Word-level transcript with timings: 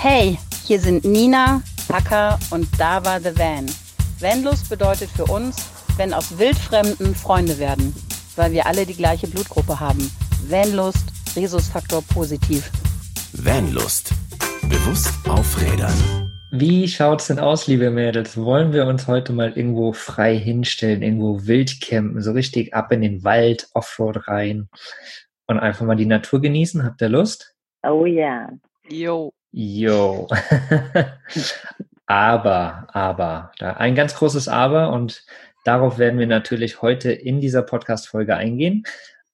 Hey, 0.00 0.38
hier 0.64 0.78
sind 0.78 1.04
Nina, 1.04 1.60
Packer 1.88 2.38
und 2.52 2.68
da 2.78 3.04
war 3.04 3.18
The 3.18 3.36
Van. 3.36 3.66
Vanlust 4.20 4.70
bedeutet 4.70 5.10
für 5.10 5.24
uns, 5.24 5.68
wenn 5.96 6.14
aus 6.14 6.38
Wildfremden 6.38 7.16
Freunde 7.16 7.58
werden, 7.58 7.92
weil 8.36 8.52
wir 8.52 8.66
alle 8.66 8.86
die 8.86 8.94
gleiche 8.94 9.26
Blutgruppe 9.26 9.80
haben. 9.80 10.08
Vanlust, 10.48 11.04
Rhesusfaktor 11.34 12.04
positiv. 12.14 12.70
Vanlust. 13.32 14.12
Bewusst 14.68 15.12
aufrädern. 15.28 16.30
Wie 16.52 16.86
schaut's 16.86 17.26
denn 17.26 17.40
aus, 17.40 17.66
liebe 17.66 17.90
Mädels? 17.90 18.36
Wollen 18.36 18.72
wir 18.72 18.86
uns 18.86 19.08
heute 19.08 19.32
mal 19.32 19.50
irgendwo 19.50 19.92
frei 19.92 20.38
hinstellen, 20.38 21.02
irgendwo 21.02 21.44
wild 21.44 21.80
campen, 21.80 22.22
so 22.22 22.30
richtig 22.30 22.72
ab 22.72 22.92
in 22.92 23.00
den 23.00 23.24
Wald, 23.24 23.68
Offroad 23.74 24.28
rein 24.28 24.68
und 25.48 25.58
einfach 25.58 25.84
mal 25.84 25.96
die 25.96 26.06
Natur 26.06 26.40
genießen? 26.40 26.84
Habt 26.84 27.02
ihr 27.02 27.08
Lust? 27.08 27.56
Oh 27.82 28.06
ja. 28.06 28.48
Jo. 28.88 29.32
Jo. 29.50 30.28
aber, 32.06 32.86
aber, 32.92 33.52
da 33.58 33.72
ein 33.74 33.94
ganz 33.94 34.14
großes 34.14 34.48
Aber 34.48 34.92
und 34.92 35.24
darauf 35.64 35.98
werden 35.98 36.18
wir 36.18 36.26
natürlich 36.26 36.82
heute 36.82 37.12
in 37.12 37.40
dieser 37.40 37.62
Podcast-Folge 37.62 38.36
eingehen. 38.36 38.84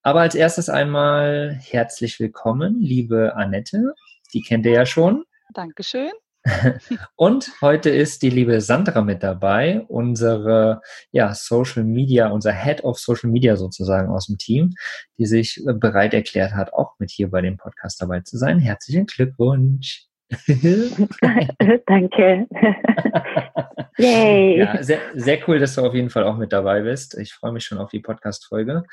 Aber 0.02 0.20
als 0.20 0.34
erstes 0.34 0.68
einmal 0.68 1.58
herzlich 1.60 2.20
willkommen, 2.20 2.80
liebe 2.80 3.34
Annette. 3.36 3.94
Die 4.32 4.42
kennt 4.42 4.66
ihr 4.66 4.72
ja 4.72 4.86
schon. 4.86 5.24
Dankeschön. 5.52 6.12
Und 7.16 7.52
heute 7.62 7.90
ist 7.90 8.22
die 8.22 8.30
liebe 8.30 8.60
Sandra 8.60 9.00
mit 9.00 9.22
dabei, 9.22 9.80
unsere 9.88 10.82
ja, 11.10 11.34
Social 11.34 11.84
Media, 11.84 12.28
unser 12.28 12.52
Head 12.52 12.84
of 12.84 12.98
Social 12.98 13.30
Media 13.30 13.56
sozusagen 13.56 14.10
aus 14.10 14.26
dem 14.26 14.38
Team, 14.38 14.74
die 15.18 15.26
sich 15.26 15.62
bereit 15.64 16.12
erklärt 16.12 16.52
hat, 16.52 16.72
auch 16.72 16.98
mit 16.98 17.10
hier 17.10 17.30
bei 17.30 17.40
dem 17.40 17.56
Podcast 17.56 18.00
dabei 18.02 18.20
zu 18.20 18.36
sein. 18.36 18.58
Herzlichen 18.58 19.06
Glückwunsch. 19.06 20.06
Danke. 21.86 22.46
Yay. 23.98 24.58
Ja, 24.58 24.82
sehr, 24.82 25.00
sehr 25.14 25.38
cool, 25.46 25.58
dass 25.58 25.74
du 25.76 25.82
auf 25.82 25.94
jeden 25.94 26.10
Fall 26.10 26.24
auch 26.24 26.36
mit 26.36 26.52
dabei 26.52 26.82
bist. 26.82 27.16
Ich 27.16 27.32
freue 27.32 27.52
mich 27.52 27.64
schon 27.64 27.78
auf 27.78 27.90
die 27.90 28.00
Podcast-Folge. 28.00 28.84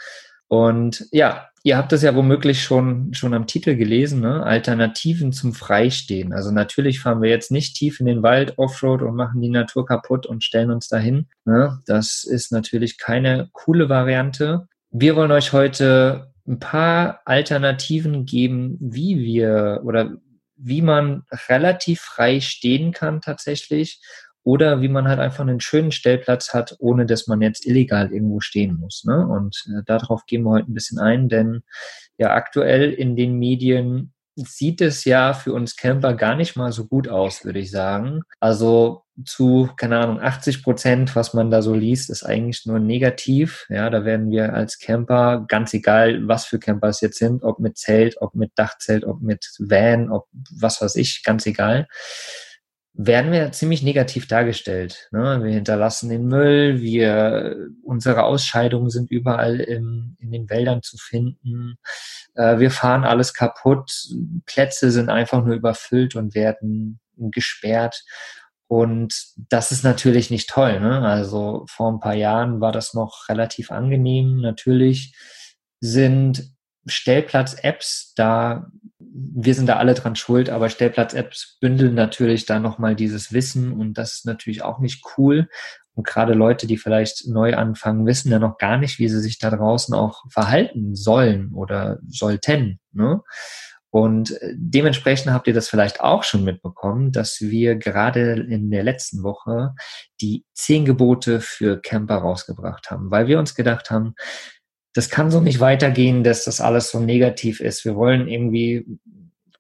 Und 0.52 1.08
ja, 1.14 1.48
ihr 1.64 1.78
habt 1.78 1.94
das 1.94 2.04
ja 2.04 2.14
womöglich 2.14 2.62
schon, 2.62 3.14
schon 3.14 3.34
am 3.34 3.48
Titel 3.48 3.78
gelesen, 3.78 4.20
ne? 4.20 4.44
Alternativen 4.44 5.32
zum 5.32 5.54
Freistehen. 5.54 6.34
Also 6.34 6.52
natürlich 6.52 7.00
fahren 7.00 7.22
wir 7.22 7.30
jetzt 7.30 7.52
nicht 7.52 7.78
tief 7.78 8.02
in 8.02 8.06
den 8.06 8.22
Wald 8.22 8.58
Offroad 8.58 9.02
und 9.02 9.16
machen 9.16 9.40
die 9.40 9.48
Natur 9.48 9.86
kaputt 9.86 10.26
und 10.26 10.44
stellen 10.44 10.70
uns 10.70 10.90
dahin. 10.90 11.30
Ne? 11.46 11.80
Das 11.86 12.26
ist 12.26 12.52
natürlich 12.52 12.98
keine 12.98 13.48
coole 13.54 13.88
Variante. 13.88 14.68
Wir 14.90 15.16
wollen 15.16 15.32
euch 15.32 15.54
heute 15.54 16.34
ein 16.46 16.60
paar 16.60 17.22
Alternativen 17.24 18.26
geben, 18.26 18.76
wie 18.82 19.20
wir 19.20 19.80
oder 19.86 20.18
wie 20.58 20.82
man 20.82 21.24
relativ 21.48 22.02
frei 22.02 22.42
stehen 22.42 22.92
kann 22.92 23.22
tatsächlich 23.22 24.02
oder 24.44 24.82
wie 24.82 24.88
man 24.88 25.08
halt 25.08 25.20
einfach 25.20 25.42
einen 25.42 25.60
schönen 25.60 25.92
Stellplatz 25.92 26.54
hat, 26.54 26.76
ohne 26.80 27.06
dass 27.06 27.28
man 27.28 27.42
jetzt 27.42 27.66
illegal 27.66 28.12
irgendwo 28.12 28.40
stehen 28.40 28.78
muss. 28.80 29.04
Ne? 29.06 29.28
Und 29.28 29.64
äh, 29.68 29.84
darauf 29.86 30.26
gehen 30.26 30.44
wir 30.44 30.52
heute 30.52 30.72
ein 30.72 30.74
bisschen 30.74 31.00
ein, 31.00 31.30
denn 31.30 31.62
ja, 32.18 32.34
aktuell 32.34 32.92
in 32.92 33.16
den 33.16 33.38
Medien 33.38 34.14
sieht 34.36 34.82
es 34.82 35.06
ja 35.06 35.34
für 35.34 35.54
uns 35.54 35.76
Camper 35.76 36.14
gar 36.14 36.36
nicht 36.36 36.56
mal 36.56 36.72
so 36.72 36.86
gut 36.88 37.08
aus, 37.08 37.44
würde 37.44 37.60
ich 37.60 37.70
sagen. 37.70 38.22
Also 38.40 39.04
zu, 39.26 39.70
keine 39.76 40.00
Ahnung, 40.00 40.20
80 40.20 40.64
Prozent, 40.64 41.16
was 41.16 41.34
man 41.34 41.52
da 41.52 41.62
so 41.62 41.74
liest, 41.74 42.10
ist 42.10 42.24
eigentlich 42.24 42.66
nur 42.66 42.80
negativ. 42.80 43.66
Ja, 43.70 43.90
da 43.90 44.06
werden 44.06 44.32
wir 44.32 44.54
als 44.54 44.80
Camper, 44.80 45.46
ganz 45.48 45.74
egal, 45.74 46.28
was 46.28 46.46
für 46.46 46.60
Camper 46.60 46.88
es 46.88 47.02
jetzt 47.02 47.18
sind, 47.18 47.44
ob 47.44 47.60
mit 47.60 47.78
Zelt, 47.78 48.16
ob 48.22 48.34
mit 48.36 48.52
Dachzelt, 48.56 49.06
ob 49.06 49.22
mit 49.22 49.46
Van, 49.60 50.10
ob 50.10 50.28
was 50.32 50.82
weiß 50.82 50.96
ich, 50.96 51.24
ganz 51.24 51.46
egal, 51.46 51.88
werden 52.94 53.32
wir 53.32 53.52
ziemlich 53.52 53.84
negativ 53.84 54.28
dargestellt. 54.28 55.08
Ne? 55.12 55.42
Wir 55.44 55.54
hinterlassen 55.54 56.10
den 56.10 56.28
Müll, 56.28 56.82
wir, 56.82 57.70
unsere 57.84 58.24
Ausscheidungen 58.24 58.90
sind 58.90 59.10
überall 59.10 59.60
in, 59.60 60.18
in 60.20 60.32
den 60.32 60.50
Wäldern 60.50 60.84
zu 60.84 60.98
finden. 60.98 61.78
Äh, 62.36 62.60
wir 62.60 62.70
fahren 62.70 63.04
alles 63.04 63.34
kaputt. 63.34 63.92
Plätze 64.46 64.92
sind 64.92 65.10
einfach 65.10 65.44
nur 65.44 65.56
überfüllt 65.56 66.16
und 66.16 66.36
werden 66.36 67.00
gesperrt. 67.16 68.04
Und 68.68 69.34
das 69.50 69.72
ist 69.72 69.84
natürlich 69.84 70.30
nicht 70.30 70.50
toll. 70.50 70.80
Ne? 70.80 71.02
Also 71.02 71.66
vor 71.70 71.92
ein 71.92 72.00
paar 72.00 72.16
Jahren 72.16 72.62
war 72.62 72.72
das 72.72 72.94
noch 72.94 73.30
relativ 73.30 73.72
angenehm. 73.72 74.42
Natürlich 74.42 75.16
sind 75.80 76.54
Stellplatz-Apps 76.86 78.14
da 78.16 78.68
wir 79.14 79.54
sind 79.54 79.68
da 79.68 79.78
alle 79.78 79.94
dran 79.94 80.16
schuld, 80.16 80.50
aber 80.50 80.70
Stellplatz-Apps 80.70 81.58
bündeln 81.60 81.96
natürlich 81.96 82.46
da 82.46 82.60
nochmal 82.60 82.96
dieses 82.96 83.34
Wissen 83.34 83.74
und 83.74 83.96
das 83.96 84.14
ist 84.16 84.26
natürlich 84.26 84.64
auch 84.64 84.80
nicht 84.80 85.04
cool. 85.18 85.50
Und 85.94 86.08
gerade 86.08 86.34
Leute, 86.34 86.68
die 86.68 86.78
vielleicht 86.78 87.28
neu 87.28 87.56
anfangen, 87.56 88.06
wissen 88.06 88.32
ja 88.32 88.40
noch 88.40 88.58
gar 88.58 88.78
nicht, 88.78 88.98
wie 89.00 89.10
sie 89.10 89.20
sich 89.20 89.40
da 89.40 89.50
draußen 89.50 89.94
auch 89.94 90.24
verhalten 90.30 90.96
sollen 90.96 91.52
oder 91.54 92.00
sollten. 92.08 92.80
Ne? 92.94 93.22
Und 93.90 94.42
äh, 94.42 94.54
dementsprechend 94.56 95.34
habt 95.34 95.48
ihr 95.48 95.54
das 95.54 95.68
vielleicht 95.68 96.00
auch 96.00 96.24
schon 96.24 96.46
mitbekommen, 96.46 97.12
dass 97.12 97.42
wir 97.42 97.76
gerade 97.76 98.34
in 98.34 98.72
der 98.72 98.84
letzten 98.84 99.22
Woche 99.22 99.74
die 100.22 100.46
zehn 100.54 100.86
Gebote 100.86 101.42
für 101.42 101.82
Camper 101.82 102.16
rausgebracht 102.16 102.90
haben, 102.90 103.12
weil 103.12 103.28
wir 103.28 103.38
uns 103.38 103.54
gedacht 103.54 103.92
haben, 103.92 104.16
das 104.94 105.10
kann 105.10 105.32
so 105.32 105.40
nicht 105.40 105.60
weitergehen, 105.60 106.24
dass 106.24 106.46
das 106.46 106.62
alles 106.62 106.92
so 106.92 107.00
negativ 107.00 107.62
ist. 107.62 107.86
Wir 107.86 107.96
wollen 107.96 108.28
irgendwie 108.28 108.86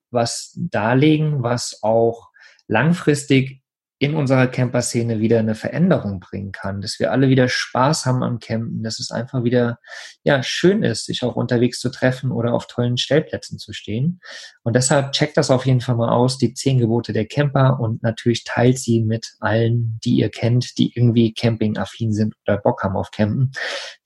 was 0.09 0.53
darlegen, 0.55 1.41
was 1.41 1.79
auch 1.83 2.29
langfristig 2.67 3.60
in 4.01 4.15
unserer 4.15 4.47
Camper-Szene 4.47 5.19
wieder 5.19 5.37
eine 5.37 5.53
Veränderung 5.53 6.19
bringen 6.19 6.51
kann, 6.51 6.81
dass 6.81 6.99
wir 6.99 7.11
alle 7.11 7.29
wieder 7.29 7.47
Spaß 7.47 8.07
haben 8.07 8.23
am 8.23 8.39
Campen, 8.39 8.81
dass 8.81 8.99
es 8.99 9.11
einfach 9.11 9.43
wieder 9.43 9.77
ja 10.23 10.41
schön 10.41 10.81
ist, 10.81 11.05
sich 11.05 11.21
auch 11.21 11.35
unterwegs 11.35 11.79
zu 11.79 11.91
treffen 11.91 12.31
oder 12.31 12.55
auf 12.55 12.65
tollen 12.65 12.97
Stellplätzen 12.97 13.59
zu 13.59 13.73
stehen. 13.73 14.19
Und 14.63 14.75
deshalb 14.75 15.11
checkt 15.11 15.37
das 15.37 15.51
auf 15.51 15.67
jeden 15.67 15.81
Fall 15.81 15.97
mal 15.97 16.09
aus, 16.09 16.39
die 16.39 16.55
zehn 16.55 16.79
Gebote 16.79 17.13
der 17.13 17.27
Camper 17.27 17.79
und 17.79 18.01
natürlich 18.01 18.43
teilt 18.43 18.79
sie 18.79 19.01
mit 19.03 19.35
allen, 19.39 19.99
die 20.03 20.15
ihr 20.15 20.31
kennt, 20.31 20.79
die 20.79 20.91
irgendwie 20.95 21.35
campingaffin 21.35 22.11
sind 22.11 22.33
oder 22.47 22.57
Bock 22.57 22.81
haben 22.81 22.95
auf 22.95 23.11
Campen. 23.11 23.51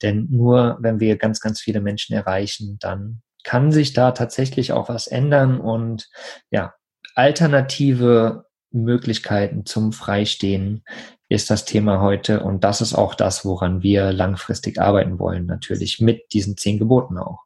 Denn 0.02 0.26
nur 0.28 0.76
wenn 0.78 1.00
wir 1.00 1.16
ganz, 1.16 1.40
ganz 1.40 1.58
viele 1.62 1.80
Menschen 1.80 2.14
erreichen, 2.14 2.76
dann 2.80 3.22
kann 3.44 3.72
sich 3.72 3.94
da 3.94 4.10
tatsächlich 4.10 4.72
auch 4.72 4.90
was 4.90 5.06
ändern 5.06 5.58
und 5.58 6.10
ja, 6.50 6.74
alternative 7.14 8.45
Möglichkeiten 8.84 9.66
zum 9.66 9.92
Freistehen 9.92 10.84
ist 11.28 11.50
das 11.50 11.64
Thema 11.64 12.00
heute. 12.00 12.40
Und 12.40 12.64
das 12.64 12.80
ist 12.80 12.94
auch 12.94 13.14
das, 13.14 13.44
woran 13.44 13.82
wir 13.82 14.12
langfristig 14.12 14.80
arbeiten 14.80 15.18
wollen, 15.18 15.46
natürlich 15.46 16.00
mit 16.00 16.32
diesen 16.32 16.56
zehn 16.56 16.78
Geboten 16.78 17.18
auch. 17.18 17.44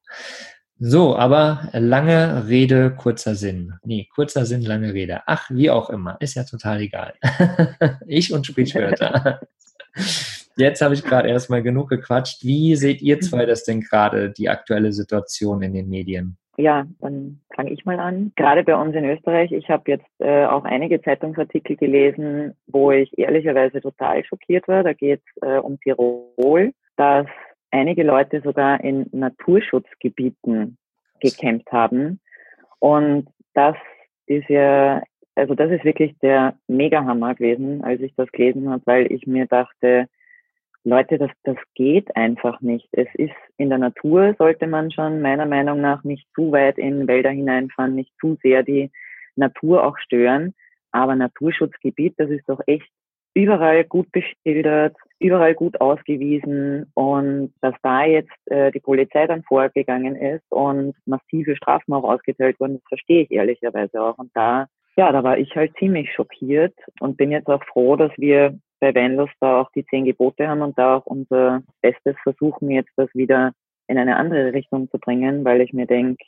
So, 0.83 1.15
aber 1.15 1.69
lange 1.73 2.49
Rede, 2.49 2.91
kurzer 2.91 3.35
Sinn. 3.35 3.75
Nee, 3.85 4.09
kurzer 4.15 4.47
Sinn, 4.47 4.63
lange 4.63 4.95
Rede. 4.95 5.21
Ach, 5.27 5.51
wie 5.51 5.71
auch 5.71 5.91
immer, 5.91 6.17
ist 6.21 6.37
ja 6.37 6.45
total 6.45 6.81
egal. 6.81 7.15
ich 8.07 8.33
und 8.33 8.47
Sprichwörter. 8.47 9.41
Jetzt 10.57 10.81
habe 10.81 10.95
ich 10.95 11.03
gerade 11.03 11.29
erstmal 11.29 11.62
genug 11.62 11.91
gequatscht. 11.91 12.45
Wie 12.45 12.77
seht 12.77 13.03
ihr 13.03 13.21
zwei 13.21 13.47
das 13.47 13.65
denn 13.65 13.83
gerade, 13.83 14.31
die 14.31 14.49
aktuelle 14.49 14.93
Situation 14.93 15.62
in 15.62 15.75
den 15.75 15.89
Medien? 15.89 16.39
Ja, 16.60 16.87
dann 17.00 17.41
fange 17.54 17.71
ich 17.71 17.87
mal 17.87 17.98
an. 17.98 18.32
Gerade 18.37 18.62
bei 18.65 18.76
uns 18.76 18.94
in 18.94 19.04
Österreich, 19.04 19.50
ich 19.50 19.71
habe 19.71 19.91
jetzt 19.91 20.06
äh, 20.19 20.44
auch 20.44 20.65
einige 20.65 21.00
Zeitungsartikel 21.00 21.76
gelesen, 21.76 22.54
wo 22.66 22.91
ich 22.91 23.16
ehrlicherweise 23.19 23.81
total 23.81 24.22
schockiert 24.25 24.69
war. 24.69 24.82
Da 24.82 24.93
geht 24.93 25.22
es 25.25 25.43
äh, 25.43 25.59
um 25.59 25.81
Tirol, 25.81 26.72
dass 26.97 27.26
einige 27.70 28.03
Leute 28.03 28.43
sogar 28.43 28.84
in 28.84 29.06
Naturschutzgebieten 29.12 30.76
gekämpft 31.20 31.72
haben. 31.72 32.20
Und 32.78 33.28
das 33.54 33.76
ist 34.26 34.49
ja, 34.50 35.03
also 35.34 35.54
das 35.54 35.70
ist 35.70 35.84
wirklich 35.84 36.15
der 36.19 36.55
Megahammer 36.69 37.35
gewesen, 37.35 37.82
als 37.82 38.02
ich 38.02 38.14
das 38.17 38.31
gelesen 38.32 38.69
habe, 38.69 38.82
weil 38.85 39.11
ich 39.11 39.26
mir 39.26 39.46
dachte, 39.46 40.08
Leute, 40.85 41.19
das, 41.19 41.31
das 41.44 41.56
geht 41.75 42.15
einfach 42.17 42.61
nicht. 42.61 42.88
Es 42.93 43.09
ist 43.15 43.35
in 43.59 43.69
der 43.69 43.79
Natur, 43.79 44.35
sollte 44.38 44.67
man 44.67 44.91
schon 44.91 45.21
meiner 45.21 45.47
Meinung 45.47 45.81
nach 45.81 46.05
nicht 46.05 46.27
zu 46.35 46.53
weit 46.53 46.79
in 46.79 47.06
Wälder 47.06 47.31
hineinfahren, 47.31 47.94
nicht 47.94 48.12
zu 48.19 48.38
sehr 48.43 48.62
die 48.62 48.91
Natur 49.37 49.85
auch 49.85 49.99
stören. 49.99 50.55
Aber 50.91 51.15
Naturschutzgebiet, 51.15 52.15
das 52.17 52.31
ist 52.31 52.49
doch 52.49 52.61
echt 52.67 52.91
überall 53.35 53.85
gut 53.85 54.09
beschildert, 54.11 54.97
überall 55.19 55.55
gut 55.55 55.81
ausgewiesen 55.81 56.91
und 56.94 57.53
dass 57.61 57.75
da 57.83 58.05
jetzt 58.05 58.33
äh, 58.47 58.73
die 58.73 58.81
Polizei 58.81 59.26
dann 59.26 59.44
vorgegangen 59.44 60.17
ist 60.17 60.44
und 60.50 60.97
massive 61.05 61.55
Strafen 61.56 61.93
auch 61.93 62.05
ausgeteilt 62.05 62.59
wurden, 62.59 62.75
das 62.75 62.88
verstehe 62.88 63.23
ich 63.23 63.31
ehrlicherweise 63.31 64.03
auch. 64.03 64.19
Und 64.19 64.31
da, 64.35 64.67
ja, 64.97 65.12
da 65.12 65.23
war 65.23 65.38
ich 65.38 65.55
halt 65.55 65.76
ziemlich 65.79 66.12
schockiert 66.12 66.75
und 66.99 67.17
bin 67.17 67.31
jetzt 67.31 67.49
auch 67.49 67.62
froh, 67.65 67.94
dass 67.97 68.11
wir 68.17 68.59
bei 68.81 68.94
Weinlos 68.94 69.31
da 69.41 69.61
auch 69.61 69.71
die 69.73 69.85
zehn 69.87 70.05
Gebote 70.05 70.49
haben 70.49 70.62
und 70.62 70.79
da 70.79 70.97
auch 70.97 71.06
unser 71.06 71.62
Bestes 71.81 72.17
versuchen, 72.23 72.71
jetzt 72.71 72.93
das 72.97 73.09
wieder 73.15 73.53
in 73.87 73.99
eine 73.99 74.17
andere 74.17 74.53
Richtung 74.53 74.91
zu 74.91 74.99
bringen, 74.99 75.44
weil 75.44 75.61
ich 75.61 75.73
mir 75.73 75.87
denke, 75.87 76.25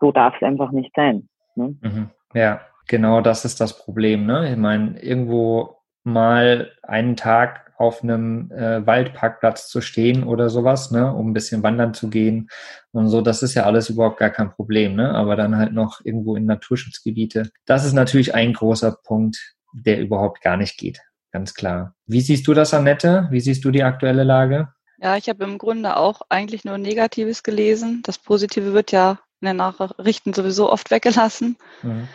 so 0.00 0.12
darf 0.12 0.34
es 0.36 0.42
einfach 0.42 0.72
nicht 0.72 0.92
sein. 0.94 1.28
Ne? 1.54 1.76
Mhm. 1.80 2.10
Ja, 2.34 2.60
genau 2.88 3.20
das 3.20 3.44
ist 3.44 3.60
das 3.60 3.78
Problem. 3.78 4.26
Ne? 4.26 4.50
Ich 4.50 4.56
meine, 4.56 5.00
irgendwo 5.00 5.76
mal 6.02 6.72
einen 6.82 7.16
Tag 7.16 7.72
auf 7.76 8.02
einem 8.02 8.50
äh, 8.52 8.86
Waldparkplatz 8.86 9.68
zu 9.68 9.80
stehen 9.80 10.24
oder 10.24 10.48
sowas, 10.48 10.90
ne, 10.90 11.12
um 11.12 11.30
ein 11.30 11.32
bisschen 11.32 11.62
wandern 11.62 11.92
zu 11.92 12.08
gehen 12.08 12.48
und 12.92 13.08
so, 13.08 13.20
das 13.20 13.42
ist 13.42 13.54
ja 13.54 13.64
alles 13.64 13.90
überhaupt 13.90 14.18
gar 14.18 14.30
kein 14.30 14.50
Problem, 14.50 14.94
ne? 14.94 15.12
Aber 15.14 15.34
dann 15.34 15.56
halt 15.56 15.72
noch 15.72 16.00
irgendwo 16.04 16.36
in 16.36 16.44
Naturschutzgebiete. 16.44 17.50
Das 17.66 17.84
ist 17.84 17.94
natürlich 17.94 18.34
ein 18.34 18.52
großer 18.52 18.96
Punkt, 19.02 19.56
der 19.74 20.00
überhaupt 20.00 20.40
gar 20.40 20.56
nicht 20.56 20.78
geht. 20.78 21.00
Ganz 21.32 21.54
klar. 21.54 21.94
Wie 22.06 22.20
siehst 22.20 22.46
du 22.46 22.54
das, 22.54 22.72
Annette? 22.72 23.26
Wie 23.30 23.40
siehst 23.40 23.64
du 23.64 23.70
die 23.70 23.82
aktuelle 23.82 24.22
Lage? 24.22 24.68
Ja, 24.98 25.16
ich 25.16 25.28
habe 25.28 25.44
im 25.44 25.58
Grunde 25.58 25.96
auch 25.96 26.22
eigentlich 26.28 26.64
nur 26.64 26.78
Negatives 26.78 27.42
gelesen. 27.42 28.02
Das 28.04 28.18
Positive 28.18 28.72
wird 28.72 28.92
ja 28.92 29.18
in 29.40 29.46
den 29.46 29.56
Nachrichten 29.56 30.32
sowieso 30.32 30.70
oft 30.70 30.90
weggelassen. 30.90 31.56
Mhm. 31.82 32.08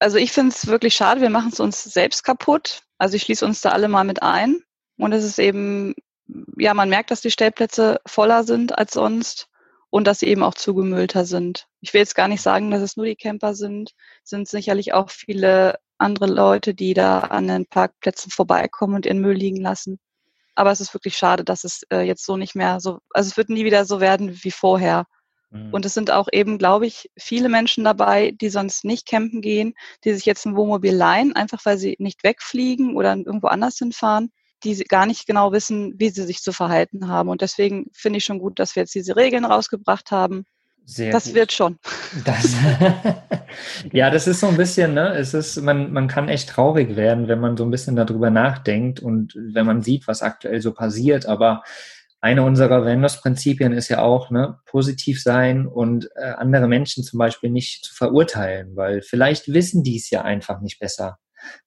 Also 0.00 0.18
ich 0.18 0.32
finde 0.32 0.52
es 0.54 0.66
wirklich 0.66 0.94
schade, 0.94 1.20
wir 1.20 1.30
machen 1.30 1.50
es 1.52 1.60
uns 1.60 1.84
selbst 1.84 2.24
kaputt. 2.24 2.82
Also 2.98 3.16
ich 3.16 3.22
schließe 3.22 3.46
uns 3.46 3.60
da 3.60 3.70
alle 3.70 3.88
mal 3.88 4.04
mit 4.04 4.22
ein. 4.22 4.60
Und 4.98 5.12
es 5.12 5.24
ist 5.24 5.38
eben, 5.38 5.94
ja, 6.58 6.74
man 6.74 6.88
merkt, 6.88 7.10
dass 7.12 7.20
die 7.20 7.30
Stellplätze 7.30 8.00
voller 8.04 8.42
sind 8.42 8.76
als 8.76 8.92
sonst 8.92 9.48
und 9.90 10.06
dass 10.06 10.18
sie 10.18 10.26
eben 10.26 10.42
auch 10.42 10.54
zugemüllter 10.54 11.24
sind. 11.24 11.68
Ich 11.80 11.94
will 11.94 12.00
jetzt 12.00 12.16
gar 12.16 12.28
nicht 12.28 12.42
sagen, 12.42 12.70
dass 12.70 12.82
es 12.82 12.96
nur 12.96 13.06
die 13.06 13.16
Camper 13.16 13.54
sind, 13.54 13.92
sind 14.24 14.48
sicherlich 14.48 14.92
auch 14.92 15.10
viele 15.10 15.78
andere 15.98 16.26
Leute, 16.26 16.74
die 16.74 16.94
da 16.94 17.20
an 17.20 17.48
den 17.48 17.66
Parkplätzen 17.66 18.30
vorbeikommen 18.30 18.94
und 18.94 19.06
ihren 19.06 19.20
Müll 19.20 19.36
liegen 19.36 19.60
lassen. 19.60 19.98
Aber 20.54 20.70
es 20.70 20.80
ist 20.80 20.94
wirklich 20.94 21.16
schade, 21.16 21.44
dass 21.44 21.64
es 21.64 21.82
äh, 21.92 22.00
jetzt 22.00 22.24
so 22.24 22.36
nicht 22.36 22.54
mehr 22.54 22.80
so, 22.80 22.98
also 23.12 23.28
es 23.28 23.36
wird 23.36 23.50
nie 23.50 23.64
wieder 23.64 23.84
so 23.84 24.00
werden 24.00 24.38
wie 24.42 24.50
vorher. 24.50 25.04
Mhm. 25.50 25.72
Und 25.72 25.84
es 25.84 25.94
sind 25.94 26.10
auch 26.10 26.28
eben, 26.32 26.58
glaube 26.58 26.86
ich, 26.86 27.10
viele 27.18 27.48
Menschen 27.48 27.84
dabei, 27.84 28.32
die 28.32 28.48
sonst 28.48 28.84
nicht 28.84 29.06
campen 29.06 29.42
gehen, 29.42 29.74
die 30.04 30.14
sich 30.14 30.24
jetzt 30.24 30.46
ein 30.46 30.56
Wohnmobil 30.56 30.94
leihen, 30.94 31.34
einfach 31.34 31.60
weil 31.64 31.78
sie 31.78 31.96
nicht 31.98 32.24
wegfliegen 32.24 32.96
oder 32.96 33.14
irgendwo 33.14 33.48
anders 33.48 33.76
hinfahren 33.78 34.30
die 34.64 34.74
gar 34.84 35.06
nicht 35.06 35.26
genau 35.26 35.52
wissen, 35.52 35.94
wie 35.98 36.10
sie 36.10 36.24
sich 36.24 36.40
zu 36.40 36.52
verhalten 36.52 37.08
haben. 37.08 37.28
Und 37.28 37.40
deswegen 37.40 37.86
finde 37.92 38.18
ich 38.18 38.24
schon 38.24 38.38
gut, 38.38 38.58
dass 38.58 38.74
wir 38.74 38.82
jetzt 38.82 38.94
diese 38.94 39.16
Regeln 39.16 39.44
rausgebracht 39.44 40.10
haben. 40.10 40.44
Sehr 40.88 41.10
das 41.10 41.24
gut. 41.24 41.34
wird 41.34 41.52
schon. 41.52 41.78
Das, 42.24 42.54
ja, 43.92 44.08
das 44.08 44.28
ist 44.28 44.38
so 44.38 44.46
ein 44.46 44.56
bisschen, 44.56 44.94
ne, 44.94 45.14
es 45.16 45.34
ist, 45.34 45.60
man, 45.60 45.92
man 45.92 46.06
kann 46.06 46.28
echt 46.28 46.48
traurig 46.48 46.94
werden, 46.94 47.26
wenn 47.26 47.40
man 47.40 47.56
so 47.56 47.64
ein 47.64 47.72
bisschen 47.72 47.96
darüber 47.96 48.30
nachdenkt 48.30 49.00
und 49.00 49.34
wenn 49.34 49.66
man 49.66 49.82
sieht, 49.82 50.06
was 50.06 50.22
aktuell 50.22 50.60
so 50.60 50.72
passiert. 50.72 51.26
Aber 51.26 51.64
eine 52.20 52.44
unserer 52.44 52.84
Vendors-Prinzipien 52.84 53.72
ist 53.72 53.88
ja 53.88 54.00
auch, 54.00 54.30
ne, 54.30 54.60
positiv 54.64 55.20
sein 55.20 55.66
und 55.66 56.08
äh, 56.14 56.30
andere 56.36 56.68
Menschen 56.68 57.02
zum 57.02 57.18
Beispiel 57.18 57.50
nicht 57.50 57.84
zu 57.84 57.92
verurteilen, 57.92 58.76
weil 58.76 59.02
vielleicht 59.02 59.52
wissen 59.52 59.82
die 59.82 59.96
es 59.96 60.08
ja 60.10 60.22
einfach 60.22 60.60
nicht 60.60 60.78
besser. 60.78 61.18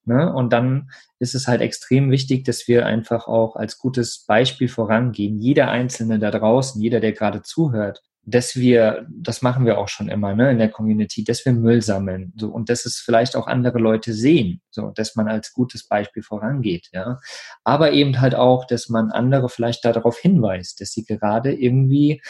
Ne? 0.06 0.34
Und 0.34 0.54
dann 0.54 0.92
ist 1.20 1.36
es 1.36 1.48
halt 1.48 1.60
extrem 1.60 2.10
wichtig, 2.10 2.46
dass 2.46 2.70
wir 2.70 2.86
einfach 2.86 3.28
auch 3.28 3.58
als 3.58 3.78
gutes 3.78 4.26
Beispiel 4.26 4.70
vorangehen. 4.70 5.38
Jeder 5.40 5.70
Einzelne 5.70 6.20
da 6.20 6.32
draußen, 6.32 6.82
jeder, 6.82 7.02
der 7.02 7.12
gerade 7.12 7.42
zuhört, 7.42 8.02
dass 8.24 8.56
wir, 8.56 9.08
das 9.10 9.42
machen 9.42 9.66
wir 9.66 9.78
auch 9.78 9.88
schon 9.88 10.10
immer 10.10 10.36
ne, 10.36 10.52
in 10.52 10.58
der 10.58 10.70
Community, 10.70 11.24
dass 11.24 11.46
wir 11.46 11.54
Müll 11.54 11.82
sammeln 11.82 12.34
so, 12.36 12.50
und 12.50 12.70
dass 12.70 12.86
es 12.86 12.98
vielleicht 13.00 13.36
auch 13.36 13.48
andere 13.48 13.80
Leute 13.80 14.14
sehen, 14.14 14.62
so 14.70 14.92
dass 14.92 15.16
man 15.16 15.28
als 15.28 15.54
gutes 15.54 15.88
Beispiel 15.88 16.24
vorangeht, 16.24 16.90
ja. 16.92 17.20
Aber 17.64 17.92
eben 17.92 18.22
halt 18.22 18.36
auch, 18.36 18.66
dass 18.66 18.90
man 18.90 19.12
andere 19.12 19.50
vielleicht 19.50 19.86
darauf 19.86 20.20
hinweist, 20.20 20.82
dass 20.82 20.92
sie 20.92 21.06
gerade 21.06 21.54
irgendwie 21.54 22.22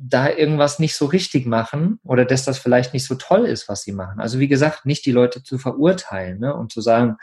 da 0.00 0.30
irgendwas 0.30 0.78
nicht 0.78 0.94
so 0.94 1.06
richtig 1.06 1.44
machen 1.44 1.98
oder 2.04 2.24
dass 2.24 2.44
das 2.44 2.58
vielleicht 2.58 2.94
nicht 2.94 3.04
so 3.04 3.16
toll 3.16 3.44
ist, 3.44 3.68
was 3.68 3.82
sie 3.82 3.92
machen. 3.92 4.20
Also 4.20 4.38
wie 4.38 4.48
gesagt, 4.48 4.86
nicht 4.86 5.04
die 5.04 5.12
Leute 5.12 5.42
zu 5.42 5.58
verurteilen 5.58 6.38
ne? 6.38 6.54
und 6.54 6.72
zu 6.72 6.80
sagen, 6.80 7.16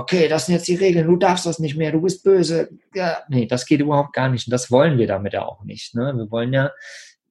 okay, 0.00 0.28
das 0.28 0.46
sind 0.46 0.54
jetzt 0.54 0.68
die 0.68 0.76
Regeln, 0.76 1.06
du 1.06 1.16
darfst 1.16 1.46
das 1.46 1.58
nicht 1.58 1.76
mehr, 1.76 1.92
du 1.92 2.00
bist 2.00 2.24
böse. 2.24 2.70
Ja, 2.94 3.18
nee, 3.28 3.46
das 3.46 3.66
geht 3.66 3.80
überhaupt 3.80 4.12
gar 4.12 4.28
nicht. 4.28 4.46
Und 4.46 4.52
das 4.52 4.70
wollen 4.70 4.98
wir 4.98 5.06
damit 5.06 5.32
ja 5.32 5.44
auch 5.44 5.64
nicht. 5.64 5.94
Ne? 5.94 6.12
Wir 6.16 6.30
wollen 6.30 6.52
ja, 6.52 6.70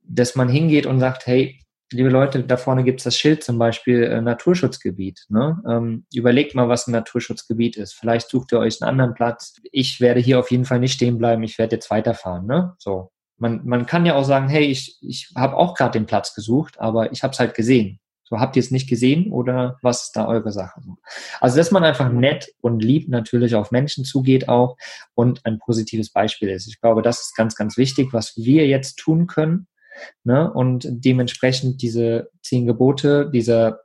dass 0.03 0.35
man 0.35 0.49
hingeht 0.49 0.85
und 0.85 0.99
sagt, 0.99 1.27
hey, 1.27 1.59
liebe 1.91 2.09
Leute, 2.09 2.43
da 2.43 2.57
vorne 2.57 2.83
gibt's 2.83 3.03
das 3.03 3.17
Schild 3.17 3.43
zum 3.43 3.57
Beispiel 3.57 4.03
äh, 4.03 4.21
Naturschutzgebiet. 4.21 5.25
Ne? 5.29 5.61
Ähm, 5.67 6.05
überlegt 6.13 6.55
mal, 6.55 6.69
was 6.69 6.87
ein 6.87 6.91
Naturschutzgebiet 6.91 7.77
ist. 7.77 7.93
Vielleicht 7.93 8.29
sucht 8.29 8.51
ihr 8.51 8.59
euch 8.59 8.81
einen 8.81 8.89
anderen 8.89 9.13
Platz. 9.13 9.55
Ich 9.71 9.99
werde 9.99 10.19
hier 10.19 10.39
auf 10.39 10.51
jeden 10.51 10.65
Fall 10.65 10.79
nicht 10.79 10.93
stehen 10.93 11.17
bleiben, 11.17 11.43
ich 11.43 11.57
werde 11.57 11.75
jetzt 11.75 11.89
weiterfahren. 11.89 12.45
Ne? 12.45 12.75
So, 12.77 13.11
man, 13.37 13.61
man 13.65 13.85
kann 13.85 14.05
ja 14.05 14.15
auch 14.15 14.23
sagen, 14.23 14.49
hey, 14.49 14.65
ich, 14.65 14.97
ich 15.01 15.31
habe 15.35 15.57
auch 15.57 15.73
gerade 15.73 15.97
den 15.97 16.05
Platz 16.05 16.35
gesucht, 16.35 16.79
aber 16.79 17.11
ich 17.11 17.23
habe 17.23 17.33
es 17.33 17.39
halt 17.39 17.55
gesehen. 17.55 17.99
So, 18.29 18.39
habt 18.39 18.55
ihr 18.55 18.59
es 18.59 18.69
nicht 18.69 18.87
gesehen 18.87 19.31
oder 19.31 19.79
was 19.81 20.03
ist 20.03 20.15
da 20.15 20.27
eure 20.27 20.51
Sache? 20.51 20.81
Also, 21.39 21.57
dass 21.57 21.71
man 21.71 21.83
einfach 21.83 22.11
nett 22.11 22.53
und 22.61 22.83
lieb 22.83 23.09
natürlich 23.09 23.55
auf 23.55 23.71
Menschen 23.71 24.05
zugeht 24.05 24.47
auch 24.47 24.77
und 25.15 25.45
ein 25.45 25.57
positives 25.57 26.11
Beispiel 26.11 26.49
ist. 26.49 26.67
Ich 26.67 26.79
glaube, 26.79 27.01
das 27.01 27.21
ist 27.21 27.35
ganz, 27.35 27.55
ganz 27.55 27.75
wichtig, 27.75 28.13
was 28.13 28.37
wir 28.37 28.67
jetzt 28.67 28.97
tun 28.97 29.25
können. 29.25 29.67
Ne? 30.23 30.51
Und 30.51 30.87
dementsprechend 30.89 31.81
diese 31.81 32.29
zehn 32.43 32.67
Gebote, 32.67 33.29
dieser 33.31 33.79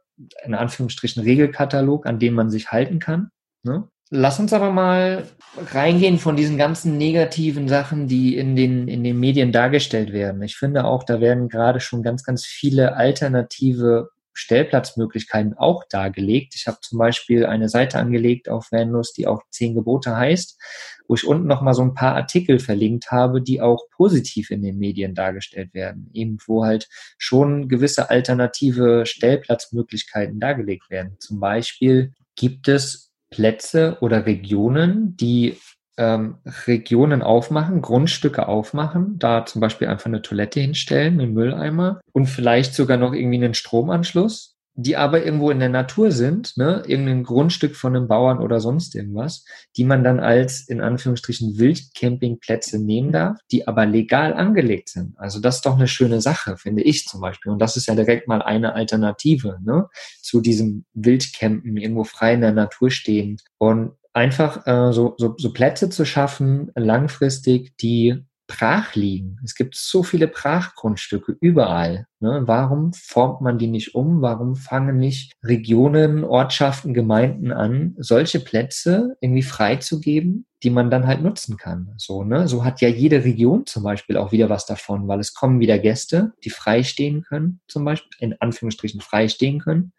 in 0.45 0.55
Anführungsstrichen 0.55 1.23
Regelkatalog, 1.23 2.07
an 2.07 2.19
dem 2.19 2.35
man 2.35 2.51
sich 2.51 2.71
halten 2.71 2.99
kann. 2.99 3.31
Ne? 3.63 3.89
Lass 4.11 4.39
uns 4.39 4.53
aber 4.53 4.71
mal 4.71 5.27
reingehen 5.73 6.19
von 6.19 6.37
diesen 6.37 6.59
ganzen 6.59 6.99
negativen 6.99 7.67
Sachen, 7.67 8.07
die 8.07 8.37
in 8.37 8.55
den, 8.55 8.87
in 8.89 9.03
den 9.03 9.19
Medien 9.19 9.51
dargestellt 9.51 10.13
werden. 10.13 10.43
Ich 10.43 10.57
finde 10.57 10.85
auch, 10.85 11.03
da 11.03 11.21
werden 11.21 11.49
gerade 11.49 11.81
schon 11.81 12.03
ganz, 12.03 12.23
ganz 12.23 12.45
viele 12.45 12.97
alternative 12.97 14.11
Stellplatzmöglichkeiten 14.35 15.55
auch 15.57 15.85
dargelegt. 15.89 16.55
Ich 16.57 16.67
habe 16.67 16.79
zum 16.81 16.99
Beispiel 16.99 17.47
eine 17.47 17.69
Seite 17.69 17.99
angelegt 17.99 18.49
auf 18.49 18.71
Vanlust, 18.71 19.17
die 19.17 19.27
auch 19.27 19.43
zehn 19.51 19.75
Gebote 19.75 20.17
heißt, 20.17 20.61
wo 21.09 21.15
ich 21.15 21.27
unten 21.27 21.47
nochmal 21.47 21.75
so 21.75 21.83
ein 21.83 21.95
paar 21.95 22.17
Artikel 22.17 22.59
verlinkt 22.59 23.11
habe, 23.11 23.41
die 23.41 23.61
auch 23.61 23.89
positiv 23.97 24.51
in 24.51 24.63
den 24.63 24.79
Medien 24.79 25.15
dargestellt 25.15 25.73
werden. 25.73 26.11
Eben 26.13 26.39
wo 26.47 26.65
halt 26.65 26.89
schon 27.17 27.69
gewisse 27.69 28.11
alternative 28.11 29.07
Stellplatzmöglichkeiten 29.07 30.41
dargelegt 30.41 30.91
werden. 30.91 31.17
Zum 31.21 31.41
Beispiel 31.41 32.13
gibt 32.37 32.69
es 32.69 33.13
Plätze 33.31 33.99
oder 34.01 34.27
Regionen, 34.27 35.17
die 35.17 35.57
ähm, 35.97 36.39
Regionen 36.67 37.23
aufmachen, 37.23 37.83
Grundstücke 37.83 38.49
aufmachen, 38.49 39.19
da 39.19 39.47
zum 39.47 39.61
Beispiel 39.61 39.89
einfach 39.89 40.07
eine 40.07 40.23
Toilette 40.23 40.61
hinstellen, 40.61 41.21
einen 41.21 41.35
Mülleimer 41.35 42.01
und 42.13 42.27
vielleicht 42.27 42.75
sogar 42.75 42.97
noch 42.97 43.13
irgendwie 43.13 43.37
einen 43.37 43.55
Stromanschluss 43.55 44.55
die 44.77 44.97
aber 44.97 45.25
irgendwo 45.25 45.51
in 45.51 45.61
der 45.61 45.69
Natur 45.69 46.11
sind, 46.11 46.57
ne, 46.57 46.83
irgendein 46.87 47.23
Grundstück 47.23 47.77
von 47.77 47.95
einem 47.95 48.09
Bauern 48.09 48.39
oder 48.39 48.59
sonst 48.59 48.95
irgendwas, 48.95 49.45
die 49.77 49.85
man 49.85 50.03
dann 50.03 50.19
als 50.19 50.69
in 50.69 50.81
Anführungsstrichen 50.81 51.59
Wildcampingplätze 51.59 52.81
nehmen 52.81 53.13
darf, 53.13 53.39
die 53.53 53.69
aber 53.69 53.87
legal 53.87 54.35
angelegt 54.35 54.89
sind. 54.89 55.17
Also 55.17 55.41
das 55.41 55.57
ist 55.57 55.67
doch 55.67 55.77
eine 55.77 55.87
schöne 55.87 56.21
Sache, 56.21 56.57
finde 56.57 56.83
ich 56.83 57.07
zum 57.07 57.21
Beispiel. 57.21 57.53
Und 57.53 57.61
das 57.61 57.77
ist 57.77 57.87
ja 57.87 57.95
direkt 57.95 58.27
mal 58.27 58.43
eine 58.43 58.75
Alternative 58.75 59.59
ne, 59.63 59.89
zu 60.21 60.41
diesem 60.41 60.85
Wildcampen, 60.95 61.77
irgendwo 61.77 62.03
frei 62.03 62.35
in 62.35 62.41
der 62.41 62.53
Natur 62.53 62.91
stehen. 62.91 63.37
Und 63.59 63.93
einfach 64.15 64.67
äh, 64.67 64.93
so, 64.93 65.15
so, 65.19 65.35
so 65.37 65.53
Plätze 65.53 65.91
zu 65.91 66.07
schaffen, 66.07 66.73
langfristig, 66.75 67.77
die 67.77 68.25
brach 68.57 68.95
liegen. 68.95 69.39
Es 69.45 69.55
gibt 69.55 69.75
so 69.75 70.03
viele 70.03 70.29
Brachgrundstücke 70.29 71.37
überall. 71.41 72.07
Ne? 72.21 72.43
Warum 72.47 72.93
formt 72.93 73.41
man 73.41 73.59
die 73.59 73.67
nicht 73.67 73.95
um? 73.95 74.23
Warum 74.23 74.55
fangen 74.57 74.97
nicht 74.97 75.33
Regionen, 75.43 76.25
Ortschaften, 76.25 76.95
Gemeinden 76.95 77.53
an, 77.53 77.95
solche 77.99 78.41
Plätze 78.41 79.17
irgendwie 79.21 79.43
freizugeben, 79.43 80.47
die 80.63 80.71
man 80.71 80.91
dann 80.91 81.07
halt 81.07 81.23
nutzen 81.23 81.57
kann? 81.57 81.95
So, 81.97 82.23
ne? 82.23 82.47
so 82.47 82.65
hat 82.65 82.81
ja 82.81 82.89
jede 82.89 83.25
Region 83.25 83.67
zum 83.67 83.83
Beispiel 83.83 84.17
auch 84.17 84.33
wieder 84.33 84.49
was 84.49 84.67
davon, 84.67 85.09
weil 85.09 85.21
es 85.21 85.35
kommen 85.35 85.61
wieder 85.61 85.79
Gäste, 85.79 86.33
die 86.45 86.51
frei 86.51 86.83
stehen 86.83 87.23
können, 87.23 87.61
zum 87.67 87.85
Beispiel, 87.85 88.11
in 88.21 88.41
Anführungsstrichen 88.41 89.01
frei 89.01 89.29
stehen 89.29 89.59
können 89.59 89.93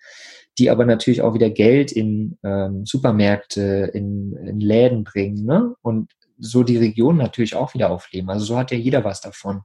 die 0.58 0.70
aber 0.70 0.86
natürlich 0.86 1.22
auch 1.22 1.34
wieder 1.34 1.50
Geld 1.50 1.92
in 1.92 2.38
ähm, 2.42 2.86
Supermärkte, 2.86 3.92
in, 3.94 4.38
in 4.38 4.62
Läden 4.62 5.04
bringen. 5.04 5.44
Ne? 5.44 5.76
Und 5.82 6.14
so 6.38 6.64
die 6.64 6.78
Region 6.78 7.18
natürlich 7.18 7.56
auch 7.56 7.74
wieder 7.74 7.90
aufleben. 7.90 8.30
Also 8.30 8.46
so 8.46 8.58
hat 8.58 8.72
ja 8.72 8.78
jeder 8.78 9.04
was 9.04 9.22
davon. 9.22 9.58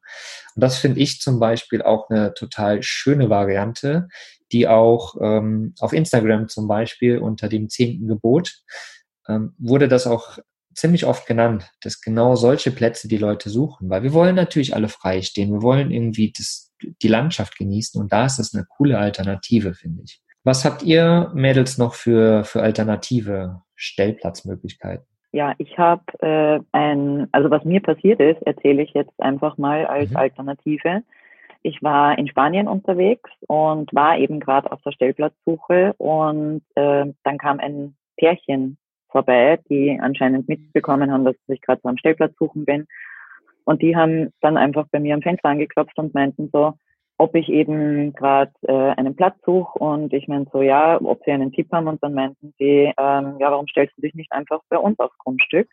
Und 0.54 0.62
das 0.62 0.78
finde 0.78 1.00
ich 1.00 1.20
zum 1.20 1.40
Beispiel 1.40 1.82
auch 1.82 2.10
eine 2.10 2.34
total 2.34 2.82
schöne 2.82 3.30
Variante, 3.30 4.08
die 4.52 4.68
auch 4.68 5.16
ähm, 5.20 5.74
auf 5.78 5.92
Instagram 5.92 6.48
zum 6.48 6.68
Beispiel 6.68 7.18
unter 7.18 7.48
dem 7.48 7.68
zehnten 7.68 8.08
Gebot 8.08 8.62
ähm, 9.28 9.54
wurde 9.58 9.88
das 9.88 10.06
auch 10.06 10.38
ziemlich 10.74 11.04
oft 11.04 11.26
genannt, 11.26 11.70
dass 11.82 12.00
genau 12.00 12.36
solche 12.36 12.70
Plätze 12.70 13.08
die 13.08 13.18
Leute 13.18 13.50
suchen, 13.50 13.90
weil 13.90 14.02
wir 14.02 14.12
wollen 14.12 14.36
natürlich 14.36 14.74
alle 14.74 14.88
frei 14.88 15.22
stehen, 15.22 15.52
wir 15.52 15.62
wollen 15.62 15.90
irgendwie 15.90 16.32
das, 16.36 16.72
die 17.02 17.08
Landschaft 17.08 17.56
genießen 17.58 18.00
und 18.00 18.12
da 18.12 18.26
ist 18.26 18.38
das 18.38 18.54
eine 18.54 18.64
coole 18.64 18.98
Alternative, 18.98 19.74
finde 19.74 20.04
ich. 20.04 20.20
Was 20.42 20.64
habt 20.64 20.82
ihr 20.82 21.30
Mädels 21.34 21.76
noch 21.76 21.94
für, 21.94 22.44
für 22.44 22.62
alternative 22.62 23.62
Stellplatzmöglichkeiten? 23.74 25.09
Ja, 25.32 25.54
ich 25.58 25.78
habe 25.78 26.02
äh, 26.20 26.60
ein, 26.72 27.28
also 27.32 27.50
was 27.50 27.64
mir 27.64 27.80
passiert 27.80 28.20
ist, 28.20 28.42
erzähle 28.42 28.82
ich 28.82 28.92
jetzt 28.94 29.12
einfach 29.20 29.58
mal 29.58 29.86
als 29.86 30.10
mhm. 30.10 30.16
Alternative. 30.16 31.02
Ich 31.62 31.82
war 31.82 32.18
in 32.18 32.26
Spanien 32.26 32.66
unterwegs 32.66 33.30
und 33.46 33.94
war 33.94 34.18
eben 34.18 34.40
gerade 34.40 34.72
auf 34.72 34.80
der 34.82 34.92
Stellplatzsuche 34.92 35.94
und 35.98 36.62
äh, 36.74 37.06
dann 37.22 37.38
kam 37.38 37.60
ein 37.60 37.94
Pärchen 38.16 38.76
vorbei, 39.08 39.58
die 39.68 39.98
anscheinend 40.00 40.48
mitbekommen 40.48 41.12
haben, 41.12 41.24
dass 41.24 41.36
ich 41.48 41.60
gerade 41.60 41.80
so 41.82 41.88
am 41.88 41.98
Stellplatz 41.98 42.34
suchen 42.38 42.64
bin. 42.64 42.86
Und 43.64 43.82
die 43.82 43.94
haben 43.94 44.32
dann 44.40 44.56
einfach 44.56 44.86
bei 44.90 45.00
mir 45.00 45.14
am 45.14 45.22
Fenster 45.22 45.48
angeklopft 45.48 45.96
und 45.98 46.14
meinten 46.14 46.48
so, 46.52 46.74
ob 47.20 47.34
ich 47.34 47.50
eben 47.50 48.14
gerade 48.14 48.50
äh, 48.62 48.72
einen 48.72 49.14
Platz 49.14 49.36
suche 49.44 49.78
und 49.78 50.10
ich 50.14 50.26
meinte 50.26 50.50
so, 50.54 50.62
ja, 50.62 50.98
ob 50.98 51.22
sie 51.22 51.32
einen 51.32 51.52
Tipp 51.52 51.70
haben 51.70 51.86
und 51.86 52.02
dann 52.02 52.14
meinten 52.14 52.54
sie, 52.58 52.94
ähm, 52.96 53.36
ja, 53.38 53.50
warum 53.50 53.68
stellst 53.68 53.94
du 53.98 54.00
dich 54.00 54.14
nicht 54.14 54.32
einfach 54.32 54.60
bei 54.70 54.78
uns 54.78 54.98
aufs 54.98 55.18
Grundstück? 55.18 55.68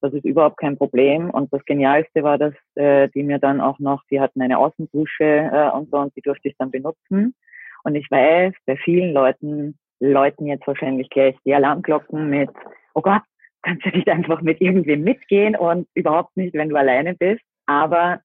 Das 0.00 0.12
ist 0.12 0.24
überhaupt 0.24 0.56
kein 0.56 0.76
Problem. 0.76 1.30
Und 1.30 1.52
das 1.52 1.64
Genialste 1.64 2.24
war, 2.24 2.38
dass 2.38 2.54
äh, 2.74 3.08
die 3.10 3.22
mir 3.22 3.38
dann 3.38 3.60
auch 3.60 3.78
noch, 3.78 4.02
die 4.10 4.20
hatten 4.20 4.42
eine 4.42 4.58
Außendusche 4.58 5.24
äh, 5.24 5.70
und 5.70 5.92
so 5.92 5.98
und 5.98 6.16
die 6.16 6.22
durfte 6.22 6.48
ich 6.48 6.56
dann 6.58 6.72
benutzen. 6.72 7.36
Und 7.84 7.94
ich 7.94 8.10
weiß, 8.10 8.52
bei 8.66 8.76
vielen 8.76 9.12
Leuten 9.12 9.78
läuten 10.00 10.46
jetzt 10.46 10.66
wahrscheinlich 10.66 11.08
gleich 11.10 11.36
die 11.44 11.54
Alarmglocken 11.54 12.28
mit, 12.28 12.50
oh 12.94 13.02
Gott, 13.02 13.22
kannst 13.62 13.86
du 13.86 13.90
nicht 13.90 14.08
einfach 14.08 14.40
mit 14.40 14.60
irgendwem 14.60 15.04
mitgehen 15.04 15.54
und 15.54 15.86
überhaupt 15.94 16.36
nicht, 16.36 16.54
wenn 16.54 16.70
du 16.70 16.76
alleine 16.76 17.14
bist. 17.14 17.42
Aber 17.66 18.20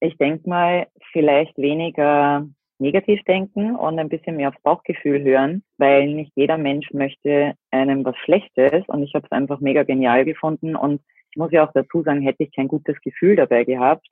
ich 0.00 0.16
denke 0.18 0.48
mal, 0.48 0.86
vielleicht 1.12 1.56
weniger 1.56 2.46
negativ 2.78 3.22
denken 3.24 3.74
und 3.74 3.98
ein 3.98 4.08
bisschen 4.08 4.36
mehr 4.36 4.50
aufs 4.50 4.62
Bauchgefühl 4.62 5.22
hören, 5.22 5.62
weil 5.78 6.08
nicht 6.08 6.32
jeder 6.34 6.58
Mensch 6.58 6.92
möchte 6.92 7.54
einem 7.70 8.04
was 8.04 8.16
Schlechtes 8.18 8.84
und 8.88 9.02
ich 9.02 9.14
habe 9.14 9.24
es 9.24 9.32
einfach 9.32 9.60
mega 9.60 9.82
genial 9.82 10.24
gefunden 10.24 10.76
und 10.76 11.00
ich 11.30 11.36
muss 11.36 11.52
ja 11.52 11.66
auch 11.66 11.72
dazu 11.72 12.02
sagen, 12.02 12.22
hätte 12.22 12.42
ich 12.42 12.54
kein 12.54 12.68
gutes 12.68 13.00
Gefühl 13.00 13.36
dabei 13.36 13.64
gehabt, 13.64 14.06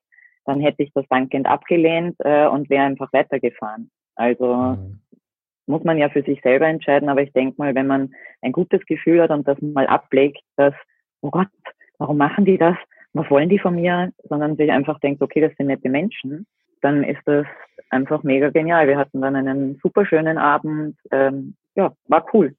dann 0.46 0.60
hätte 0.60 0.82
ich 0.82 0.92
das 0.94 1.04
dankend 1.08 1.46
abgelehnt 1.46 2.16
äh, 2.20 2.46
und 2.46 2.70
wäre 2.70 2.84
einfach 2.84 3.12
weitergefahren. 3.12 3.90
Also 4.14 4.54
mhm. 4.54 5.00
muss 5.66 5.84
man 5.84 5.98
ja 5.98 6.08
für 6.08 6.22
sich 6.22 6.40
selber 6.42 6.66
entscheiden, 6.66 7.08
aber 7.08 7.22
ich 7.22 7.32
denke 7.32 7.56
mal, 7.58 7.74
wenn 7.74 7.86
man 7.86 8.14
ein 8.42 8.52
gutes 8.52 8.84
Gefühl 8.86 9.22
hat 9.22 9.30
und 9.30 9.46
das 9.46 9.60
mal 9.60 9.86
ablegt, 9.86 10.42
dass, 10.56 10.74
oh 11.20 11.30
Gott, 11.30 11.48
warum 11.98 12.16
machen 12.16 12.44
die 12.44 12.58
das? 12.58 12.76
Was 13.14 13.30
wollen 13.30 13.48
die 13.48 13.58
von 13.58 13.74
mir? 13.74 14.12
Sondern 14.28 14.56
sich 14.56 14.70
einfach 14.70 15.00
denkt, 15.00 15.22
okay, 15.22 15.40
das 15.40 15.52
sind 15.56 15.68
nette 15.68 15.88
Menschen, 15.88 16.46
dann 16.82 17.02
ist 17.02 17.22
das 17.24 17.46
einfach 17.90 18.22
mega 18.22 18.50
genial. 18.50 18.86
Wir 18.86 18.98
hatten 18.98 19.22
dann 19.22 19.36
einen 19.36 19.78
super 19.82 20.04
schönen 20.04 20.36
Abend. 20.36 20.96
Ähm, 21.10 21.54
ja, 21.74 21.92
war 22.08 22.26
cool. 22.34 22.54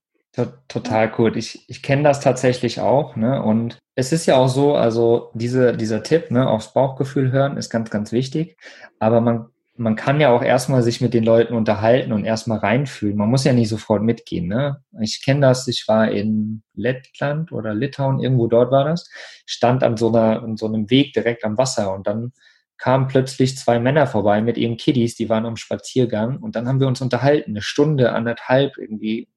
Total 0.67 1.12
cool. 1.17 1.38
Ich, 1.38 1.69
ich 1.69 1.81
kenne 1.81 2.03
das 2.03 2.19
tatsächlich 2.19 2.81
auch, 2.81 3.15
ne? 3.15 3.41
Und 3.41 3.79
es 3.95 4.12
ist 4.12 4.25
ja 4.25 4.35
auch 4.35 4.50
so, 4.50 4.75
also 4.75 5.29
diese, 5.33 5.77
dieser 5.77 6.03
Tipp, 6.03 6.29
ne, 6.29 6.50
aufs 6.50 6.74
Bauchgefühl 6.74 7.31
hören, 7.31 7.55
ist 7.55 7.69
ganz, 7.69 7.89
ganz 7.89 8.12
wichtig. 8.12 8.57
Aber 9.00 9.21
man, 9.21 9.45
man 9.77 9.96
kann 9.96 10.22
ja 10.22 10.29
auch 10.32 10.41
erstmal 10.41 10.84
sich 10.84 11.01
mit 11.01 11.13
den 11.13 11.24
Leuten 11.24 11.53
unterhalten 11.53 12.13
und 12.13 12.24
erstmal 12.24 12.60
reinfühlen. 12.60 13.17
Man 13.17 13.29
muss 13.29 13.44
ja 13.44 13.53
nicht 13.53 13.70
sofort 13.70 14.03
mitgehen, 14.03 14.48
ne? 14.48 14.82
Ich 15.01 15.22
kenne 15.24 15.41
das, 15.41 15.67
ich 15.67 15.88
war 15.88 16.10
in 16.10 16.63
Lettland 16.74 17.51
oder 17.51 17.74
Litauen, 17.74 18.20
irgendwo 18.20 18.48
dort 18.48 18.72
war 18.72 18.86
das, 18.86 19.10
stand 19.46 19.84
an 19.84 19.98
so 19.98 20.08
einer, 20.10 20.41
an 20.44 20.55
so 20.55 20.65
einem 20.67 20.89
Weg 20.89 21.13
direkt 21.13 21.44
am 21.44 21.58
Wasser 21.58 21.94
und 21.94 22.08
dann 22.08 22.32
kamen 22.77 23.08
plötzlich 23.08 23.58
zwei 23.58 23.79
Männer 23.79 24.08
vorbei 24.08 24.41
mit 24.41 24.58
ihren 24.58 24.77
Kiddies, 24.77 25.15
die 25.15 25.29
waren 25.29 25.46
am 25.46 25.58
Spaziergang 25.58 26.38
und 26.39 26.55
dann 26.55 26.67
haben 26.67 26.79
wir 26.79 26.88
uns 26.88 27.01
unterhalten, 27.01 27.51
eine 27.51 27.62
Stunde, 27.62 28.13
anderthalb 28.13 28.77
irgendwie. 28.77 29.29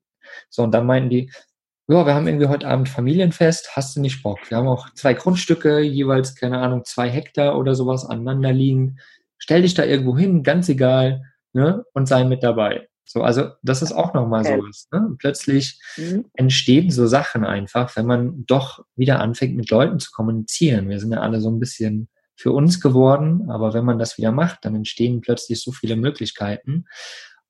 So, 0.51 0.63
und 0.63 0.73
dann 0.73 0.87
meinten 0.87 1.11
die, 1.11 1.33
ja, 1.89 2.05
wir 2.05 2.15
haben 2.15 2.27
irgendwie 2.27 2.49
heute 2.49 2.69
Abend 2.69 2.89
Familienfest, 2.89 3.75
hast 3.75 3.97
du 3.97 4.01
nicht 4.01 4.23
Bock? 4.23 4.39
Wir 4.51 4.59
haben 4.59 4.69
auch 4.69 4.93
zwei 4.95 5.15
Grundstücke, 5.15 5.81
jeweils, 5.81 6.35
keine 6.35 6.59
Ahnung, 6.59 6.85
zwei 6.85 7.09
Hektar 7.09 7.59
oder 7.59 7.75
sowas 7.75 8.05
aneinander 8.05 8.53
liegen. 8.53 8.99
Stell 9.39 9.63
dich 9.63 9.75
da 9.75 9.85
irgendwo 9.85 10.17
hin, 10.17 10.43
ganz 10.43 10.69
egal, 10.69 11.23
ne, 11.53 11.85
und 11.93 12.07
sei 12.07 12.25
mit 12.25 12.43
dabei. 12.43 12.89
So, 13.05 13.23
also 13.23 13.51
das 13.63 13.81
ist 13.81 13.93
auch 13.93 14.13
nochmal 14.13 14.43
okay. 14.43 14.59
sowas. 14.61 14.89
Ne? 14.93 15.17
Plötzlich 15.19 15.81
mhm. 15.97 16.27
entstehen 16.35 16.91
so 16.91 17.07
Sachen 17.07 17.43
einfach, 17.43 17.97
wenn 17.97 18.05
man 18.05 18.45
doch 18.47 18.85
wieder 18.97 19.21
anfängt, 19.21 19.57
mit 19.57 19.71
Leuten 19.71 19.99
zu 19.99 20.11
kommunizieren. 20.11 20.91
Wir 20.91 21.01
sind 21.01 21.13
ja 21.13 21.21
alle 21.21 21.41
so 21.41 21.51
ein 21.51 21.59
bisschen 21.59 22.09
für 22.37 22.53
uns 22.53 22.83
geworden, 22.83 23.51
aber 23.51 23.73
wenn 23.73 23.87
man 23.87 23.99
das 23.99 24.19
wieder 24.19 24.31
macht, 24.31 24.65
dann 24.65 24.75
entstehen 24.75 25.23
plötzlich 25.23 25.63
so 25.63 25.73
viele 25.73 25.97
Möglichkeiten. 25.97 26.85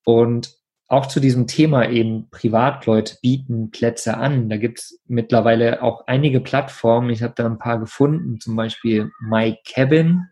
Und 0.05 0.55
auch 0.87 1.07
zu 1.07 1.21
diesem 1.21 1.47
Thema 1.47 1.91
eben 1.91 2.31
Privatleute 2.31 3.17
bieten 3.21 3.71
Plätze 3.71 4.17
an. 4.17 4.49
Da 4.49 4.57
gibt's 4.57 4.99
mittlerweile 5.07 5.83
auch 5.83 6.07
einige 6.07 6.41
Plattformen. 6.41 7.11
Ich 7.11 7.23
habe 7.23 7.35
da 7.37 7.45
ein 7.45 7.59
paar 7.59 7.79
gefunden, 7.79 8.41
zum 8.41 8.57
Beispiel 8.57 9.11
My 9.21 9.59
Cabin, 9.67 10.29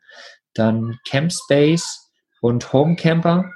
dann 0.59 0.99
Campspace 1.09 2.11
und 2.41 2.73
Homecamper. 2.73 3.51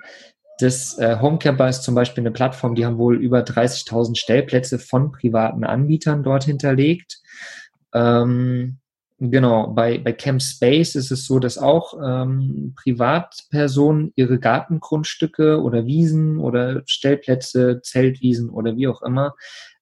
Das 0.58 0.98
äh, 0.98 1.18
Homecamper 1.20 1.68
ist 1.68 1.82
zum 1.82 1.94
Beispiel 1.94 2.22
eine 2.22 2.32
Plattform, 2.32 2.74
die 2.74 2.84
haben 2.84 2.98
wohl 2.98 3.16
über 3.16 3.40
30.000 3.40 4.18
Stellplätze 4.18 4.78
von 4.78 5.10
privaten 5.10 5.64
Anbietern 5.64 6.22
dort 6.22 6.44
hinterlegt. 6.44 7.20
Ähm, 7.94 8.80
Genau, 9.22 9.66
bei, 9.66 9.98
bei 9.98 10.14
Camp 10.14 10.40
Space 10.40 10.94
ist 10.94 11.10
es 11.10 11.26
so, 11.26 11.38
dass 11.38 11.58
auch 11.58 11.92
ähm, 12.02 12.72
Privatpersonen 12.74 14.14
ihre 14.16 14.38
Gartengrundstücke 14.38 15.60
oder 15.60 15.84
Wiesen 15.84 16.38
oder 16.38 16.80
Stellplätze, 16.86 17.82
Zeltwiesen 17.82 18.48
oder 18.48 18.76
wie 18.76 18.88
auch 18.88 19.02
immer 19.02 19.34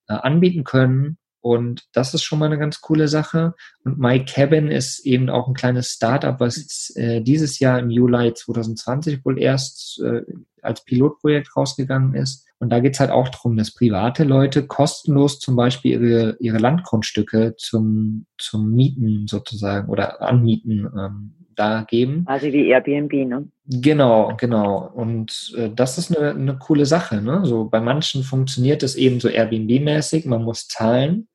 äh, 0.08 0.14
anbieten 0.14 0.64
können. 0.64 1.18
Und 1.40 1.84
das 1.92 2.14
ist 2.14 2.22
schon 2.22 2.38
mal 2.38 2.46
eine 2.46 2.58
ganz 2.58 2.80
coole 2.80 3.08
Sache. 3.08 3.54
Und 3.84 3.98
My 3.98 4.24
Cabin 4.24 4.68
ist 4.68 5.04
eben 5.06 5.30
auch 5.30 5.48
ein 5.48 5.54
kleines 5.54 5.88
Startup, 5.88 6.38
was 6.40 6.90
äh, 6.96 7.20
dieses 7.20 7.58
Jahr 7.58 7.78
im 7.78 7.90
Juli 7.90 8.34
2020 8.34 9.24
wohl 9.24 9.38
erst 9.38 10.00
äh, 10.00 10.22
als 10.62 10.84
Pilotprojekt 10.84 11.56
rausgegangen 11.56 12.14
ist. 12.14 12.46
Und 12.58 12.70
da 12.70 12.80
geht's 12.80 12.98
halt 12.98 13.10
auch 13.10 13.28
darum, 13.28 13.56
dass 13.56 13.72
private 13.72 14.24
Leute 14.24 14.66
kostenlos 14.66 15.38
zum 15.38 15.54
Beispiel 15.54 15.92
ihre, 15.92 16.36
ihre 16.40 16.58
Landgrundstücke 16.58 17.54
zum, 17.56 18.26
zum 18.36 18.72
Mieten 18.72 19.28
sozusagen 19.28 19.88
oder 19.88 20.20
anmieten 20.20 20.90
ähm, 20.98 21.37
da 21.58 21.84
geben. 21.88 22.24
Also 22.26 22.46
wie 22.46 22.68
Airbnb, 22.68 23.12
ne? 23.12 23.48
Genau, 23.66 24.34
genau. 24.38 24.90
Und 24.94 25.54
äh, 25.56 25.70
das 25.74 25.98
ist 25.98 26.16
eine, 26.16 26.30
eine 26.30 26.56
coole 26.58 26.86
Sache. 26.86 27.20
Ne? 27.20 27.40
So 27.44 27.64
bei 27.64 27.80
manchen 27.80 28.22
funktioniert 28.22 28.82
es 28.82 28.94
eben 28.94 29.20
so 29.20 29.28
Airbnb-mäßig, 29.28 30.26
man 30.26 30.44
muss 30.44 30.68
zahlen. 30.68 31.28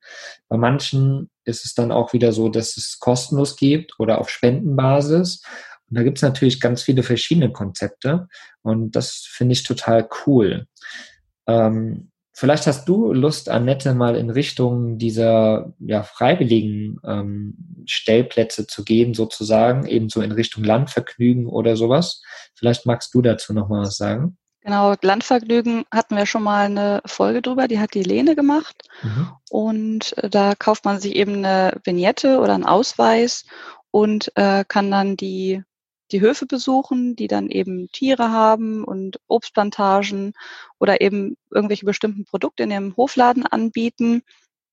Bei 0.48 0.56
manchen 0.56 1.30
ist 1.44 1.64
es 1.64 1.74
dann 1.74 1.92
auch 1.92 2.12
wieder 2.12 2.32
so, 2.32 2.48
dass 2.48 2.76
es 2.76 2.98
kostenlos 2.98 3.56
gibt 3.56 3.98
oder 3.98 4.18
auf 4.18 4.30
Spendenbasis. 4.30 5.42
Und 5.88 5.98
da 5.98 6.02
gibt 6.02 6.18
es 6.18 6.22
natürlich 6.22 6.60
ganz 6.60 6.82
viele 6.82 7.02
verschiedene 7.02 7.52
Konzepte 7.52 8.26
und 8.62 8.96
das 8.96 9.28
finde 9.30 9.52
ich 9.52 9.62
total 9.62 10.08
cool. 10.26 10.66
Ähm, 11.46 12.10
vielleicht 12.34 12.66
hast 12.66 12.86
du 12.88 13.12
Lust, 13.12 13.48
Annette, 13.48 13.94
mal 13.94 14.16
in 14.16 14.28
Richtung 14.28 14.98
dieser 14.98 15.72
ja, 15.78 16.02
freiwilligen 16.02 17.00
ähm, 17.06 17.56
Stellplätze 17.86 18.66
zu 18.66 18.84
gehen, 18.84 19.14
sozusagen, 19.14 19.86
ebenso 19.86 20.20
in 20.20 20.32
Richtung 20.32 20.64
Landvergnügen 20.64 21.46
oder 21.46 21.76
sowas. 21.76 22.22
Vielleicht 22.54 22.84
magst 22.84 23.14
du 23.14 23.22
dazu 23.22 23.54
noch 23.54 23.68
mal 23.68 23.82
was 23.82 23.96
sagen. 23.96 24.36
Genau, 24.64 24.94
Landvergnügen 25.02 25.84
hatten 25.92 26.16
wir 26.16 26.24
schon 26.24 26.42
mal 26.42 26.64
eine 26.64 27.02
Folge 27.04 27.42
drüber, 27.42 27.68
die 27.68 27.78
hat 27.78 27.92
die 27.92 28.02
Lene 28.02 28.34
gemacht. 28.34 28.88
Mhm. 29.02 29.28
Und 29.50 30.18
äh, 30.18 30.30
da 30.30 30.54
kauft 30.54 30.84
man 30.84 31.00
sich 31.00 31.16
eben 31.16 31.36
eine 31.36 31.78
Vignette 31.84 32.40
oder 32.40 32.54
einen 32.54 32.64
Ausweis 32.64 33.44
und 33.90 34.32
äh, 34.36 34.64
kann 34.66 34.90
dann 34.90 35.16
die 35.16 35.62
die 36.12 36.20
Höfe 36.20 36.46
besuchen, 36.46 37.16
die 37.16 37.28
dann 37.28 37.48
eben 37.48 37.88
Tiere 37.92 38.30
haben 38.30 38.84
und 38.84 39.18
Obstplantagen 39.26 40.34
oder 40.78 41.00
eben 41.00 41.36
irgendwelche 41.50 41.86
bestimmten 41.86 42.24
Produkte 42.24 42.64
in 42.64 42.70
ihrem 42.70 42.96
Hofladen 42.96 43.46
anbieten. 43.46 44.22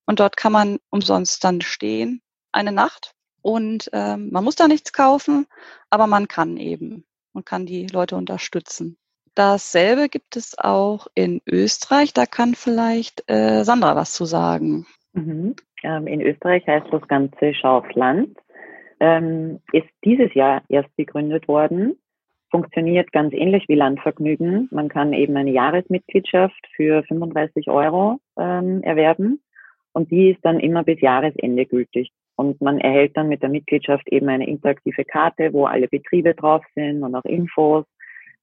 Und 0.05 0.19
dort 0.19 0.35
kann 0.35 0.51
man 0.51 0.79
umsonst 0.89 1.43
dann 1.43 1.61
stehen, 1.61 2.21
eine 2.51 2.71
Nacht. 2.71 3.13
Und 3.41 3.89
ähm, 3.93 4.29
man 4.31 4.43
muss 4.43 4.55
da 4.55 4.67
nichts 4.67 4.93
kaufen, 4.93 5.47
aber 5.89 6.05
man 6.07 6.27
kann 6.27 6.57
eben 6.57 7.05
und 7.33 7.45
kann 7.45 7.65
die 7.65 7.87
Leute 7.87 8.15
unterstützen. 8.15 8.97
Dasselbe 9.33 10.09
gibt 10.09 10.35
es 10.35 10.59
auch 10.59 11.07
in 11.15 11.41
Österreich. 11.47 12.13
Da 12.13 12.25
kann 12.25 12.53
vielleicht 12.53 13.23
äh, 13.29 13.63
Sandra 13.63 13.95
was 13.95 14.13
zu 14.13 14.25
sagen. 14.25 14.85
Mhm. 15.13 15.55
Ähm, 15.83 16.07
in 16.07 16.21
Österreich 16.21 16.67
heißt 16.67 16.87
das 16.91 17.07
Ganze 17.07 17.53
Schaufland 17.53 18.37
ähm, 19.01 19.59
ist 19.73 19.89
dieses 20.05 20.33
Jahr 20.35 20.61
erst 20.69 20.95
gegründet 20.95 21.47
worden. 21.47 21.97
Funktioniert 22.51 23.11
ganz 23.11 23.33
ähnlich 23.33 23.67
wie 23.67 23.75
Landvergnügen. 23.75 24.69
Man 24.71 24.89
kann 24.89 25.11
eben 25.13 25.35
eine 25.35 25.51
Jahresmitgliedschaft 25.51 26.67
für 26.75 27.03
35 27.03 27.67
Euro 27.69 28.19
ähm, 28.37 28.83
erwerben 28.83 29.41
und 29.93 30.11
die 30.11 30.31
ist 30.31 30.45
dann 30.45 30.59
immer 30.59 30.83
bis 30.83 31.01
Jahresende 31.01 31.65
gültig. 31.65 32.11
Und 32.35 32.61
man 32.61 32.77
erhält 32.77 33.17
dann 33.17 33.27
mit 33.27 33.41
der 33.41 33.49
Mitgliedschaft 33.49 34.07
eben 34.07 34.29
eine 34.29 34.47
interaktive 34.47 35.03
Karte, 35.03 35.51
wo 35.51 35.65
alle 35.65 35.87
Betriebe 35.87 36.35
drauf 36.35 36.63
sind 36.75 37.03
und 37.03 37.15
auch 37.15 37.25
Infos, 37.25 37.85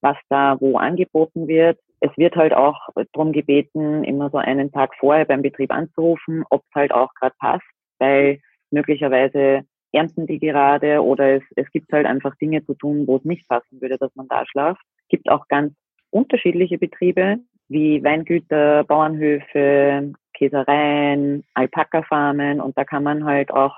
was 0.01 0.17
da 0.29 0.61
wo 0.61 0.77
angeboten 0.77 1.47
wird. 1.47 1.79
Es 2.01 2.11
wird 2.17 2.35
halt 2.37 2.53
auch 2.53 2.79
darum 3.13 3.33
gebeten, 3.33 4.05
immer 4.05 4.31
so 4.31 4.39
einen 4.39 4.73
Tag 4.73 4.95
vorher 4.99 5.25
beim 5.25 5.43
Betrieb 5.43 5.73
anzurufen, 5.73 6.45
ob 6.51 6.63
es 6.63 6.75
halt 6.75 6.93
auch 6.93 7.13
gerade 7.15 7.35
passt, 7.39 7.67
weil 7.99 8.41
möglicherweise 8.71 9.63
ernten 9.93 10.27
die 10.27 10.39
gerade 10.39 11.03
oder 11.03 11.37
es, 11.37 11.43
es 11.57 11.71
gibt 11.71 11.93
halt 11.93 12.07
einfach 12.07 12.35
Dinge 12.37 12.65
zu 12.65 12.75
tun, 12.75 13.07
wo 13.07 13.17
es 13.17 13.25
nicht 13.25 13.49
passen 13.49 13.81
würde, 13.81 13.99
dass 13.99 14.15
man 14.15 14.29
da 14.29 14.45
schlaft. 14.47 14.83
Es 15.03 15.09
gibt 15.09 15.29
auch 15.31 15.49
ganz 15.49 15.73
unterschiedliche 16.11 16.79
Betriebe 16.79 17.39
wie 17.69 18.03
Weingüter, 18.03 18.85
Bauernhöfe, 18.85 20.13
Käsereien, 20.35 21.45
Alpaka-Farmen 21.55 22.61
und 22.61 22.77
da 22.79 22.85
kann 22.85 23.03
man 23.03 23.25
halt 23.25 23.51
auch 23.51 23.75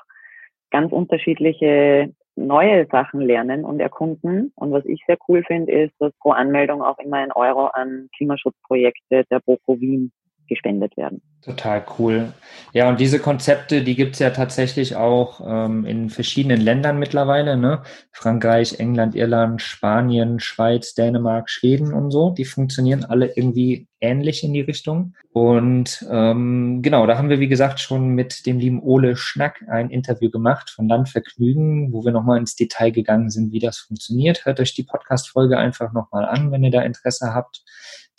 ganz 0.71 0.93
unterschiedliche 0.93 2.12
neue 2.37 2.87
Sachen 2.90 3.21
lernen 3.21 3.64
und 3.64 3.81
erkunden. 3.81 4.52
Und 4.55 4.73
was 4.73 4.85
ich 4.87 5.02
sehr 5.07 5.19
cool 5.29 5.43
finde, 5.45 5.73
ist, 5.73 5.95
dass 5.99 6.12
pro 6.21 6.31
Anmeldung 6.31 6.83
auch 6.83 6.99
immer 6.99 7.19
ein 7.19 7.33
Euro 7.33 7.67
an 7.67 8.09
Klimaschutzprojekte 8.17 9.25
der 9.31 9.40
BOKO 9.40 9.81
Wien 9.81 10.12
gespendet 10.50 10.99
werden. 10.99 11.23
Total 11.42 11.83
cool. 11.99 12.35
Ja, 12.75 12.90
und 12.90 13.00
diese 13.00 13.19
Konzepte, 13.19 13.83
die 13.83 13.97
gibt's 13.97 14.19
ja 14.19 14.28
tatsächlich 14.28 14.97
auch 14.97 15.40
ähm, 15.42 15.87
in 15.87 16.11
verschiedenen 16.11 16.61
Ländern 16.61 16.99
mittlerweile, 16.99 17.57
ne? 17.57 17.83
Frankreich, 18.12 18.78
England, 18.78 19.14
Irland, 19.14 19.62
Spanien, 19.62 20.38
Schweiz, 20.38 20.92
Dänemark, 20.92 21.49
Schweden 21.49 21.95
und 21.95 22.11
so. 22.11 22.30
Die 22.30 22.45
funktionieren 22.45 23.07
alle 23.07 23.33
irgendwie 23.35 23.88
ähnlich 24.00 24.45
in 24.45 24.52
die 24.52 24.61
Richtung. 24.61 25.14
Und 25.33 26.04
ähm, 26.11 26.80
genau, 26.83 27.07
da 27.07 27.16
haben 27.16 27.30
wir, 27.30 27.40
wie 27.40 27.49
gesagt, 27.49 27.80
schon 27.80 28.11
mit 28.11 28.45
dem 28.45 28.59
lieben 28.59 28.83
Ole 28.83 29.16
Schnack 29.16 29.64
ein 29.71 29.88
Interview 29.88 30.30
gemacht 30.30 30.69
von 30.69 30.88
Landvergnügen, 30.88 31.92
wo 31.92 32.04
wir 32.04 32.12
nochmal 32.12 32.38
ins 32.38 32.57
Detail 32.57 32.90
gegangen 32.90 33.30
sind, 33.30 33.52
wie 33.52 33.61
das 33.61 33.78
funktioniert. 33.78 34.45
Hört 34.45 34.61
euch 34.61 34.75
die 34.75 34.83
Podcast-Folge 34.83 35.57
einfach 35.57 35.92
nochmal 35.95 36.26
an, 36.26 36.52
wenn 36.52 36.64
ihr 36.64 36.71
da 36.71 36.83
Interesse 36.83 37.33
habt. 37.33 37.62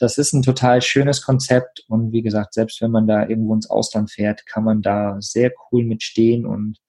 Das 0.02 0.18
ist 0.18 0.34
ein 0.34 0.42
total 0.42 0.82
schönes 0.82 1.22
Konzept 1.22 1.86
und 1.88 2.12
wie 2.12 2.24
gesagt, 2.24 2.56
selbst 2.56 2.82
wenn 2.82 2.90
man 2.90 3.06
da 3.06 3.28
irgendwo 3.28 3.54
ins 3.54 3.70
Ausland 3.70 4.10
fährt, 4.10 4.48
kann 4.48 4.64
man 4.64 4.82
da 4.82 5.18
sehr 5.20 5.52
cool 5.72 5.84
mitstehen 5.84 6.46
und 6.46 6.80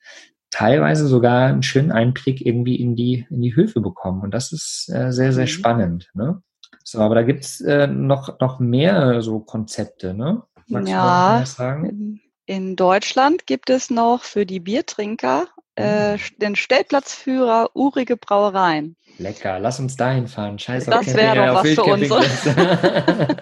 teilweise 0.50 1.06
sogar 1.06 1.48
einen 1.48 1.62
schönen 1.62 1.92
Einblick 1.92 2.40
irgendwie 2.40 2.76
in 2.76 2.96
die, 2.96 3.26
in 3.28 3.42
die 3.42 3.54
Höfe 3.54 3.82
bekommen. 3.82 4.22
Und 4.22 4.32
das 4.32 4.52
ist 4.52 4.90
äh, 4.94 5.12
sehr, 5.12 5.32
sehr 5.34 5.44
mhm. 5.44 5.48
spannend. 5.48 6.10
Ne? 6.14 6.42
So, 6.84 7.00
aber 7.00 7.14
da 7.16 7.22
gibt's 7.22 7.60
äh, 7.60 7.86
noch, 7.86 8.40
noch 8.40 8.60
mehr 8.60 9.20
so 9.20 9.40
Konzepte, 9.40 10.14
ne? 10.14 10.42
Magst 10.68 10.88
ja, 10.88 11.36
du 11.36 11.42
was 11.42 11.54
sagen? 11.54 11.84
In, 11.84 12.20
in 12.46 12.76
Deutschland 12.76 13.46
gibt 13.46 13.68
es 13.68 13.90
noch 13.90 14.22
für 14.22 14.46
die 14.46 14.60
Biertrinker 14.60 15.48
äh, 15.76 16.14
mhm. 16.14 16.20
den 16.38 16.56
Stellplatzführer 16.56 17.70
Urige 17.74 18.16
Brauereien. 18.16 18.96
Lecker, 19.18 19.58
lass 19.58 19.78
uns 19.78 19.96
dahin 19.96 20.28
fahren. 20.28 20.58
Scheiße, 20.58 20.90
das 20.90 21.14
wäre 21.14 21.46
doch 21.46 21.64
was 21.64 21.70
für 21.70 21.84
uns. 21.84 22.08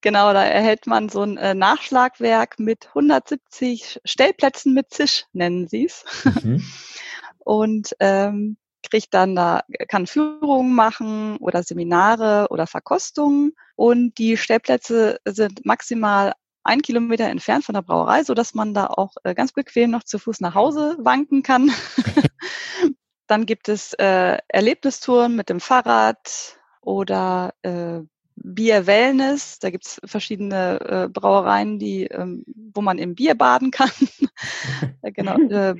genau, 0.00 0.32
da 0.32 0.44
erhält 0.44 0.86
man 0.86 1.08
so 1.08 1.22
ein 1.22 1.36
äh, 1.36 1.54
Nachschlagwerk 1.54 2.58
mit 2.58 2.88
170 2.88 4.00
Stellplätzen 4.04 4.74
mit 4.74 4.90
Zisch, 4.90 5.24
nennen 5.32 5.68
sie 5.68 5.86
es. 5.86 6.04
Mhm. 6.42 6.64
Und 7.38 7.94
ähm, 8.00 8.56
kriegt 8.88 9.14
dann 9.14 9.36
da, 9.36 9.62
kann 9.88 10.06
Führungen 10.06 10.74
machen 10.74 11.36
oder 11.38 11.62
Seminare 11.62 12.48
oder 12.50 12.66
Verkostungen. 12.66 13.52
Und 13.76 14.18
die 14.18 14.36
Stellplätze 14.36 15.18
sind 15.24 15.64
maximal 15.64 16.32
ein 16.66 16.82
Kilometer 16.82 17.24
entfernt 17.24 17.64
von 17.64 17.74
der 17.74 17.82
Brauerei, 17.82 18.24
so 18.24 18.34
dass 18.34 18.54
man 18.54 18.74
da 18.74 18.86
auch 18.86 19.14
äh, 19.24 19.34
ganz 19.34 19.52
bequem 19.52 19.90
noch 19.90 20.04
zu 20.04 20.18
Fuß 20.18 20.40
nach 20.40 20.54
Hause 20.54 20.96
wanken 20.98 21.42
kann. 21.42 21.70
Dann 23.26 23.46
gibt 23.46 23.68
es 23.68 23.92
äh, 23.94 24.38
Erlebnistouren 24.48 25.34
mit 25.34 25.48
dem 25.48 25.60
Fahrrad 25.60 26.58
oder 26.80 27.54
äh, 27.62 28.00
Bier 28.36 28.86
Wellness. 28.86 29.58
Da 29.58 29.70
gibt 29.70 29.86
es 29.86 30.00
verschiedene 30.04 30.80
äh, 30.80 31.08
Brauereien, 31.08 31.78
die, 31.78 32.04
ähm, 32.04 32.44
wo 32.72 32.82
man 32.82 32.98
im 32.98 33.14
Bier 33.14 33.34
baden 33.34 33.70
kann. 33.70 33.90
genau. 35.02 35.38
Äh, 35.38 35.74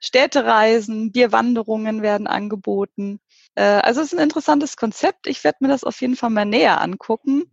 Städtereisen, 0.00 1.12
Bierwanderungen 1.12 2.02
werden 2.02 2.26
angeboten. 2.26 3.20
Äh, 3.54 3.62
also 3.62 4.00
es 4.00 4.12
ist 4.12 4.18
ein 4.18 4.22
interessantes 4.22 4.76
Konzept. 4.76 5.26
Ich 5.26 5.44
werde 5.44 5.58
mir 5.60 5.68
das 5.68 5.84
auf 5.84 6.00
jeden 6.00 6.16
Fall 6.16 6.30
mal 6.30 6.44
näher 6.44 6.80
angucken. 6.80 7.44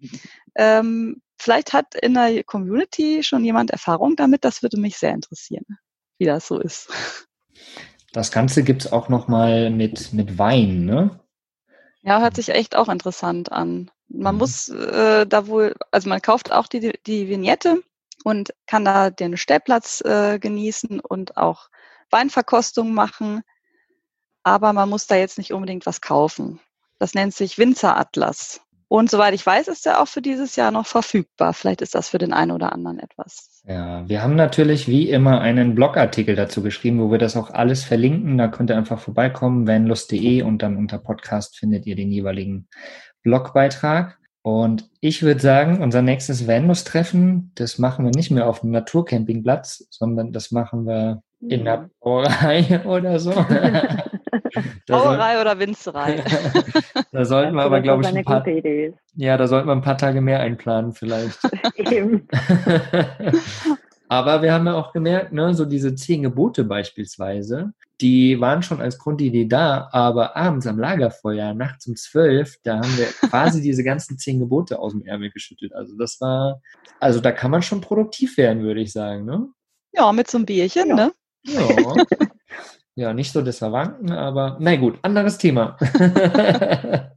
Ähm, 0.55 1.21
Vielleicht 1.37 1.73
hat 1.73 1.95
in 1.95 2.13
der 2.13 2.43
Community 2.43 3.23
schon 3.23 3.43
jemand 3.43 3.71
Erfahrung 3.71 4.15
damit. 4.15 4.45
Das 4.45 4.61
würde 4.61 4.77
mich 4.77 4.97
sehr 4.97 5.13
interessieren, 5.13 5.65
wie 6.17 6.25
das 6.25 6.47
so 6.47 6.59
ist. 6.59 6.89
Das 8.13 8.31
Ganze 8.31 8.63
gibt 8.63 8.85
es 8.85 8.91
auch 8.93 9.09
nochmal 9.09 9.69
mit, 9.69 10.13
mit 10.13 10.37
Wein, 10.37 10.85
ne? 10.85 11.19
Ja, 12.01 12.21
hört 12.21 12.35
sich 12.35 12.49
echt 12.49 12.75
auch 12.75 12.87
interessant 12.87 13.51
an. 13.51 13.91
Man 14.07 14.35
mhm. 14.35 14.39
muss 14.39 14.69
äh, 14.69 15.25
da 15.25 15.47
wohl, 15.47 15.75
also 15.91 16.07
man 16.07 16.21
kauft 16.21 16.51
auch 16.51 16.67
die, 16.67 16.93
die 17.05 17.27
Vignette 17.27 17.81
und 18.23 18.53
kann 18.67 18.85
da 18.85 19.09
den 19.09 19.35
Stellplatz 19.37 20.01
äh, 20.01 20.39
genießen 20.39 20.99
und 20.99 21.35
auch 21.35 21.69
Weinverkostung 22.11 22.93
machen. 22.93 23.43
Aber 24.43 24.71
man 24.73 24.89
muss 24.89 25.07
da 25.07 25.15
jetzt 25.15 25.37
nicht 25.37 25.51
unbedingt 25.51 25.85
was 25.85 25.99
kaufen. 25.99 26.59
Das 26.99 27.15
nennt 27.15 27.33
sich 27.33 27.57
Winzeratlas. 27.57 28.61
Und 28.87 29.09
soweit 29.09 29.33
ich 29.33 29.45
weiß, 29.45 29.67
ist 29.67 29.87
er 29.87 30.01
auch 30.01 30.07
für 30.07 30.21
dieses 30.21 30.55
Jahr 30.55 30.71
noch 30.71 30.85
verfügbar. 30.85 31.53
Vielleicht 31.53 31.81
ist 31.81 31.95
das 31.95 32.09
für 32.09 32.19
den 32.19 32.33
einen 32.33 32.51
oder 32.51 32.71
anderen 32.71 32.99
etwas. 32.99 33.61
Ja, 33.67 34.07
wir 34.07 34.21
haben 34.21 34.35
natürlich 34.35 34.87
wie 34.87 35.09
immer 35.09 35.41
einen 35.41 35.73
Blogartikel 35.73 36.35
dazu 36.35 36.61
geschrieben, 36.61 37.01
wo 37.01 37.11
wir 37.11 37.17
das 37.17 37.35
auch 37.35 37.49
alles 37.49 37.83
verlinken. 37.83 38.37
Da 38.37 38.47
könnt 38.47 38.69
ihr 38.69 38.77
einfach 38.77 38.99
vorbeikommen, 38.99 39.67
vanlust.de 39.67 40.43
und 40.43 40.61
dann 40.61 40.77
unter 40.77 40.99
Podcast 40.99 41.57
findet 41.57 41.85
ihr 41.87 41.95
den 41.95 42.11
jeweiligen 42.11 42.67
Blogbeitrag. 43.23 44.19
Und 44.43 44.87
ich 44.99 45.23
würde 45.23 45.41
sagen, 45.41 45.81
unser 45.81 46.03
nächstes 46.03 46.47
Vanlust-Treffen, 46.47 47.51
das 47.55 47.79
machen 47.79 48.05
wir 48.05 48.11
nicht 48.11 48.29
mehr 48.29 48.47
auf 48.47 48.61
einem 48.61 48.73
Naturcampingplatz, 48.73 49.87
sondern 49.89 50.31
das 50.31 50.51
machen 50.51 50.85
wir 50.85 51.23
in 51.41 51.65
der 51.65 51.89
Brauerei 51.99 52.81
oder 52.85 53.19
so. 53.19 53.31
Brauerei 54.87 55.41
oder 55.41 55.59
Winzerei. 55.59 56.23
da 57.11 57.25
sollten 57.25 57.55
wir 57.55 57.63
aber, 57.63 57.81
glaube 57.81 58.03
ich, 58.03 58.09
ein 58.09 58.23
paar, 58.23 58.45
ja, 59.15 59.37
da 59.37 59.47
sollten 59.47 59.67
wir 59.67 59.73
ein 59.73 59.81
paar 59.81 59.97
Tage 59.97 60.21
mehr 60.21 60.39
einplanen 60.39 60.93
vielleicht. 60.93 61.39
Eben. 61.75 62.27
aber 64.07 64.41
wir 64.41 64.53
haben 64.53 64.65
ja 64.65 64.73
auch 64.73 64.93
gemerkt, 64.93 65.33
ne, 65.33 65.53
so 65.53 65.65
diese 65.65 65.95
zehn 65.95 66.23
Gebote 66.23 66.63
beispielsweise, 66.63 67.73
die 68.01 68.39
waren 68.41 68.61
schon 68.61 68.81
als 68.81 68.97
Grundidee 68.97 69.45
da, 69.45 69.89
aber 69.91 70.35
abends 70.35 70.67
am 70.67 70.79
Lagerfeuer, 70.79 71.53
nachts 71.53 71.87
um 71.87 71.95
zwölf, 71.95 72.57
da 72.63 72.77
haben 72.77 72.97
wir 72.97 73.07
quasi 73.29 73.61
diese 73.61 73.83
ganzen 73.83 74.17
zehn 74.17 74.39
Gebote 74.39 74.79
aus 74.79 74.91
dem 74.91 75.05
Ärmel 75.05 75.31
geschüttelt. 75.31 75.73
Also 75.73 75.95
das 75.97 76.19
war, 76.19 76.61
also 76.99 77.21
da 77.21 77.31
kann 77.31 77.51
man 77.51 77.61
schon 77.61 77.81
produktiv 77.81 78.37
werden, 78.37 78.63
würde 78.63 78.81
ich 78.81 78.91
sagen, 78.91 79.25
ne? 79.25 79.47
Ja, 79.93 80.11
mit 80.11 80.29
so 80.29 80.37
einem 80.37 80.45
Bierchen, 80.45 80.89
ja. 80.89 80.95
ne? 80.95 81.11
Ja. 81.45 82.05
Ja, 82.97 83.13
nicht 83.13 83.33
so 83.33 83.41
das 83.41 83.57
Verwandten, 83.57 84.09
aber 84.11 84.55
na 84.61 84.77
gut, 84.77 84.97
anderes 85.01 85.37
Thema. 85.37 85.77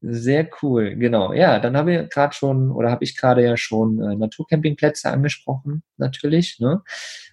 Sehr 0.00 0.48
cool, 0.62 0.94
genau. 0.94 1.32
Ja, 1.32 1.58
dann 1.58 1.76
haben 1.76 1.88
wir 1.88 2.04
gerade 2.04 2.32
schon, 2.32 2.70
oder 2.70 2.92
habe 2.92 3.02
ich 3.02 3.16
gerade 3.16 3.44
ja 3.44 3.56
schon 3.56 4.00
äh, 4.00 4.14
Naturcampingplätze 4.14 5.10
angesprochen, 5.10 5.82
natürlich. 5.96 6.60
Ne? 6.60 6.82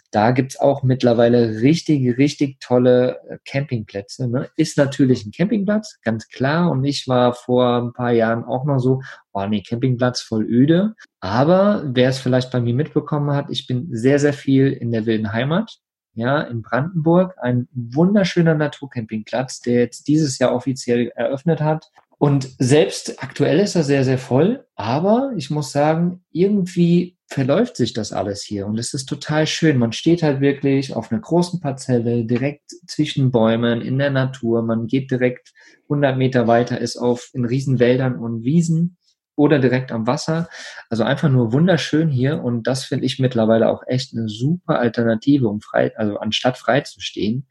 Da 0.10 0.32
gibt's 0.32 0.60
auch 0.60 0.82
mittlerweile 0.82 1.62
richtig, 1.62 2.18
richtig 2.18 2.60
tolle 2.60 3.20
äh, 3.30 3.38
Campingplätze. 3.46 4.28
Ne? 4.28 4.50
Ist 4.56 4.78
natürlich 4.78 5.26
ein 5.26 5.32
Campingplatz, 5.32 6.00
ganz 6.02 6.28
klar. 6.30 6.72
Und 6.72 6.84
ich 6.84 7.08
war 7.08 7.34
vor 7.34 7.78
ein 7.78 7.94
paar 7.94 8.12
Jahren 8.12 8.44
auch 8.44 8.66
noch 8.66 8.80
so, 8.80 9.02
oh 9.34 9.46
nee, 9.46 9.62
Campingplatz 9.62 10.22
voll 10.22 10.46
öde. 10.46 10.96
Aber 11.20 11.84
wer 11.86 12.10
es 12.10 12.18
vielleicht 12.18 12.52
bei 12.52 12.60
mir 12.60 12.74
mitbekommen 12.74 13.36
hat, 13.36 13.52
ich 13.52 13.68
bin 13.68 13.88
sehr, 13.92 14.18
sehr 14.18 14.34
viel 14.34 14.74
in 14.74 14.92
der 14.92 15.06
wilden 15.06 15.32
Heimat 15.32 15.78
ja, 16.18 16.42
in 16.42 16.64
Brandenburg, 16.64 17.36
ein 17.42 17.68
wunderschöner 17.74 18.56
Naturcampingplatz, 18.56 19.62
der 19.62 19.76
jetzt 19.76 20.08
dieses 20.08 20.40
Jahr 20.40 20.54
offiziell 20.54 21.12
eröffnet 21.16 21.62
hat. 21.62 21.92
Und 22.18 22.50
selbst 22.58 23.22
aktuell 23.22 23.60
ist 23.60 23.76
er 23.76 23.84
sehr, 23.84 24.04
sehr 24.04 24.18
voll, 24.18 24.66
aber 24.76 25.34
ich 25.38 25.52
muss 25.52 25.72
sagen, 25.72 26.24
irgendwie 26.32 27.16
verläuft 27.28 27.78
sich 27.78 27.94
das 27.94 28.12
alles 28.12 28.42
hier 28.42 28.66
und 28.66 28.80
es 28.80 28.96
ist 28.96 29.06
total 29.06 29.46
schön. 29.46 29.78
Man 29.78 29.92
steht 29.92 30.24
halt 30.24 30.42
wirklich 30.42 30.96
auf 30.96 31.12
einer 31.12 31.22
großen 31.22 31.60
Parzelle, 31.60 32.26
direkt 32.26 32.72
zwischen 32.88 33.30
Bäumen, 33.32 33.82
in 33.82 34.00
der 34.00 34.10
Natur. 34.10 34.64
Man 34.64 34.88
geht 34.88 35.12
direkt 35.12 35.54
100 35.84 36.18
Meter 36.18 36.48
weiter, 36.48 36.82
ist 36.82 36.98
auf 36.98 37.30
in 37.34 37.46
Riesenwäldern 37.46 38.18
und 38.18 38.44
Wiesen 38.44 38.98
oder 39.38 39.60
direkt 39.60 39.92
am 39.94 40.08
Wasser. 40.08 40.50
Also 40.90 41.04
einfach 41.04 41.30
nur 41.30 41.54
wunderschön 41.54 42.10
hier 42.10 42.44
und 42.44 42.68
das 42.68 42.84
finde 42.84 43.06
ich 43.06 43.20
mittlerweile 43.20 43.70
auch 43.70 43.84
echt 43.88 44.14
eine 44.14 44.28
super 44.28 44.80
Alternative, 44.80 45.48
um 45.48 45.62
frei, 45.62 45.96
also 45.96 46.18
anstatt 46.18 46.58
frei 46.58 46.82
zu 46.82 47.00
stehen. 47.00 47.48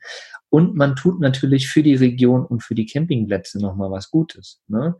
Und 0.50 0.76
man 0.76 0.96
tut 0.96 1.20
natürlich 1.20 1.68
für 1.68 1.82
die 1.82 1.94
Region 1.94 2.44
und 2.44 2.62
für 2.62 2.74
die 2.74 2.86
Campingplätze 2.86 3.60
nochmal 3.60 3.90
was 3.90 4.10
Gutes. 4.10 4.60
Ne? 4.68 4.96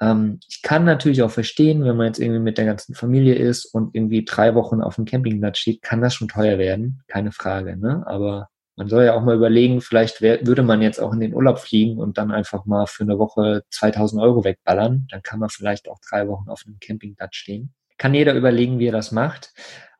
Ähm, 0.00 0.38
ich 0.48 0.62
kann 0.62 0.84
natürlich 0.84 1.22
auch 1.22 1.30
verstehen, 1.30 1.84
wenn 1.84 1.96
man 1.96 2.06
jetzt 2.06 2.20
irgendwie 2.20 2.40
mit 2.40 2.58
der 2.58 2.66
ganzen 2.66 2.94
Familie 2.94 3.34
ist 3.34 3.64
und 3.64 3.94
irgendwie 3.94 4.24
drei 4.24 4.54
Wochen 4.54 4.80
auf 4.80 4.96
dem 4.96 5.04
Campingplatz 5.04 5.58
steht, 5.58 5.82
kann 5.82 6.00
das 6.00 6.14
schon 6.14 6.28
teuer 6.28 6.58
werden, 6.58 7.02
keine 7.08 7.32
Frage. 7.32 7.76
Ne? 7.76 8.04
Aber 8.06 8.48
man 8.78 8.88
soll 8.88 9.04
ja 9.04 9.14
auch 9.14 9.22
mal 9.22 9.34
überlegen, 9.34 9.80
vielleicht 9.80 10.22
wär, 10.22 10.46
würde 10.46 10.62
man 10.62 10.80
jetzt 10.80 11.00
auch 11.00 11.12
in 11.12 11.18
den 11.18 11.34
Urlaub 11.34 11.58
fliegen 11.58 11.98
und 11.98 12.16
dann 12.16 12.30
einfach 12.30 12.64
mal 12.64 12.86
für 12.86 13.02
eine 13.02 13.18
Woche 13.18 13.64
2000 13.70 14.22
Euro 14.22 14.44
wegballern. 14.44 15.08
Dann 15.10 15.22
kann 15.22 15.40
man 15.40 15.48
vielleicht 15.48 15.88
auch 15.88 15.98
drei 16.08 16.28
Wochen 16.28 16.48
auf 16.48 16.62
einem 16.64 16.78
Campingplatz 16.78 17.34
stehen. 17.34 17.74
Kann 17.98 18.14
jeder 18.14 18.34
überlegen, 18.34 18.78
wie 18.78 18.86
er 18.86 18.92
das 18.92 19.10
macht. 19.10 19.52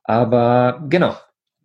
Aber 0.05 0.87
genau, 0.89 1.17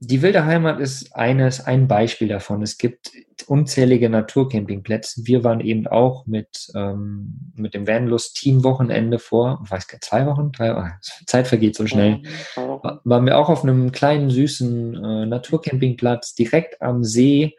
die 0.07 0.21
wilde 0.21 0.45
Heimat 0.45 0.79
ist 0.79 1.15
eines, 1.15 1.65
ein 1.65 1.87
Beispiel 1.87 2.27
davon. 2.27 2.61
Es 2.61 2.77
gibt 2.77 3.11
unzählige 3.47 4.09
Naturcampingplätze. 4.09 5.25
Wir 5.25 5.43
waren 5.43 5.61
eben 5.61 5.87
auch 5.87 6.25
mit, 6.25 6.71
ähm, 6.75 7.51
mit 7.55 7.73
dem 7.73 7.87
Vanlust 7.87 8.35
Team 8.35 8.63
Wochenende 8.63 9.19
vor, 9.19 9.61
ich 9.63 9.71
weiß 9.71 9.87
gar 9.87 9.95
nicht, 9.95 10.03
zwei 10.03 10.25
Wochen, 10.25 10.51
drei 10.51 10.75
Wochen, 10.75 10.91
Zeit 11.25 11.47
vergeht 11.47 11.75
so 11.75 11.87
schnell. 11.87 12.21
waren 12.55 13.25
wir 13.25 13.37
auch 13.37 13.49
auf 13.49 13.63
einem 13.63 13.91
kleinen, 13.91 14.29
süßen 14.29 14.95
äh, 14.95 15.25
Naturcampingplatz 15.25 16.35
direkt 16.35 16.81
am 16.81 17.03
See 17.03 17.55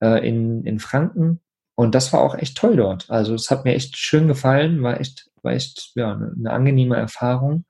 äh, 0.00 0.26
in, 0.26 0.64
in 0.64 0.78
Franken. 0.78 1.40
Und 1.74 1.94
das 1.94 2.12
war 2.12 2.20
auch 2.20 2.34
echt 2.34 2.56
toll 2.56 2.76
dort. 2.76 3.10
Also 3.10 3.34
es 3.34 3.50
hat 3.50 3.64
mir 3.64 3.74
echt 3.74 3.96
schön 3.96 4.28
gefallen, 4.28 4.82
war 4.82 5.00
echt, 5.00 5.30
war 5.42 5.52
echt 5.52 5.92
ja, 5.94 6.12
eine, 6.12 6.34
eine 6.36 6.50
angenehme 6.50 6.96
Erfahrung. 6.96 7.64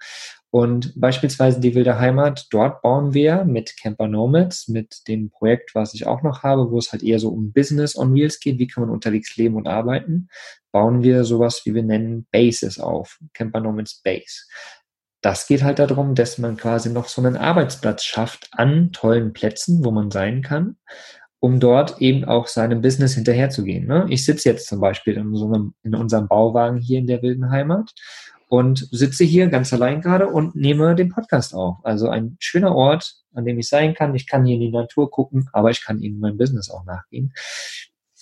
Und 0.51 0.93
beispielsweise 0.97 1.61
die 1.61 1.75
Wilde 1.75 1.99
Heimat, 1.99 2.47
dort 2.51 2.81
bauen 2.81 3.13
wir 3.13 3.45
mit 3.45 3.77
Camper 3.77 4.09
Nomads, 4.09 4.69
mit 4.69 5.07
dem 5.09 5.31
Projekt, 5.31 5.75
was 5.75 5.93
ich 5.93 6.07
auch 6.07 6.23
noch 6.23 6.43
habe, 6.43 6.71
wo 6.71 6.79
es 6.79 6.93
halt 6.93 7.03
eher 7.03 7.19
so 7.19 7.31
um 7.31 7.53
Business 7.53 7.97
on 7.97 8.15
Wheels 8.15 8.41
geht, 8.41 8.59
wie 8.59 8.67
kann 8.67 8.83
man 8.83 8.91
unterwegs 8.91 9.37
leben 9.37 9.57
und 9.57 9.67
arbeiten, 9.67 10.29
bauen 10.73 11.03
wir 11.03 11.25
sowas, 11.25 11.63
wie 11.65 11.75
wir 11.75 11.83
nennen, 11.83 12.27
Bases 12.31 12.79
auf, 12.79 13.19
Camper 13.35 13.61
Nomads 13.61 14.01
Base. 14.03 14.45
Das 15.21 15.49
geht 15.49 15.65
halt 15.65 15.81
darum, 15.81 16.15
dass 16.15 16.39
man 16.39 16.57
quasi 16.57 16.91
noch 16.91 17.09
so 17.09 17.21
einen 17.21 17.37
Arbeitsplatz 17.37 18.05
schafft 18.05 18.49
an 18.53 18.93
tollen 18.93 19.33
Plätzen, 19.33 19.85
wo 19.85 19.91
man 19.91 20.11
sein 20.11 20.43
kann, 20.43 20.77
um 21.41 21.59
dort 21.59 22.01
eben 22.01 22.25
auch 22.25 22.47
seinem 22.47 22.81
Business 22.81 23.15
hinterherzugehen. 23.15 23.87
Ne? 23.87 24.07
Ich 24.09 24.25
sitze 24.25 24.49
jetzt 24.49 24.69
zum 24.69 24.81
Beispiel 24.81 25.15
in, 25.15 25.35
so 25.35 25.47
einem, 25.47 25.75
in 25.83 25.95
unserem 25.95 26.29
Bauwagen 26.29 26.79
hier 26.79 27.01
in 27.01 27.09
der 27.09 27.23
Wilden 27.23 27.51
Heimat 27.51 27.93
und 28.49 28.89
sitze 28.91 29.25
hier 29.25 29.49
ganz 29.49 29.73
allein 29.73 30.01
gerade 30.01 30.29
und 30.29 30.55
nehme 30.55 30.95
den 30.95 31.09
Podcast 31.09 31.55
auf. 31.55 31.79
Also 31.83 32.09
ein 32.09 32.37
schöner 32.39 32.75
Ort, 32.75 33.17
an 33.35 33.45
dem 33.45 33.59
ich 33.59 33.69
sein 33.69 33.95
kann. 33.95 34.15
Ich 34.15 34.27
kann 34.27 34.45
hier 34.45 34.55
in 34.55 34.61
die 34.61 34.71
Natur 34.71 35.11
gucken, 35.11 35.49
aber 35.53 35.71
ich 35.71 35.85
kann 35.85 36.01
eben 36.01 36.21
mein 36.21 36.37
Business 36.37 36.71
auch 36.71 36.85
nachgehen. 36.85 37.33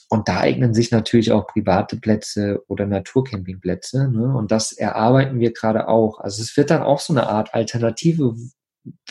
Und 0.09 0.29
da 0.29 0.41
eignen 0.41 0.75
sich 0.75 0.91
natürlich 0.91 1.33
auch 1.33 1.47
private 1.47 1.97
Plätze 1.97 2.63
oder 2.69 2.87
Naturcampingplätze. 2.87 4.11
Ne? 4.11 4.35
Und 4.37 4.53
das 4.53 4.73
erarbeiten 4.73 5.41
wir 5.41 5.53
gerade 5.53 5.89
auch. 5.89 6.21
Also 6.21 6.43
es 6.43 6.57
wird 6.57 6.71
dann 6.71 6.83
auch 6.83 7.01
so 7.01 7.13
eine 7.13 7.27
Art 7.27 7.55
alternative 7.55 8.35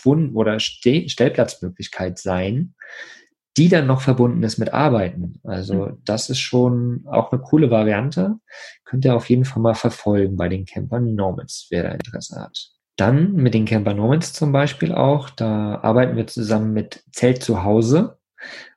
Wund- 0.03 0.35
oder 0.35 0.59
Stellplatzmöglichkeit 0.59 2.19
sein, 2.19 2.75
die 3.57 3.69
dann 3.69 3.87
noch 3.87 4.01
verbunden 4.01 4.41
ist 4.43 4.57
mit 4.57 4.73
Arbeiten. 4.73 5.39
Also 5.43 5.87
mhm. 5.87 5.97
das 6.05 6.29
ist 6.29 6.39
schon 6.39 7.05
auch 7.07 7.31
eine 7.31 7.41
coole 7.41 7.69
Variante. 7.69 8.35
Könnt 8.85 9.05
ihr 9.05 9.15
auf 9.15 9.29
jeden 9.29 9.45
Fall 9.45 9.61
mal 9.61 9.75
verfolgen 9.75 10.35
bei 10.35 10.49
den 10.49 10.65
Camper 10.65 10.99
Nomads, 10.99 11.67
wer 11.69 11.83
da 11.83 11.89
Interesse 11.89 12.41
hat. 12.41 12.69
Dann 12.95 13.33
mit 13.33 13.53
den 13.53 13.65
Camper 13.65 13.93
Nomads 13.93 14.33
zum 14.33 14.51
Beispiel 14.51 14.91
auch, 14.91 15.29
da 15.29 15.79
arbeiten 15.81 16.15
wir 16.15 16.27
zusammen 16.27 16.73
mit 16.73 17.03
Zelt 17.11 17.43
zu 17.43 17.63
Hause. 17.63 18.17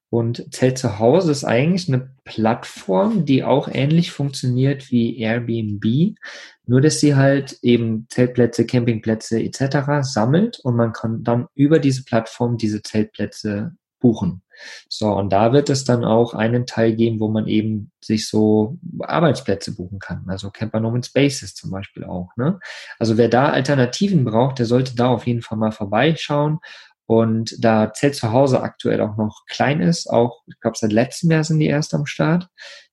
Und 0.09 0.55
Zelt 0.55 0.79
zu 0.79 0.99
Hause 0.99 1.33
ist 1.33 1.45
eigentlich 1.45 1.89
eine 1.89 2.15
Plattform, 2.25 3.25
die 3.25 3.45
auch 3.45 3.69
ähnlich 3.69 4.13
funktioniert 4.13 4.91
wie 4.91 5.19
Airbnb, 5.19 6.17
nur 6.67 6.81
dass 6.81 7.01
sie 7.01 7.17
halt 7.17 7.59
eben 7.63 8.07
Zeltplätze, 8.09 8.67
Campingplätze 8.67 9.43
etc. 9.43 10.03
sammelt 10.03 10.61
und 10.61 10.77
man 10.77 10.93
kann 10.93 11.25
dann 11.25 11.47
über 11.55 11.81
diese 11.81 12.05
Plattform 12.05 12.57
diese 12.57 12.83
Zeltplätze 12.83 13.73
buchen. 14.01 14.43
So, 14.89 15.13
und 15.13 15.31
da 15.31 15.53
wird 15.53 15.71
es 15.71 15.85
dann 15.85 16.05
auch 16.05 16.35
einen 16.35 16.67
Teil 16.67 16.95
geben, 16.95 17.21
wo 17.21 17.29
man 17.29 17.47
eben 17.47 17.91
sich 18.01 18.29
so 18.29 18.79
Arbeitsplätze 19.01 19.75
buchen 19.75 19.99
kann. 19.99 20.25
Also 20.29 20.51
Camper 20.51 20.81
No 20.81 20.97
Spaces 21.03 21.55
zum 21.55 21.71
Beispiel 21.71 22.05
auch. 22.05 22.31
Ne? 22.37 22.59
Also 22.99 23.17
wer 23.17 23.29
da 23.29 23.51
Alternativen 23.51 24.25
braucht, 24.25 24.59
der 24.59 24.67
sollte 24.67 24.95
da 24.95 25.09
auf 25.09 25.27
jeden 25.27 25.43
Fall 25.43 25.59
mal 25.59 25.73
vorbeischauen. 25.73 26.61
Und 27.07 27.55
da 27.65 27.93
Zelt 27.93 28.17
zu 28.17 28.33
Hause 28.33 28.63
aktuell 28.63 29.01
auch 29.01 29.17
noch 29.17 29.45
klein 29.47 29.81
ist, 29.81 30.09
auch, 30.11 30.43
ich 30.49 30.59
glaube, 30.59 30.77
seit 30.77 30.93
letztem 30.93 31.31
Jahr 31.31 31.45
sind 31.45 31.61
die 31.61 31.67
erst 31.67 31.95
am 31.95 32.05
Start. 32.05 32.49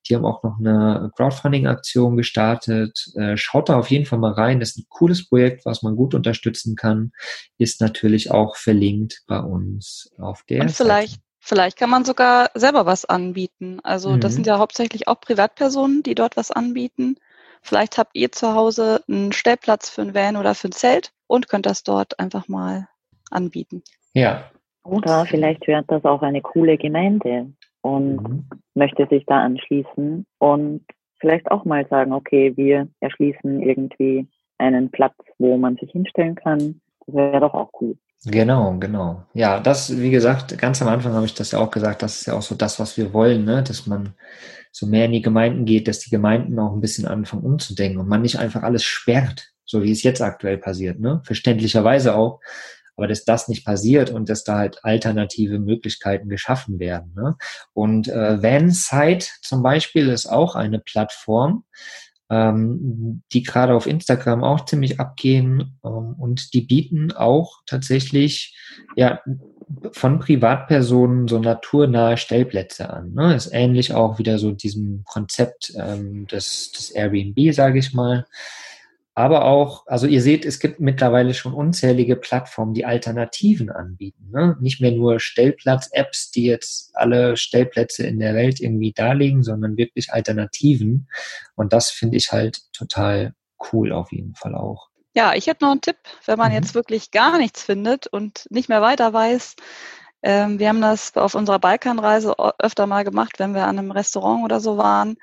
Die 0.07 0.15
haben 0.15 0.25
auch 0.25 0.43
noch 0.43 0.59
eine 0.59 1.11
Crowdfunding-Aktion 1.15 2.15
gestartet. 2.15 3.07
Äh, 3.15 3.37
schaut 3.37 3.69
da 3.69 3.79
auf 3.79 3.89
jeden 3.89 4.05
Fall 4.05 4.19
mal 4.19 4.33
rein. 4.33 4.59
Das 4.59 4.71
ist 4.71 4.79
ein 4.79 4.85
cooles 4.89 5.27
Projekt, 5.27 5.65
was 5.65 5.81
man 5.81 5.95
gut 5.95 6.13
unterstützen 6.13 6.75
kann. 6.75 7.11
Ist 7.57 7.81
natürlich 7.81 8.29
auch 8.29 8.55
verlinkt 8.55 9.23
bei 9.25 9.39
uns 9.39 10.11
auf 10.19 10.43
der. 10.47 10.61
Und 10.61 10.71
vielleicht, 10.71 11.13
Seite. 11.13 11.23
Vielleicht 11.43 11.77
kann 11.77 11.89
man 11.89 12.05
sogar 12.05 12.49
selber 12.55 12.85
was 12.85 13.05
anbieten. 13.05 13.79
Also 13.83 14.11
mhm. 14.11 14.21
das 14.21 14.33
sind 14.33 14.47
ja 14.47 14.57
hauptsächlich 14.57 15.07
auch 15.07 15.19
Privatpersonen, 15.19 16.01
die 16.01 16.15
dort 16.15 16.37
was 16.37 16.51
anbieten. 16.51 17.17
Vielleicht 17.61 17.97
habt 17.97 18.11
ihr 18.15 18.31
zu 18.31 18.55
Hause 18.55 19.03
einen 19.07 19.33
Stellplatz 19.33 19.89
für 19.89 20.01
ein 20.01 20.15
Van 20.15 20.37
oder 20.37 20.55
für 20.55 20.69
ein 20.69 20.71
Zelt 20.71 21.11
und 21.27 21.49
könnt 21.49 21.65
das 21.65 21.83
dort 21.83 22.19
einfach 22.19 22.47
mal 22.47 22.87
anbieten. 23.29 23.83
Ja. 24.13 24.49
Oder 24.83 25.25
vielleicht 25.25 25.67
hört 25.67 25.85
das 25.89 26.03
auch 26.05 26.21
eine 26.21 26.41
coole 26.41 26.77
Gemeinde 26.77 27.51
und 27.81 28.15
mhm. 28.17 28.45
möchte 28.73 29.07
sich 29.07 29.25
da 29.25 29.41
anschließen 29.41 30.25
und 30.39 30.85
vielleicht 31.19 31.51
auch 31.51 31.65
mal 31.65 31.85
sagen, 31.87 32.13
okay, 32.13 32.55
wir 32.55 32.87
erschließen 32.99 33.61
irgendwie 33.61 34.27
einen 34.57 34.91
Platz, 34.91 35.15
wo 35.37 35.57
man 35.57 35.75
sich 35.77 35.91
hinstellen 35.91 36.35
kann. 36.35 36.81
Das 37.05 37.15
wäre 37.15 37.39
doch 37.39 37.53
auch 37.53 37.69
cool. 37.81 37.97
Genau, 38.25 38.77
genau. 38.79 39.25
Ja, 39.33 39.59
das, 39.59 39.97
wie 39.99 40.09
gesagt, 40.09 40.57
ganz 40.57 40.81
am 40.81 40.87
Anfang 40.87 41.13
habe 41.13 41.25
ich 41.25 41.33
das 41.33 41.51
ja 41.51 41.59
auch 41.59 41.71
gesagt, 41.71 42.01
das 42.01 42.21
ist 42.21 42.27
ja 42.27 42.33
auch 42.35 42.41
so 42.41 42.55
das, 42.55 42.79
was 42.79 42.95
wir 42.95 43.11
wollen, 43.11 43.43
ne? 43.43 43.63
dass 43.63 43.85
man 43.85 44.13
so 44.71 44.87
mehr 44.87 45.05
in 45.05 45.11
die 45.11 45.21
Gemeinden 45.21 45.65
geht, 45.65 45.87
dass 45.87 45.99
die 45.99 46.09
Gemeinden 46.09 46.57
auch 46.57 46.73
ein 46.73 46.79
bisschen 46.81 47.05
anfangen 47.05 47.43
umzudenken 47.43 47.99
und 47.99 48.07
man 48.07 48.21
nicht 48.21 48.39
einfach 48.39 48.63
alles 48.63 48.83
sperrt, 48.83 49.49
so 49.65 49.83
wie 49.83 49.91
es 49.91 50.03
jetzt 50.03 50.21
aktuell 50.21 50.57
passiert, 50.57 50.99
ne? 50.99 51.21
Verständlicherweise 51.25 52.15
auch, 52.15 52.39
aber 52.95 53.07
dass 53.07 53.25
das 53.25 53.47
nicht 53.47 53.65
passiert 53.65 54.09
und 54.09 54.29
dass 54.29 54.43
da 54.43 54.57
halt 54.57 54.83
alternative 54.83 55.59
Möglichkeiten 55.59 56.29
geschaffen 56.29 56.79
werden. 56.79 57.13
Ne? 57.15 57.35
Und 57.73 58.07
äh, 58.07 58.41
Vansite 58.41 59.27
zum 59.41 59.63
Beispiel 59.63 60.09
ist 60.09 60.27
auch 60.27 60.55
eine 60.55 60.79
Plattform, 60.79 61.65
ähm, 62.29 63.21
die 63.31 63.43
gerade 63.43 63.73
auf 63.73 63.87
Instagram 63.87 64.43
auch 64.43 64.65
ziemlich 64.65 64.99
abgehen 64.99 65.79
ähm, 65.83 66.15
und 66.17 66.53
die 66.53 66.61
bieten 66.61 67.11
auch 67.11 67.61
tatsächlich 67.65 68.57
ja 68.95 69.19
von 69.91 70.19
Privatpersonen 70.19 71.27
so 71.27 71.39
naturnahe 71.39 72.17
Stellplätze 72.17 72.89
an. 72.89 73.13
Ne? 73.13 73.35
Ist 73.35 73.53
ähnlich 73.53 73.93
auch 73.93 74.19
wieder 74.19 74.37
so 74.37 74.51
diesem 74.51 75.03
Konzept 75.05 75.73
ähm, 75.77 76.27
des, 76.27 76.71
des 76.71 76.91
Airbnb, 76.91 77.53
sage 77.53 77.79
ich 77.79 77.93
mal 77.93 78.25
aber 79.15 79.45
auch, 79.45 79.85
also 79.85 80.07
ihr 80.07 80.21
seht, 80.21 80.43
es 80.43 80.59
gibt 80.59 80.79
mittlerweile 80.79 81.33
schon 81.33 81.53
unzählige 81.53 82.15
Plattformen, 82.15 82.73
die 82.73 82.85
Alternativen 82.85 83.69
anbieten. 83.69 84.31
Ne? 84.31 84.57
Nicht 84.59 84.81
mehr 84.81 84.91
nur 84.91 85.19
Stellplatz-Apps, 85.19 86.31
die 86.31 86.45
jetzt 86.45 86.95
alle 86.95 87.37
Stellplätze 87.37 88.07
in 88.07 88.19
der 88.19 88.33
Welt 88.33 88.59
irgendwie 88.59 88.91
darlegen, 88.91 89.43
sondern 89.43 89.77
wirklich 89.77 90.11
Alternativen. 90.11 91.07
Und 91.55 91.73
das 91.73 91.91
finde 91.91 92.17
ich 92.17 92.31
halt 92.31 92.61
total 92.73 93.33
cool 93.71 93.91
auf 93.91 94.11
jeden 94.11 94.33
Fall 94.33 94.55
auch. 94.55 94.89
Ja, 95.15 95.35
ich 95.35 95.45
hätte 95.45 95.65
noch 95.65 95.71
einen 95.71 95.81
Tipp, 95.81 95.97
wenn 96.25 96.39
man 96.39 96.49
mhm. 96.49 96.55
jetzt 96.55 96.73
wirklich 96.73 97.11
gar 97.11 97.37
nichts 97.37 97.61
findet 97.61 98.07
und 98.07 98.47
nicht 98.49 98.67
mehr 98.67 98.81
weiter 98.81 99.13
weiß. 99.13 99.55
Ähm, 100.23 100.57
wir 100.57 100.69
haben 100.69 100.81
das 100.81 101.15
auf 101.15 101.35
unserer 101.35 101.59
Balkanreise 101.59 102.33
öfter 102.59 102.87
mal 102.87 103.03
gemacht, 103.03 103.39
wenn 103.39 103.53
wir 103.53 103.67
an 103.67 103.77
einem 103.77 103.91
Restaurant 103.91 104.43
oder 104.45 104.59
so 104.59 104.77
waren 104.77 105.17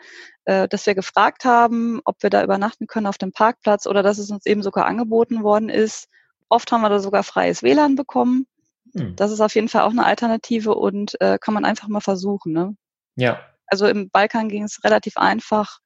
äh, 0.50 0.66
dass 0.68 0.86
wir 0.86 0.96
gefragt 0.96 1.44
haben, 1.44 2.00
ob 2.04 2.22
wir 2.22 2.30
da 2.30 2.42
übernachten 2.42 2.88
können 2.88 3.06
auf 3.06 3.18
dem 3.18 3.30
Parkplatz 3.30 3.86
oder 3.86 4.02
dass 4.02 4.18
es 4.18 4.30
uns 4.30 4.46
eben 4.46 4.62
sogar 4.62 4.86
angeboten 4.86 5.44
worden 5.44 5.68
ist. 5.68 6.08
Oft 6.48 6.72
haben 6.72 6.80
wir 6.80 6.88
da 6.88 6.98
sogar 6.98 7.22
freies 7.22 7.62
WLAN 7.62 7.94
bekommen. 7.94 8.46
Hm. 8.92 9.14
Das 9.14 9.30
ist 9.30 9.40
auf 9.40 9.54
jeden 9.54 9.68
Fall 9.68 9.82
auch 9.82 9.90
eine 9.90 10.04
Alternative 10.04 10.74
und 10.74 11.20
äh, 11.20 11.38
kann 11.40 11.54
man 11.54 11.64
einfach 11.64 11.86
mal 11.86 12.00
versuchen. 12.00 12.52
Ne? 12.52 12.76
Ja. 13.14 13.40
Also 13.66 13.86
im 13.86 14.10
Balkan 14.10 14.48
ging 14.48 14.64
es 14.64 14.82
relativ 14.82 15.16
einfach. 15.16 15.78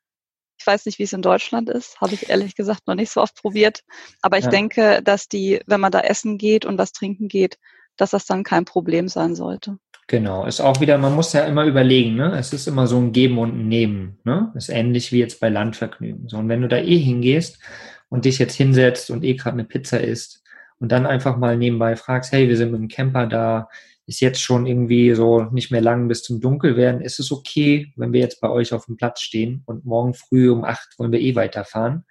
Ich 0.59 0.67
weiß 0.67 0.87
nicht, 0.87 0.99
wie 0.99 1.03
es 1.03 1.13
in 1.13 1.21
Deutschland 1.21 1.69
ist. 1.69 2.01
Habe 2.01 2.15
ich 2.15 2.31
ehrlich 2.31 2.55
gesagt 2.55 2.87
noch 2.87 2.95
nicht 2.95 3.11
so 3.11 3.21
oft 3.21 3.35
probiert. 3.35 3.83
Aber 4.23 4.39
ich 4.39 4.45
ja. 4.45 4.51
denke, 4.51 5.03
dass 5.03 5.29
die, 5.29 5.61
wenn 5.67 5.81
man 5.81 5.93
da 5.93 6.01
essen 6.01 6.39
geht 6.39 6.65
und 6.65 6.79
was 6.79 6.93
trinken 6.93 7.29
geht, 7.29 7.59
dass 7.97 8.11
das 8.11 8.27
dann 8.27 8.45
kein 8.45 8.65
Problem 8.65 9.09
sein 9.09 9.35
sollte. 9.35 9.79
Genau, 10.07 10.45
ist 10.45 10.61
auch 10.61 10.81
wieder, 10.81 10.99
man 10.99 11.15
muss 11.15 11.33
ja 11.33 11.45
immer 11.45 11.65
überlegen, 11.65 12.15
ne? 12.15 12.37
Es 12.39 12.53
ist 12.53 12.67
immer 12.67 12.87
so 12.87 12.99
ein 12.99 13.13
Geben 13.13 13.39
und 13.39 13.59
ein 13.59 13.69
Nehmen, 13.69 14.19
ne? 14.25 14.53
Ist 14.55 14.69
ähnlich 14.69 15.13
wie 15.13 15.19
jetzt 15.19 15.41
bei 15.41 15.49
Landvergnügen. 15.49 16.29
So, 16.29 16.37
und 16.37 16.49
wenn 16.49 16.61
du 16.61 16.69
da 16.69 16.77
eh 16.77 16.99
hingehst 16.99 17.59
und 18.11 18.27
dich 18.27 18.39
jetzt 18.39 18.55
hinsetzt 18.55 19.11
und 19.11 19.25
eh 19.25 19.35
gerade 19.35 19.55
eine 19.55 19.65
Pizza 19.65 20.01
isst 20.01 20.43
und 20.79 20.93
dann 20.93 21.07
einfach 21.07 21.39
mal 21.39 21.57
nebenbei 21.57 21.97
fragst, 21.97 22.33
hey, 22.33 22.49
wir 22.49 22.57
sind 22.59 22.73
mit 22.73 22.81
dem 22.81 22.89
Camper 22.89 23.27
da, 23.27 23.69
ist 24.07 24.21
jetzt 24.21 24.43
schon 24.43 24.67
irgendwie 24.67 25.15
so 25.15 25.45
nicht 25.45 25.71
mehr 25.71 25.81
lang 25.81 26.09
bis 26.09 26.23
zum 26.23 26.41
Dunkelwerden, 26.41 27.01
ist 27.01 27.19
es 27.19 27.33
okay, 27.33 27.93
wenn 27.97 28.13
wir 28.13 28.21
jetzt 28.21 28.41
bei 28.43 28.51
euch 28.51 28.75
auf 28.75 28.85
dem 28.85 28.97
Platz 28.97 29.23
stehen 29.23 29.63
und 29.65 29.87
morgen 29.87 30.13
früh 30.13 30.51
um 30.51 30.65
acht 30.65 30.99
wollen 30.99 31.13
wir 31.13 31.21
eh 31.21 31.35
weiterfahren? 31.35 32.05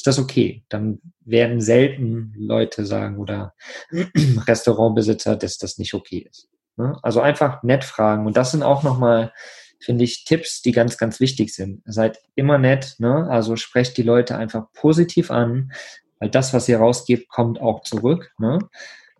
Ist 0.00 0.06
das 0.06 0.18
okay? 0.18 0.64
Dann 0.70 0.98
werden 1.20 1.60
selten 1.60 2.32
Leute 2.34 2.86
sagen 2.86 3.18
oder 3.18 3.52
Restaurantbesitzer, 3.92 5.36
dass 5.36 5.58
das 5.58 5.76
nicht 5.76 5.92
okay 5.92 6.26
ist. 6.26 6.48
Ne? 6.78 6.98
Also 7.02 7.20
einfach 7.20 7.62
nett 7.62 7.84
fragen. 7.84 8.24
Und 8.24 8.38
das 8.38 8.52
sind 8.52 8.62
auch 8.62 8.82
nochmal, 8.82 9.34
finde 9.78 10.04
ich, 10.04 10.24
Tipps, 10.24 10.62
die 10.62 10.72
ganz, 10.72 10.96
ganz 10.96 11.20
wichtig 11.20 11.54
sind. 11.54 11.82
Seid 11.84 12.18
immer 12.34 12.56
nett, 12.56 12.94
ne? 12.96 13.28
also 13.28 13.56
sprecht 13.56 13.98
die 13.98 14.02
Leute 14.02 14.38
einfach 14.38 14.72
positiv 14.72 15.30
an, 15.30 15.70
weil 16.18 16.30
das, 16.30 16.54
was 16.54 16.66
ihr 16.66 16.78
rausgebt, 16.78 17.28
kommt 17.28 17.60
auch 17.60 17.82
zurück. 17.82 18.32
Ne? 18.38 18.58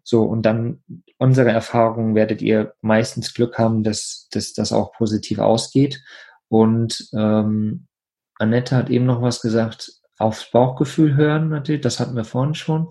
So, 0.02 0.22
und 0.22 0.46
dann 0.46 0.82
unserer 1.18 1.50
Erfahrung 1.50 2.14
werdet 2.14 2.40
ihr 2.40 2.72
meistens 2.80 3.34
Glück 3.34 3.58
haben, 3.58 3.82
dass, 3.82 4.28
dass 4.30 4.54
das 4.54 4.72
auch 4.72 4.92
positiv 4.92 5.40
ausgeht. 5.40 6.02
Und 6.48 7.10
ähm, 7.12 7.86
Annette 8.38 8.74
hat 8.74 8.88
eben 8.88 9.04
noch 9.04 9.20
was 9.20 9.42
gesagt, 9.42 9.99
aufs 10.20 10.50
Bauchgefühl 10.50 11.16
hören 11.16 11.48
natürlich, 11.48 11.80
das 11.80 11.98
hatten 11.98 12.14
wir 12.14 12.24
vorhin 12.24 12.54
schon. 12.54 12.88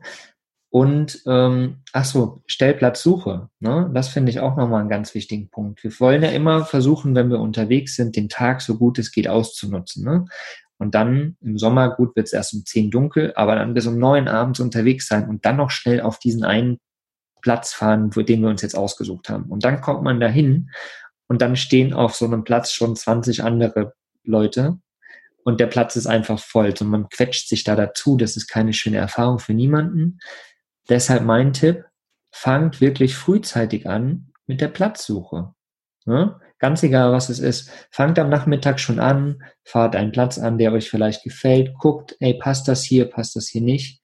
Und 0.72 1.24
ähm, 1.26 1.78
ach 1.94 2.06
so, 2.06 2.44
Stellplatzsuche, 2.46 3.50
ne? 3.60 3.90
das 3.94 4.10
finde 4.10 4.32
ich 4.32 4.40
auch 4.40 4.56
nochmal 4.56 4.82
einen 4.82 4.90
ganz 4.90 5.16
wichtigen 5.16 5.50
Punkt. 5.50 5.84
Wir 5.84 5.92
wollen 6.00 6.22
ja 6.22 6.30
immer 6.30 6.64
versuchen, 6.66 7.16
wenn 7.16 7.30
wir 7.30 7.40
unterwegs 7.40 7.96
sind, 7.96 8.16
den 8.16 8.30
Tag 8.30 8.62
so 8.62 8.78
gut 8.78 9.00
es 9.00 9.12
geht 9.12 9.28
auszunutzen. 9.28 10.06
Ne? 10.06 10.26
Und 10.78 10.94
dann 10.94 11.38
im 11.42 11.58
Sommer, 11.58 11.96
gut, 11.96 12.16
wird 12.16 12.28
es 12.28 12.34
erst 12.34 12.54
um 12.54 12.66
zehn 12.66 12.92
dunkel, 12.92 13.34
aber 13.36 13.56
dann 13.56 13.74
bis 13.74 13.88
um 13.88 13.98
neun 13.98 14.28
abends 14.28 14.60
unterwegs 14.60 15.08
sein 15.08 15.28
und 15.28 15.46
dann 15.46 15.58
noch 15.58 15.72
schnell 15.72 16.02
auf 16.02 16.20
diesen 16.20 16.44
einen 16.44 16.78
Platz 17.42 17.74
fahren, 17.74 18.12
den 18.12 18.42
wir 18.42 18.50
uns 18.50 18.62
jetzt 18.62 18.78
ausgesucht 18.78 19.30
haben. 19.30 19.46
Und 19.46 19.66
dann 19.66 19.82
kommt 19.82 20.04
man 20.04 20.20
dahin 20.20 20.70
und 21.28 21.42
dann 21.42 21.56
stehen 21.56 21.94
auf 21.94 22.16
so 22.16 22.26
einem 22.26 22.44
Platz 22.44 22.72
schon 22.72 22.96
20 22.96 23.44
andere 23.44 23.94
Leute 24.24 24.80
und 25.44 25.60
der 25.60 25.68
Platz 25.68 25.96
ist 25.96 26.08
einfach 26.08 26.40
voll. 26.40 26.74
Und 26.80 26.88
man 26.88 27.10
quetscht 27.10 27.48
sich 27.48 27.64
da 27.64 27.76
dazu. 27.76 28.18
Das 28.18 28.38
ist 28.38 28.48
keine 28.48 28.74
schöne 28.74 28.98
Erfahrung 28.98 29.40
für 29.40 29.54
niemanden. 29.54 30.20
Deshalb 30.90 31.24
mein 31.24 31.54
Tipp, 31.54 31.86
fangt 32.32 32.82
wirklich 32.82 33.16
frühzeitig 33.16 33.88
an 33.88 34.32
mit 34.46 34.62
der 34.62 34.68
Platzsuche. 34.68 35.54
Ne? 36.06 36.40
Ganz 36.60 36.84
egal, 36.84 37.12
was 37.12 37.30
es 37.30 37.40
ist. 37.40 37.72
Fangt 37.92 38.20
am 38.20 38.30
Nachmittag 38.30 38.80
schon 38.80 39.00
an, 39.00 39.44
fahrt 39.64 39.96
einen 39.96 40.12
Platz 40.12 40.38
an, 40.38 40.58
der 40.58 40.74
euch 40.74 40.90
vielleicht 40.90 41.24
gefällt, 41.24 41.74
guckt, 41.78 42.16
ey, 42.20 42.34
passt 42.34 42.68
das 42.68 42.84
hier, 42.84 43.10
passt 43.10 43.36
das 43.36 43.48
hier 43.48 43.62
nicht. 43.62 44.02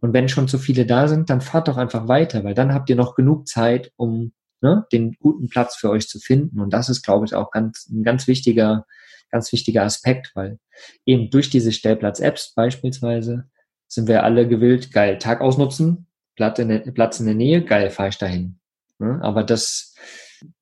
Und 0.00 0.12
wenn 0.12 0.28
schon 0.28 0.48
zu 0.48 0.58
viele 0.58 0.86
da 0.86 1.08
sind, 1.08 1.28
dann 1.28 1.40
fahrt 1.40 1.68
doch 1.68 1.76
einfach 1.76 2.08
weiter, 2.08 2.44
weil 2.44 2.54
dann 2.54 2.72
habt 2.72 2.88
ihr 2.88 2.96
noch 2.96 3.14
genug 3.14 3.48
Zeit, 3.48 3.92
um 3.96 4.32
ne, 4.60 4.86
den 4.92 5.16
guten 5.20 5.48
Platz 5.48 5.76
für 5.76 5.90
euch 5.90 6.08
zu 6.08 6.18
finden. 6.20 6.60
Und 6.60 6.72
das 6.72 6.88
ist, 6.88 7.02
glaube 7.02 7.26
ich, 7.26 7.34
auch 7.34 7.50
ganz, 7.50 7.88
ein 7.88 8.04
ganz 8.04 8.26
wichtiger, 8.26 8.86
ganz 9.30 9.52
wichtiger 9.52 9.84
Aspekt, 9.84 10.32
weil 10.34 10.58
eben 11.06 11.30
durch 11.30 11.50
diese 11.50 11.72
Stellplatz-Apps 11.72 12.54
beispielsweise 12.54 13.48
sind 13.86 14.08
wir 14.08 14.22
alle 14.22 14.46
gewillt, 14.46 14.92
geil, 14.92 15.18
Tag 15.18 15.40
ausnutzen, 15.40 16.06
Platz 16.36 16.58
in 16.58 16.68
der, 16.68 16.78
Platz 16.78 17.20
in 17.20 17.26
der 17.26 17.34
Nähe, 17.34 17.64
geil, 17.64 17.90
fahre 17.90 18.10
ich 18.10 18.18
dahin. 18.18 18.58
Ne? 18.98 19.18
Aber 19.22 19.44
das, 19.44 19.94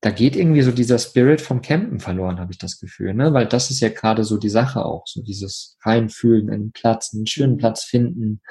da 0.01 0.09
geht 0.09 0.35
irgendwie 0.35 0.61
so 0.61 0.71
dieser 0.71 0.97
Spirit 0.97 1.41
vom 1.41 1.61
Campen 1.61 1.99
verloren, 1.99 2.39
habe 2.39 2.51
ich 2.51 2.57
das 2.57 2.79
Gefühl, 2.79 3.13
ne? 3.13 3.33
Weil 3.33 3.45
das 3.45 3.69
ist 3.69 3.79
ja 3.79 3.89
gerade 3.89 4.23
so 4.23 4.37
die 4.37 4.49
Sache 4.49 4.83
auch, 4.83 5.05
so 5.05 5.21
dieses 5.21 5.77
Reinfühlen, 5.81 6.49
einen 6.49 6.71
Platz, 6.71 7.13
einen 7.13 7.27
schönen 7.27 7.57
Platz 7.57 7.83
finden, 7.83 8.41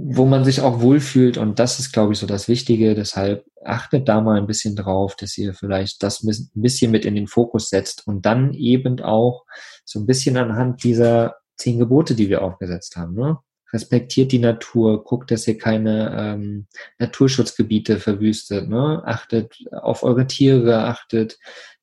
wo 0.00 0.26
man 0.26 0.44
sich 0.44 0.60
auch 0.60 0.80
wohlfühlt 0.80 1.38
und 1.38 1.58
das 1.58 1.78
ist, 1.78 1.92
glaube 1.92 2.12
ich, 2.12 2.18
so 2.18 2.26
das 2.26 2.46
Wichtige. 2.46 2.94
Deshalb 2.94 3.44
achtet 3.64 4.08
da 4.08 4.20
mal 4.20 4.38
ein 4.38 4.46
bisschen 4.46 4.76
drauf, 4.76 5.16
dass 5.16 5.36
ihr 5.36 5.54
vielleicht 5.54 6.02
das 6.02 6.22
ein 6.22 6.50
bisschen 6.54 6.90
mit 6.90 7.04
in 7.04 7.14
den 7.14 7.26
Fokus 7.26 7.68
setzt 7.68 8.06
und 8.06 8.24
dann 8.24 8.54
eben 8.54 9.00
auch 9.00 9.44
so 9.84 9.98
ein 9.98 10.06
bisschen 10.06 10.36
anhand 10.36 10.84
dieser 10.84 11.36
zehn 11.56 11.78
Gebote, 11.78 12.14
die 12.14 12.28
wir 12.28 12.42
aufgesetzt 12.42 12.96
haben, 12.96 13.14
ne? 13.14 13.38
respektiert 13.72 14.32
die 14.32 14.38
Natur, 14.38 15.04
guckt, 15.04 15.30
dass 15.30 15.46
ihr 15.46 15.58
keine 15.58 16.16
ähm, 16.16 16.66
Naturschutzgebiete 16.98 17.98
verwüstet, 17.98 18.68
ne? 18.68 19.02
achtet 19.04 19.58
auf 19.72 20.04
eure 20.04 20.26
Tiere, 20.26 20.84
achtet 20.84 21.38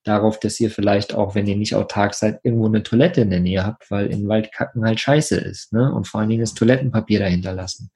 darauf, 0.08 0.40
dass 0.40 0.60
ihr 0.60 0.70
vielleicht 0.70 1.14
auch, 1.14 1.36
wenn 1.36 1.48
ihr 1.48 1.58
nicht 1.58 1.76
autark 1.76 2.14
seid, 2.14 2.40
irgendwo 2.44 2.68
eine 2.68 2.84
Toilette 2.84 3.22
in 3.22 3.30
der 3.30 3.40
Nähe 3.40 3.66
habt, 3.66 3.90
weil 3.92 4.08
in 4.08 4.28
Waldkacken 4.28 4.86
halt 4.86 5.00
scheiße 5.00 5.36
ist, 5.38 5.74
ne? 5.74 5.94
Und 5.94 6.08
vor 6.08 6.20
allen 6.20 6.30
Dingen 6.30 6.42
das 6.42 6.54
Toilettenpapier 6.54 7.20
dahinter 7.20 7.54
lassen. 7.54 7.92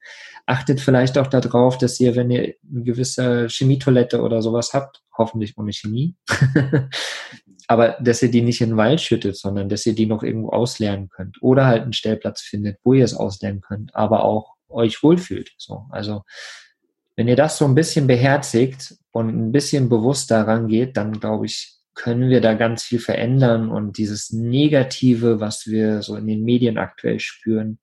Achtet 0.46 0.80
vielleicht 0.80 1.16
auch 1.18 1.28
darauf, 1.28 1.78
dass 1.78 2.00
ihr, 2.00 2.16
wenn 2.16 2.30
ihr 2.30 2.54
eine 2.68 2.82
gewisse 2.82 3.46
Chemietoilette 3.48 4.20
oder 4.20 4.42
sowas 4.42 4.70
habt, 4.74 5.02
hoffentlich 5.16 5.56
ohne 5.56 5.72
Chemie, 5.72 6.16
aber 7.68 7.96
dass 8.00 8.22
ihr 8.22 8.30
die 8.30 8.42
nicht 8.42 8.60
in 8.60 8.70
den 8.70 8.76
Wald 8.76 9.00
schüttet, 9.00 9.36
sondern 9.36 9.68
dass 9.68 9.86
ihr 9.86 9.94
die 9.94 10.06
noch 10.06 10.22
irgendwo 10.22 10.50
ausleeren 10.50 11.08
könnt 11.08 11.40
oder 11.40 11.66
halt 11.66 11.82
einen 11.82 11.92
Stellplatz 11.92 12.40
findet, 12.40 12.78
wo 12.82 12.94
ihr 12.94 13.04
es 13.04 13.14
ausleeren 13.14 13.60
könnt, 13.60 13.94
aber 13.94 14.24
auch 14.24 14.54
euch 14.68 15.02
wohlfühlt. 15.02 15.52
So, 15.56 15.86
also 15.90 16.22
wenn 17.16 17.28
ihr 17.28 17.36
das 17.36 17.58
so 17.58 17.64
ein 17.66 17.74
bisschen 17.74 18.06
beherzigt 18.06 18.96
und 19.12 19.28
ein 19.28 19.52
bisschen 19.52 19.88
bewusst 19.88 20.30
daran 20.30 20.68
geht, 20.68 20.96
dann 20.96 21.20
glaube 21.20 21.46
ich, 21.46 21.79
können 21.94 22.30
wir 22.30 22.40
da 22.40 22.54
ganz 22.54 22.82
viel 22.82 23.00
verändern 23.00 23.70
und 23.70 23.98
dieses 23.98 24.30
Negative, 24.32 25.40
was 25.40 25.66
wir 25.66 26.02
so 26.02 26.16
in 26.16 26.26
den 26.26 26.44
Medien 26.44 26.78
aktuell 26.78 27.20
spüren, 27.20 27.78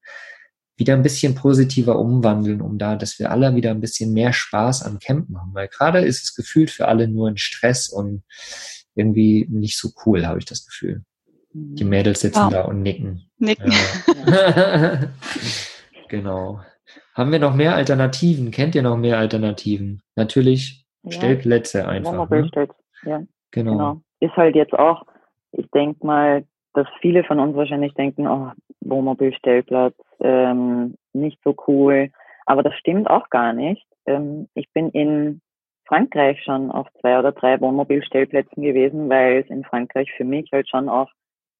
wieder 0.77 0.93
ein 0.93 1.01
bisschen 1.01 1.35
positiver 1.35 1.99
umwandeln, 1.99 2.61
um 2.61 2.77
da, 2.77 2.95
dass 2.95 3.17
wir 3.19 3.31
alle 3.31 3.55
wieder 3.55 3.71
ein 3.71 3.81
bisschen 3.81 4.13
mehr 4.13 4.31
Spaß 4.31 4.83
am 4.83 4.99
Campen 4.99 5.37
haben. 5.37 5.53
Weil 5.53 5.67
gerade 5.67 5.99
ist 5.99 6.23
es 6.23 6.35
gefühlt 6.35 6.69
für 6.69 6.87
alle 6.87 7.07
nur 7.07 7.27
ein 7.27 7.37
Stress 7.37 7.89
und 7.89 8.23
irgendwie 8.95 9.47
nicht 9.49 9.77
so 9.77 9.89
cool, 10.05 10.25
habe 10.25 10.39
ich 10.39 10.45
das 10.45 10.65
Gefühl. 10.65 11.03
Die 11.53 11.83
mhm. 11.83 11.89
Mädels 11.89 12.21
sitzen 12.21 12.43
wow. 12.43 12.51
da 12.51 12.61
und 12.61 12.83
nicken. 12.83 13.29
Nicken. 13.39 13.71
Ja. 14.27 15.11
genau. 16.09 16.61
Haben 17.13 17.31
wir 17.31 17.39
noch 17.39 17.55
mehr 17.55 17.75
Alternativen? 17.75 18.51
Kennt 18.51 18.75
ihr 18.75 18.83
noch 18.83 18.97
mehr 18.97 19.17
Alternativen? 19.17 20.01
Natürlich 20.15 20.85
ja. 21.03 21.11
Stellplätze 21.11 21.87
einfach. 21.87 22.29
Ne? 22.29 22.67
Ja. 23.03 23.23
Genau. 23.57 23.71
genau. 23.71 24.01
Ist 24.19 24.35
halt 24.35 24.55
jetzt 24.55 24.73
auch, 24.73 25.03
ich 25.51 25.69
denke 25.71 26.05
mal, 26.05 26.43
dass 26.73 26.87
viele 27.01 27.23
von 27.23 27.39
uns 27.39 27.55
wahrscheinlich 27.55 27.93
denken, 27.93 28.27
oh, 28.27 28.51
Wohnmobilstellplatz, 28.81 29.95
ähm, 30.19 30.95
nicht 31.13 31.39
so 31.43 31.55
cool. 31.67 32.09
Aber 32.45 32.63
das 32.63 32.75
stimmt 32.75 33.09
auch 33.09 33.29
gar 33.29 33.53
nicht. 33.53 33.85
Ähm, 34.05 34.47
ich 34.53 34.71
bin 34.73 34.89
in 34.89 35.41
Frankreich 35.85 36.41
schon 36.43 36.71
auf 36.71 36.87
zwei 36.99 37.17
oder 37.17 37.31
drei 37.31 37.59
Wohnmobilstellplätzen 37.59 38.61
gewesen, 38.61 39.09
weil 39.09 39.41
es 39.43 39.49
in 39.49 39.63
Frankreich 39.63 40.11
für 40.15 40.23
mich 40.23 40.49
halt 40.51 40.69
schon 40.69 40.89
auch 40.89 41.09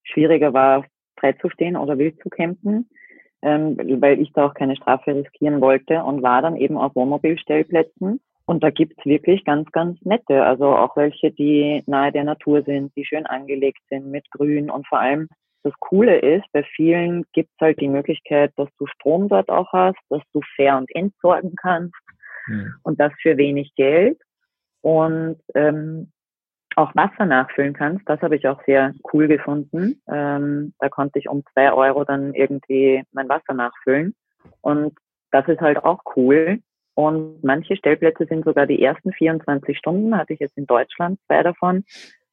schwieriger 0.03 0.53
war, 0.53 0.85
frei 1.19 1.33
zu 1.33 1.49
stehen 1.49 1.75
oder 1.75 1.97
wild 1.97 2.21
zu 2.21 2.29
campen, 2.29 2.89
ähm, 3.41 3.77
weil 4.01 4.19
ich 4.19 4.31
da 4.33 4.47
auch 4.47 4.53
keine 4.53 4.75
Strafe 4.75 5.15
riskieren 5.15 5.61
wollte 5.61 6.03
und 6.03 6.21
war 6.21 6.41
dann 6.41 6.55
eben 6.55 6.77
auf 6.77 6.95
Wohnmobilstellplätzen. 6.95 8.19
Und 8.47 8.63
da 8.63 8.69
gibt's 8.69 9.05
wirklich 9.05 9.43
ganz, 9.43 9.69
ganz 9.73 10.01
nette, 10.03 10.43
also 10.43 10.67
auch 10.67 10.95
welche, 10.95 11.31
die 11.31 11.83
nahe 11.85 12.13
der 12.13 12.23
Natur 12.23 12.63
sind, 12.63 12.95
die 12.95 13.05
schön 13.05 13.25
angelegt 13.25 13.81
sind 13.89 14.09
mit 14.09 14.31
Grün 14.31 14.69
und 14.69 14.87
vor 14.87 14.99
allem 14.99 15.27
das 15.63 15.73
Coole 15.81 16.19
ist, 16.19 16.45
bei 16.53 16.63
vielen 16.63 17.25
gibt's 17.33 17.59
halt 17.59 17.81
die 17.81 17.89
Möglichkeit, 17.89 18.53
dass 18.55 18.69
du 18.77 18.87
Strom 18.87 19.27
dort 19.27 19.49
auch 19.49 19.73
hast, 19.73 19.99
dass 20.09 20.21
du 20.31 20.39
fair 20.55 20.77
und 20.77 20.89
entsorgen 20.95 21.55
kannst 21.61 21.93
mhm. 22.47 22.73
und 22.83 22.99
das 23.01 23.11
für 23.21 23.35
wenig 23.35 23.75
Geld 23.75 24.17
und 24.79 25.37
ähm, 25.53 26.11
auch 26.77 26.95
Wasser 26.95 27.25
nachfüllen 27.25 27.73
kannst. 27.73 28.07
Das 28.07 28.21
habe 28.21 28.37
ich 28.37 28.47
auch 28.47 28.63
sehr 28.65 28.93
cool 29.11 29.27
gefunden. 29.27 30.01
Ähm, 30.09 30.73
da 30.79 30.87
konnte 30.87 31.19
ich 31.19 31.27
um 31.27 31.43
zwei 31.51 31.73
Euro 31.73 32.05
dann 32.05 32.33
irgendwie 32.33 33.03
mein 33.11 33.27
Wasser 33.27 33.53
nachfüllen 33.53 34.15
und 34.61 34.97
das 35.31 35.47
ist 35.49 35.59
halt 35.59 35.83
auch 35.83 35.99
cool. 36.15 36.59
Und 36.97 37.43
manche 37.43 37.75
Stellplätze 37.75 38.25
sind 38.25 38.43
sogar 38.43 38.65
die 38.65 38.81
ersten 38.81 39.13
24 39.13 39.77
Stunden, 39.77 40.17
hatte 40.17 40.33
ich 40.33 40.39
jetzt 40.39 40.57
in 40.57 40.65
Deutschland 40.65 41.19
zwei 41.27 41.43
davon, 41.43 41.85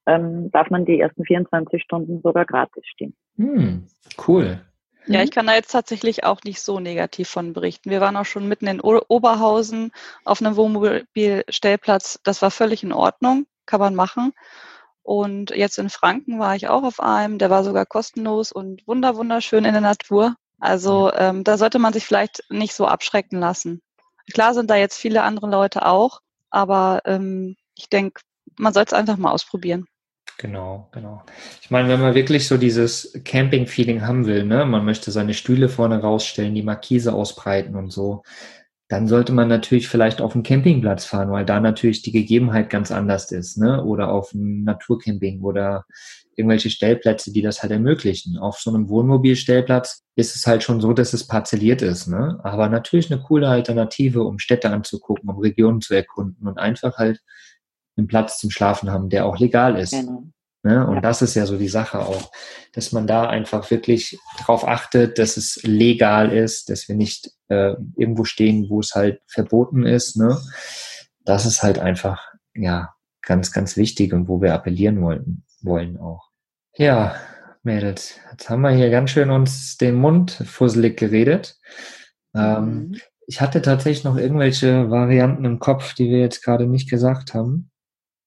ähm, 0.07 0.50
darf 0.53 0.70
man 0.70 0.87
die 0.87 0.98
ersten 0.98 1.22
24 1.22 1.83
Stunden 1.83 2.22
sogar 2.22 2.46
gratis 2.46 2.83
stehen. 2.87 3.14
Hm, 3.37 3.87
cool. 4.27 4.59
Ja, 5.07 5.20
ich 5.20 5.27
mhm. 5.27 5.35
kann 5.35 5.46
da 5.48 5.55
jetzt 5.55 5.70
tatsächlich 5.70 6.24
auch 6.24 6.40
nicht 6.44 6.62
so 6.62 6.81
negativ 6.81 7.29
von 7.29 7.53
berichten. 7.53 7.90
Wir 7.90 8.00
waren 8.00 8.16
auch 8.16 8.24
schon 8.24 8.48
mitten 8.48 8.66
in 8.66 8.81
Oberhausen 8.81 9.92
auf 10.24 10.40
einem 10.40 10.57
Wohnmobilstellplatz. 10.57 12.20
Das 12.24 12.40
war 12.40 12.50
völlig 12.50 12.83
in 12.83 12.94
Ordnung, 12.94 13.44
kann 13.66 13.81
man 13.81 13.94
machen. 13.94 14.33
Und 15.03 15.50
jetzt 15.50 15.79
in 15.79 15.90
Franken 15.90 16.38
war 16.38 16.57
ich 16.57 16.68
auch 16.68 16.85
auf 16.85 17.00
einem, 17.00 17.37
der 17.37 17.50
war 17.50 17.64
sogar 17.64 17.85
kostenlos 17.85 18.50
und 18.50 18.87
wunder 18.87 19.14
wunderschön 19.16 19.66
in 19.66 19.72
der 19.72 19.83
Natur. 19.83 20.37
Also 20.59 21.12
ähm, 21.12 21.44
da 21.44 21.59
sollte 21.59 21.79
man 21.79 21.92
sich 21.92 22.07
vielleicht 22.07 22.42
nicht 22.48 22.72
so 22.72 22.87
abschrecken 22.87 23.40
lassen. 23.40 23.83
Klar 24.32 24.54
sind 24.54 24.70
da 24.70 24.76
jetzt 24.76 24.96
viele 24.96 25.22
andere 25.22 25.48
Leute 25.48 25.87
auch, 25.87 26.20
aber 26.50 27.02
ähm, 27.04 27.56
ich 27.74 27.88
denke, 27.88 28.20
man 28.56 28.72
soll 28.72 28.84
es 28.84 28.92
einfach 28.92 29.16
mal 29.16 29.32
ausprobieren. 29.32 29.87
Genau, 30.38 30.88
genau. 30.92 31.22
Ich 31.62 31.70
meine, 31.70 31.88
wenn 31.88 32.00
man 32.00 32.14
wirklich 32.14 32.48
so 32.48 32.56
dieses 32.56 33.20
Camping-Feeling 33.24 34.04
haben 34.06 34.26
will, 34.26 34.44
ne, 34.44 34.64
man 34.64 34.84
möchte 34.84 35.12
seine 35.12 35.34
Stühle 35.34 35.68
vorne 35.68 36.00
rausstellen, 36.00 36.54
die 36.54 36.62
Markise 36.62 37.12
ausbreiten 37.12 37.76
und 37.76 37.92
so, 37.92 38.22
dann 38.88 39.06
sollte 39.08 39.32
man 39.32 39.48
natürlich 39.48 39.88
vielleicht 39.88 40.20
auf 40.20 40.34
einen 40.34 40.42
Campingplatz 40.42 41.04
fahren, 41.04 41.30
weil 41.30 41.44
da 41.44 41.60
natürlich 41.60 42.02
die 42.02 42.12
Gegebenheit 42.12 42.68
ganz 42.68 42.90
anders 42.90 43.30
ist, 43.32 43.56
ne? 43.58 43.82
Oder 43.84 44.10
auf 44.10 44.34
ein 44.34 44.64
Naturcamping 44.64 45.42
oder 45.42 45.87
irgendwelche 46.37 46.70
Stellplätze, 46.70 47.33
die 47.33 47.42
das 47.42 47.62
halt 47.62 47.73
ermöglichen. 47.73 48.38
Auf 48.38 48.59
so 48.59 48.70
einem 48.70 48.88
Wohnmobilstellplatz 48.88 50.03
ist 50.16 50.37
es 50.37 50.47
halt 50.47 50.62
schon 50.62 50.81
so, 50.81 50.92
dass 50.92 51.12
es 51.12 51.27
parzelliert 51.27 51.83
ist, 51.83 52.07
ne? 52.07 52.38
Aber 52.42 52.68
natürlich 52.68 53.11
eine 53.12 53.23
coole 53.23 53.49
Alternative, 53.49 54.23
um 54.23 54.38
Städte 54.38 54.70
anzugucken, 54.70 55.29
um 55.29 55.38
Regionen 55.38 55.81
zu 55.81 55.94
erkunden 55.94 56.47
und 56.47 56.59
einfach 56.59 56.99
halt 56.99 57.20
einen 57.97 58.07
Platz 58.07 58.38
zum 58.38 58.51
Schlafen 58.51 58.90
haben, 58.90 59.09
der 59.09 59.27
auch 59.27 59.38
legal 59.38 59.79
ist. 59.79 59.92
Genau. 59.92 60.25
Ne? 60.64 60.87
Und 60.87 60.97
ja. 60.97 61.01
das 61.03 61.20
ist 61.20 61.35
ja 61.35 61.44
so 61.44 61.59
die 61.59 61.68
Sache 61.68 62.01
auch, 62.01 62.33
dass 62.73 62.90
man 62.90 63.07
da 63.07 63.29
einfach 63.29 63.70
wirklich 63.70 64.18
darauf 64.38 64.66
achtet, 64.66 65.18
dass 65.18 65.37
es 65.37 65.61
legal 65.62 66.33
ist, 66.33 66.70
dass 66.70 66.88
wir 66.88 66.97
nicht 66.97 67.31
äh, 67.49 67.75
irgendwo 67.97 68.25
stehen, 68.25 68.70
wo 68.70 68.81
es 68.81 68.94
halt 68.94 69.20
verboten 69.27 69.85
ist. 69.85 70.16
Ne? 70.16 70.38
Das 71.27 71.44
ist 71.44 71.62
halt 71.62 71.79
einfach 71.79 72.27
ja, 72.55 72.94
ganz, 73.20 73.53
ganz 73.53 73.77
wichtig 73.77 74.14
und 74.14 74.27
wo 74.27 74.40
wir 74.40 74.55
appellieren 74.55 75.03
wollten, 75.03 75.44
wollen 75.61 75.99
auch. 75.99 76.23
Ja, 76.76 77.14
Mädels, 77.62 78.20
jetzt 78.32 78.50
haben 78.50 78.62
wir 78.62 78.70
hier 78.70 78.90
ganz 78.90 79.10
schön 79.10 79.30
uns 79.30 79.76
den 79.76 79.94
Mund 79.94 80.32
fusselig 80.32 80.96
geredet. 80.96 81.56
Ähm, 82.34 82.64
mhm. 82.64 82.96
ich 83.28 83.40
hatte 83.40 83.62
tatsächlich 83.62 84.02
noch 84.02 84.16
irgendwelche 84.16 84.90
Varianten 84.90 85.44
im 85.44 85.60
Kopf, 85.60 85.94
die 85.94 86.10
wir 86.10 86.18
jetzt 86.18 86.42
gerade 86.42 86.66
nicht 86.66 86.90
gesagt 86.90 87.32
haben. 87.32 87.70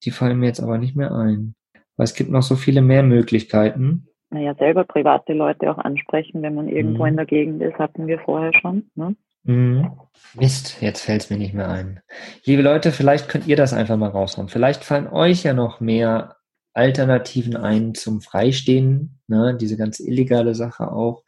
Die 0.05 0.11
fallen 0.11 0.39
mir 0.39 0.45
jetzt 0.45 0.61
aber 0.61 0.77
nicht 0.77 0.95
mehr 0.95 1.11
ein. 1.11 1.55
Weil 1.97 2.05
es 2.05 2.13
gibt 2.13 2.29
noch 2.29 2.41
so 2.41 2.55
viele 2.55 2.81
mehr 2.81 3.03
Möglichkeiten. 3.03 4.07
Naja, 4.29 4.55
selber 4.55 4.85
private 4.85 5.33
Leute 5.33 5.69
auch 5.69 5.77
ansprechen, 5.77 6.41
wenn 6.41 6.55
man 6.55 6.69
irgendwo 6.69 7.03
mhm. 7.03 7.09
in 7.09 7.15
der 7.17 7.25
Gegend 7.25 7.61
ist, 7.61 7.77
hatten 7.79 8.07
wir 8.07 8.19
vorher 8.19 8.53
schon. 8.53 8.89
Ne? 8.95 9.15
Mhm. 9.43 9.91
Mist, 10.35 10.81
jetzt 10.81 11.01
fällt 11.01 11.23
es 11.23 11.29
mir 11.29 11.37
nicht 11.37 11.53
mehr 11.53 11.69
ein. 11.69 11.99
Liebe 12.45 12.61
Leute, 12.61 12.93
vielleicht 12.93 13.27
könnt 13.27 13.47
ihr 13.47 13.57
das 13.57 13.73
einfach 13.73 13.97
mal 13.97 14.09
raushauen. 14.09 14.47
Vielleicht 14.47 14.85
fallen 14.85 15.07
euch 15.07 15.43
ja 15.43 15.53
noch 15.53 15.81
mehr 15.81 16.36
Alternativen 16.77 17.57
ein 17.57 17.95
zum 17.95 18.21
Freistehen, 18.21 19.19
ne? 19.27 19.57
diese 19.59 19.77
ganz 19.77 19.99
illegale 19.99 20.55
Sache 20.55 20.91
auch. 20.91 21.23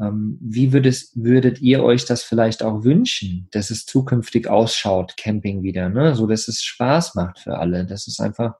Ähm, 0.00 0.38
wie 0.40 0.72
würdet, 0.72 1.08
würdet 1.14 1.60
ihr 1.60 1.82
euch 1.82 2.04
das 2.04 2.22
vielleicht 2.22 2.62
auch 2.62 2.84
wünschen, 2.84 3.48
dass 3.50 3.70
es 3.70 3.84
zukünftig 3.84 4.48
ausschaut, 4.48 5.16
Camping 5.16 5.62
wieder, 5.62 5.88
ne? 5.88 6.14
so 6.14 6.26
dass 6.26 6.48
es 6.48 6.62
Spaß 6.62 7.14
macht 7.14 7.38
für 7.40 7.58
alle, 7.58 7.84
dass 7.84 8.06
es 8.06 8.18
einfach 8.18 8.54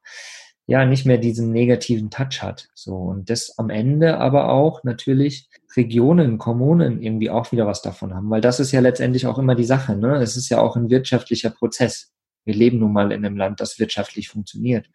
ja 0.66 0.84
nicht 0.84 1.06
mehr 1.06 1.18
diesen 1.18 1.50
negativen 1.50 2.10
Touch 2.10 2.42
hat. 2.42 2.68
So 2.74 2.94
und 2.94 3.30
das 3.30 3.58
am 3.58 3.70
Ende 3.70 4.18
aber 4.18 4.50
auch 4.50 4.84
natürlich 4.84 5.48
Regionen, 5.76 6.38
Kommunen 6.38 7.02
irgendwie 7.02 7.30
auch 7.30 7.52
wieder 7.52 7.66
was 7.66 7.82
davon 7.82 8.14
haben, 8.14 8.28
weil 8.30 8.42
das 8.42 8.60
ist 8.60 8.72
ja 8.72 8.80
letztendlich 8.80 9.26
auch 9.26 9.38
immer 9.38 9.54
die 9.54 9.64
Sache. 9.64 9.96
Ne? 9.96 10.16
Es 10.16 10.36
ist 10.36 10.50
ja 10.50 10.60
auch 10.60 10.76
ein 10.76 10.90
wirtschaftlicher 10.90 11.50
Prozess. 11.50 12.12
Wir 12.48 12.54
leben 12.54 12.78
nun 12.78 12.94
mal 12.94 13.12
in 13.12 13.24
einem 13.24 13.36
Land, 13.36 13.60
das 13.60 13.78
wirtschaftlich 13.78 14.30
funktioniert. 14.30 14.88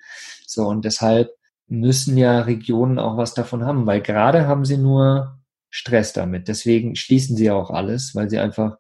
So 0.48 0.68
und 0.68 0.84
deshalb 0.84 1.30
müssen 1.68 2.18
ja 2.18 2.42
Regionen 2.42 2.98
auch 2.98 3.16
was 3.16 3.36
davon 3.36 3.64
haben, 3.64 3.86
weil 3.86 4.02
gerade 4.02 4.48
haben 4.48 4.66
sie 4.66 4.78
nur 4.78 5.38
Stress 5.70 6.14
damit. 6.14 6.48
Deswegen 6.48 6.96
schließen 6.96 7.38
sie 7.38 7.46
ja 7.46 7.54
auch 7.54 7.70
alles, 7.70 8.16
weil 8.16 8.28
sie 8.28 8.40
einfach, 8.40 8.78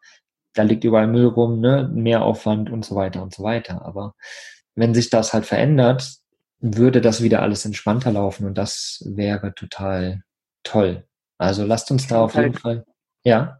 da 0.55 0.63
liegt 0.63 0.83
überall 0.83 1.05
Müll 1.05 1.27
rum, 1.27 1.59
ne, 1.59 1.87
mehr 1.93 2.23
Aufwand 2.23 2.71
und 2.71 2.83
so 2.83 2.95
weiter 2.95 3.21
und 3.21 3.31
so 3.33 3.43
weiter. 3.43 3.85
Aber 3.85 4.15
wenn 4.73 4.95
sich 4.95 5.11
das 5.11 5.33
halt 5.33 5.45
verändert, 5.45 6.17
würde 6.59 6.99
das 6.99 7.21
wieder 7.21 7.43
alles 7.43 7.65
entspannter 7.65 8.11
laufen 8.11 8.47
und 8.47 8.57
das 8.57 9.03
wäre 9.05 9.53
total 9.53 10.23
toll. 10.63 11.05
Also 11.37 11.63
lasst 11.63 11.91
uns 11.91 12.07
da 12.07 12.21
auf 12.23 12.33
jeden 12.33 12.53
halt, 12.53 12.59
Fall. 12.59 12.85
Ja. 13.23 13.59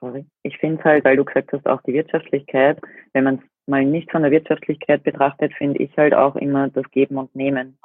Sorry. 0.00 0.24
Ich 0.42 0.56
finde 0.56 0.82
halt, 0.84 1.04
weil 1.04 1.16
du 1.16 1.24
gesagt 1.24 1.52
hast, 1.52 1.66
auch 1.66 1.82
die 1.82 1.92
Wirtschaftlichkeit, 1.92 2.80
wenn 3.12 3.24
man 3.24 3.34
es 3.36 3.53
mal 3.66 3.84
nicht 3.84 4.10
von 4.10 4.22
der 4.22 4.30
Wirtschaftlichkeit 4.30 5.02
betrachtet, 5.02 5.52
finde 5.54 5.82
ich 5.82 5.96
halt 5.96 6.14
auch 6.14 6.36
immer 6.36 6.68
das 6.68 6.88
Geben 6.90 7.16
und 7.16 7.34
Nehmen. 7.34 7.78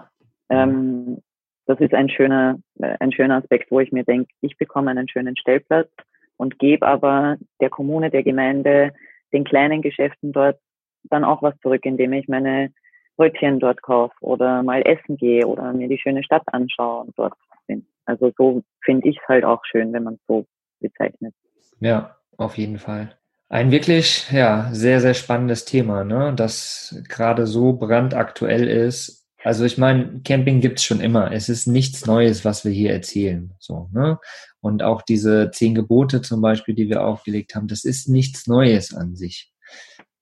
Ähm, 0.50 1.22
das 1.66 1.80
ist 1.80 1.94
ein 1.94 2.10
schöner, 2.10 2.60
ein 2.80 3.12
schöner 3.12 3.38
Aspekt, 3.38 3.70
wo 3.72 3.80
ich 3.80 3.92
mir 3.92 4.04
denke, 4.04 4.32
ich 4.42 4.58
bekomme 4.58 4.92
einen 4.92 5.08
schönen 5.08 5.38
Stellplatz 5.38 5.90
und 6.38 6.58
gebe 6.58 6.88
aber 6.88 7.38
der 7.62 7.70
Kommune, 7.70 8.10
der 8.10 8.24
Gemeinde, 8.24 8.92
den 9.32 9.44
kleinen 9.44 9.82
Geschäften 9.82 10.32
dort 10.32 10.60
dann 11.04 11.24
auch 11.24 11.42
was 11.42 11.58
zurück, 11.60 11.86
indem 11.86 12.14
ich 12.14 12.28
meine 12.28 12.74
Brötchen 13.18 13.60
dort 13.60 13.82
kaufe 13.82 14.16
oder 14.22 14.64
mal 14.64 14.82
essen 14.82 15.18
gehe 15.18 15.46
oder 15.46 15.74
mir 15.74 15.88
die 15.88 16.00
schöne 16.00 16.24
Stadt 16.24 16.44
anschaue 16.48 17.02
und 17.02 17.18
dort 17.18 17.34
bin. 17.68 17.86
Also 18.06 18.32
so 18.38 18.64
finde 18.82 19.10
ich 19.10 19.18
es 19.18 19.28
halt 19.28 19.46
auch 19.46 19.64
schön, 19.66 19.94
wenn 19.94 20.04
man 20.04 20.16
es 20.16 20.22
so 20.28 20.46
bezeichnet. 20.80 21.36
Ja, 21.80 22.16
auf 22.38 22.58
jeden 22.58 22.80
Fall. 22.80 23.19
Ein 23.52 23.72
wirklich, 23.72 24.28
ja, 24.32 24.70
sehr, 24.74 25.02
sehr 25.02 25.16
spannendes 25.16 25.66
Thema, 25.66 26.04
ne? 26.04 26.34
das 26.36 26.96
gerade 27.08 27.48
so 27.48 27.74
brandaktuell 27.74 28.68
ist. 28.68 29.26
Also 29.44 29.66
ich 29.66 29.78
meine, 29.80 30.22
Camping 30.24 30.62
gibt's 30.62 30.84
schon 30.84 31.02
immer. 31.02 31.32
Es 31.32 31.50
ist 31.50 31.66
nichts 31.66 32.06
Neues, 32.06 32.46
was 32.46 32.64
wir 32.64 32.72
hier 32.72 32.92
erzählen. 32.94 33.54
So, 33.58 33.90
ne? 33.92 34.20
Und 34.62 34.84
auch 34.84 35.02
diese 35.02 35.50
zehn 35.52 35.74
Gebote 35.74 36.22
zum 36.22 36.42
Beispiel, 36.42 36.76
die 36.76 36.90
wir 36.90 37.04
aufgelegt 37.04 37.56
haben, 37.56 37.68
das 37.68 37.86
ist 37.86 38.08
nichts 38.08 38.46
Neues 38.46 38.94
an 38.94 39.16
sich. 39.16 39.52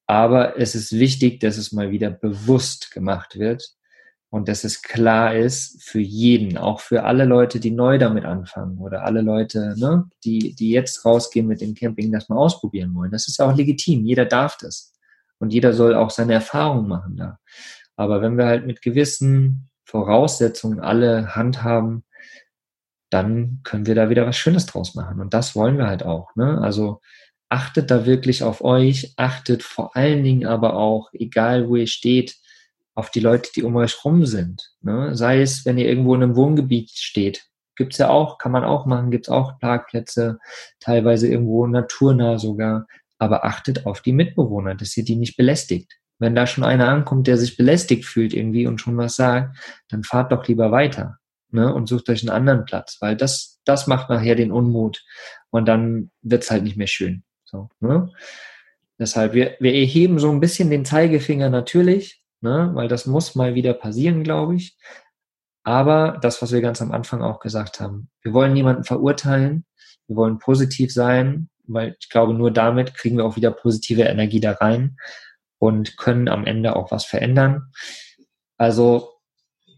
Aber 0.06 0.58
es 0.58 0.74
ist 0.76 0.94
wichtig, 0.94 1.42
dass 1.42 1.58
es 1.58 1.74
mal 1.74 1.92
wieder 1.92 2.12
bewusst 2.12 2.92
gemacht 2.92 3.38
wird 3.38 3.77
und 4.30 4.50
dass 4.50 4.64
es 4.64 4.82
klar 4.82 5.36
ist 5.36 5.82
für 5.82 6.02
jeden, 6.02 6.58
auch 6.58 6.82
für 6.82 7.04
alle 7.04 7.26
Leute, 7.26 7.60
die 7.60 7.72
neu 7.72 7.98
damit 7.98 8.26
anfangen 8.26 8.78
oder 8.80 9.04
alle 9.04 9.22
Leute, 9.22 9.76
ne, 9.78 10.10
die, 10.26 10.54
die 10.54 10.72
jetzt 10.72 11.06
rausgehen 11.06 11.48
mit 11.48 11.62
dem 11.62 11.76
Camping, 11.76 12.12
das 12.12 12.28
mal 12.28 12.38
ausprobieren 12.38 12.94
wollen. 12.94 13.12
Das 13.12 13.28
ist 13.28 13.40
ja 13.40 13.46
auch 13.50 13.56
legitim. 13.56 14.06
Jeder 14.06 14.26
darf 14.26 14.58
das. 14.58 14.94
Und 15.40 15.54
jeder 15.54 15.74
soll 15.74 15.96
auch 15.96 16.10
seine 16.10 16.34
Erfahrungen 16.34 16.88
machen 16.88 17.16
da. 17.16 17.40
Aber 17.96 18.22
wenn 18.22 18.38
wir 18.38 18.46
halt 18.46 18.66
mit 18.66 18.82
gewissen 18.82 19.70
Voraussetzungen 19.86 20.82
alle 20.82 21.36
handhaben, 21.36 22.04
dann 23.10 23.62
können 23.64 23.86
wir 23.86 23.96
da 23.96 24.10
wieder 24.10 24.26
was 24.26 24.36
Schönes 24.36 24.66
draus 24.66 24.94
machen. 24.94 25.22
Und 25.22 25.34
das 25.34 25.56
wollen 25.56 25.78
wir 25.78 25.88
halt 25.88 26.04
auch. 26.04 26.36
Ne? 26.36 26.60
Also 26.62 27.00
achtet 27.48 27.90
da 27.92 28.06
wirklich 28.06 28.44
auf 28.44 28.62
euch, 28.62 29.14
achtet 29.16 29.64
vor 29.64 29.96
allen 29.96 30.24
Dingen 30.24 30.46
aber 30.46 30.76
auch, 30.76 31.10
egal 31.14 31.70
wo 31.70 31.78
ihr 31.78 31.88
steht, 31.88 32.36
auf 32.98 33.12
die 33.12 33.20
Leute, 33.20 33.52
die 33.56 33.62
um 33.62 33.76
euch 33.76 34.04
rum 34.04 34.26
sind. 34.26 34.72
Ne? 34.82 35.16
Sei 35.16 35.40
es, 35.40 35.66
wenn 35.66 35.78
ihr 35.78 35.88
irgendwo 35.88 36.16
in 36.16 36.24
einem 36.24 36.36
Wohngebiet 36.36 36.90
steht, 36.90 37.46
gibt's 37.76 38.00
ja 38.00 38.10
auch, 38.10 38.40
kann 38.40 38.52
man 38.52 38.64
auch 38.64 38.88
machen, 38.88 39.12
gibt's 39.12 39.30
auch 39.30 39.60
Parkplätze, 39.60 40.40
teilweise 40.80 41.28
irgendwo 41.28 41.68
naturnah 41.68 42.40
sogar. 42.40 42.88
Aber 43.20 43.46
achtet 43.46 43.86
auf 43.86 44.02
die 44.02 44.14
Mitbewohner, 44.14 44.74
dass 44.74 44.98
ihr 44.98 45.06
die 45.06 45.16
nicht 45.16 45.38
belästigt. 45.38 45.94
Wenn 46.18 46.34
da 46.34 46.48
schon 46.48 46.64
einer 46.64 46.90
ankommt, 46.90 47.28
der 47.28 47.38
sich 47.38 47.56
belästigt 47.56 48.06
fühlt 48.06 48.34
irgendwie 48.34 48.66
und 48.66 48.82
schon 48.82 48.98
was 48.98 49.16
sagt, 49.16 49.56
dann 49.90 50.04
fahrt 50.04 50.32
doch 50.32 50.48
lieber 50.48 50.72
weiter 50.72 51.20
ne? 51.52 51.72
und 51.72 51.88
sucht 51.88 52.10
euch 52.10 52.24
einen 52.24 52.36
anderen 52.36 52.66
Platz, 52.66 52.98
weil 53.00 53.16
das, 53.16 53.60
das 53.64 53.86
macht 53.86 54.10
nachher 54.10 54.34
den 54.34 54.52
Unmut 54.52 55.06
und 55.52 55.68
dann 55.68 56.10
wird's 56.24 56.50
halt 56.50 56.64
nicht 56.64 56.78
mehr 56.78 56.88
schön. 56.88 57.24
So, 57.46 57.70
ne? 57.80 58.12
Deshalb, 58.98 59.34
wir, 59.34 59.56
wir 59.60 59.76
erheben 59.76 60.18
so 60.18 60.32
ein 60.32 60.40
bisschen 60.40 60.72
den 60.72 60.84
Zeigefinger 60.84 61.52
natürlich, 61.52 62.24
ne? 62.42 62.72
weil 62.74 62.88
das 62.88 63.06
muss 63.06 63.36
mal 63.36 63.56
wieder 63.56 63.74
passieren, 63.74 64.24
glaube 64.24 64.56
ich. 64.56 64.78
Aber 65.64 66.18
das, 66.22 66.42
was 66.42 66.52
wir 66.52 66.62
ganz 66.62 66.82
am 66.82 66.92
Anfang 66.92 67.22
auch 67.22 67.40
gesagt 67.40 67.80
haben, 67.80 68.10
wir 68.22 68.34
wollen 68.34 68.54
niemanden 68.54 68.84
verurteilen, 68.84 69.66
wir 70.08 70.16
wollen 70.16 70.40
positiv 70.40 70.94
sein, 70.94 71.50
weil 71.66 71.96
ich 72.00 72.10
glaube, 72.10 72.34
nur 72.34 72.52
damit 72.52 72.94
kriegen 72.94 73.18
wir 73.18 73.26
auch 73.26 73.36
wieder 73.36 73.52
positive 73.52 74.04
Energie 74.04 74.40
da 74.40 74.54
rein 74.54 74.98
und 75.60 75.98
können 75.98 76.30
am 76.30 76.46
Ende 76.46 76.76
auch 76.76 76.92
was 76.92 77.06
verändern. 77.06 77.72
Also, 78.58 79.20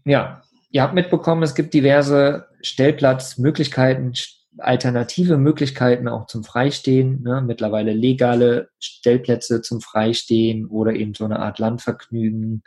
ja, 0.04 0.42
ihr 0.70 0.82
habt 0.82 0.94
mitbekommen, 0.94 1.42
es 1.42 1.54
gibt 1.54 1.74
diverse 1.74 2.46
Stellplatzmöglichkeiten, 2.62 4.14
alternative 4.58 5.36
Möglichkeiten 5.36 6.08
auch 6.08 6.26
zum 6.26 6.44
Freistehen, 6.44 7.22
ne? 7.22 7.42
mittlerweile 7.46 7.92
legale 7.92 8.70
Stellplätze 8.78 9.62
zum 9.62 9.80
Freistehen 9.80 10.66
oder 10.66 10.92
eben 10.92 11.14
so 11.14 11.24
eine 11.24 11.38
Art 11.38 11.58
Landvergnügen, 11.58 12.62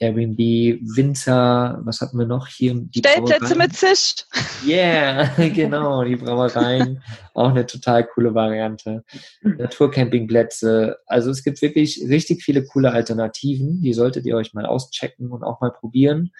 Airbnb, 0.00 0.38
Winzer, 0.96 1.80
was 1.84 2.00
hatten 2.00 2.18
wir 2.18 2.26
noch 2.26 2.48
hier? 2.48 2.74
Die 2.74 2.98
Stellplätze 2.98 3.56
mit 3.56 3.74
Zisch. 3.74 4.26
Yeah, 4.66 5.28
genau, 5.48 6.04
die 6.04 6.16
Brauereien, 6.16 7.02
auch 7.32 7.50
eine 7.50 7.64
total 7.64 8.04
coole 8.04 8.34
Variante. 8.34 9.04
Naturcampingplätze, 9.42 10.98
also 11.06 11.30
es 11.30 11.44
gibt 11.44 11.62
wirklich 11.62 12.02
richtig 12.08 12.42
viele 12.42 12.64
coole 12.64 12.92
Alternativen, 12.92 13.80
die 13.82 13.94
solltet 13.94 14.26
ihr 14.26 14.36
euch 14.36 14.52
mal 14.52 14.66
auschecken 14.66 15.30
und 15.30 15.42
auch 15.42 15.60
mal 15.60 15.70
probieren. 15.70 16.32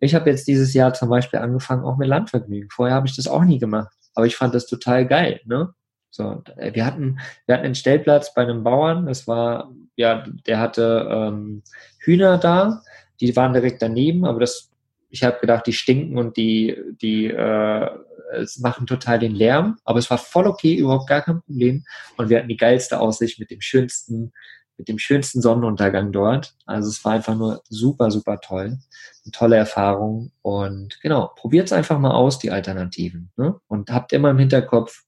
Ich 0.00 0.16
habe 0.16 0.30
jetzt 0.30 0.48
dieses 0.48 0.74
Jahr 0.74 0.94
zum 0.94 1.10
Beispiel 1.10 1.38
angefangen 1.38 1.84
auch 1.84 1.96
mit 1.96 2.08
Landvergnügen. 2.08 2.70
Vorher 2.70 2.96
habe 2.96 3.06
ich 3.06 3.14
das 3.14 3.28
auch 3.28 3.44
nie 3.44 3.60
gemacht. 3.60 3.96
Aber 4.14 4.26
ich 4.26 4.36
fand 4.36 4.54
das 4.54 4.66
total 4.66 5.06
geil, 5.06 5.40
ne? 5.44 5.74
So, 6.10 6.42
wir 6.58 6.84
hatten, 6.84 7.20
wir 7.46 7.54
hatten 7.54 7.64
einen 7.64 7.74
Stellplatz 7.74 8.34
bei 8.34 8.42
einem 8.42 8.62
Bauern, 8.62 9.06
das 9.06 9.26
war, 9.26 9.72
ja, 9.96 10.24
der 10.46 10.60
hatte 10.60 11.08
ähm, 11.10 11.62
Hühner 12.00 12.36
da, 12.36 12.82
die 13.18 13.34
waren 13.34 13.54
direkt 13.54 13.80
daneben, 13.80 14.26
aber 14.26 14.40
das, 14.40 14.70
ich 15.08 15.24
habe 15.24 15.40
gedacht, 15.40 15.66
die 15.66 15.72
stinken 15.72 16.18
und 16.18 16.36
die, 16.36 16.76
die 17.00 17.28
äh, 17.28 17.90
machen 18.58 18.86
total 18.86 19.18
den 19.20 19.34
Lärm, 19.34 19.78
aber 19.84 19.98
es 19.98 20.10
war 20.10 20.18
voll 20.18 20.46
okay, 20.46 20.74
überhaupt 20.74 21.08
gar 21.08 21.22
kein 21.22 21.40
Problem. 21.40 21.84
Und 22.18 22.28
wir 22.28 22.38
hatten 22.38 22.48
die 22.48 22.56
geilste 22.58 23.00
Aussicht 23.00 23.38
mit 23.38 23.50
dem 23.50 23.62
schönsten, 23.62 24.32
mit 24.82 24.88
dem 24.88 24.98
schönsten 24.98 25.40
Sonnenuntergang 25.40 26.12
dort. 26.12 26.54
Also 26.66 26.88
es 26.88 27.04
war 27.04 27.12
einfach 27.12 27.36
nur 27.36 27.62
super, 27.68 28.10
super 28.10 28.40
toll 28.40 28.78
eine 29.24 29.32
tolle 29.32 29.56
Erfahrung. 29.56 30.32
Und 30.42 31.00
genau, 31.00 31.32
probiert 31.36 31.66
es 31.66 31.72
einfach 31.72 31.98
mal 31.98 32.12
aus, 32.12 32.38
die 32.38 32.50
Alternativen. 32.50 33.30
Ne? 33.36 33.60
Und 33.68 33.90
habt 33.90 34.12
immer 34.12 34.30
im 34.30 34.38
Hinterkopf, 34.38 35.04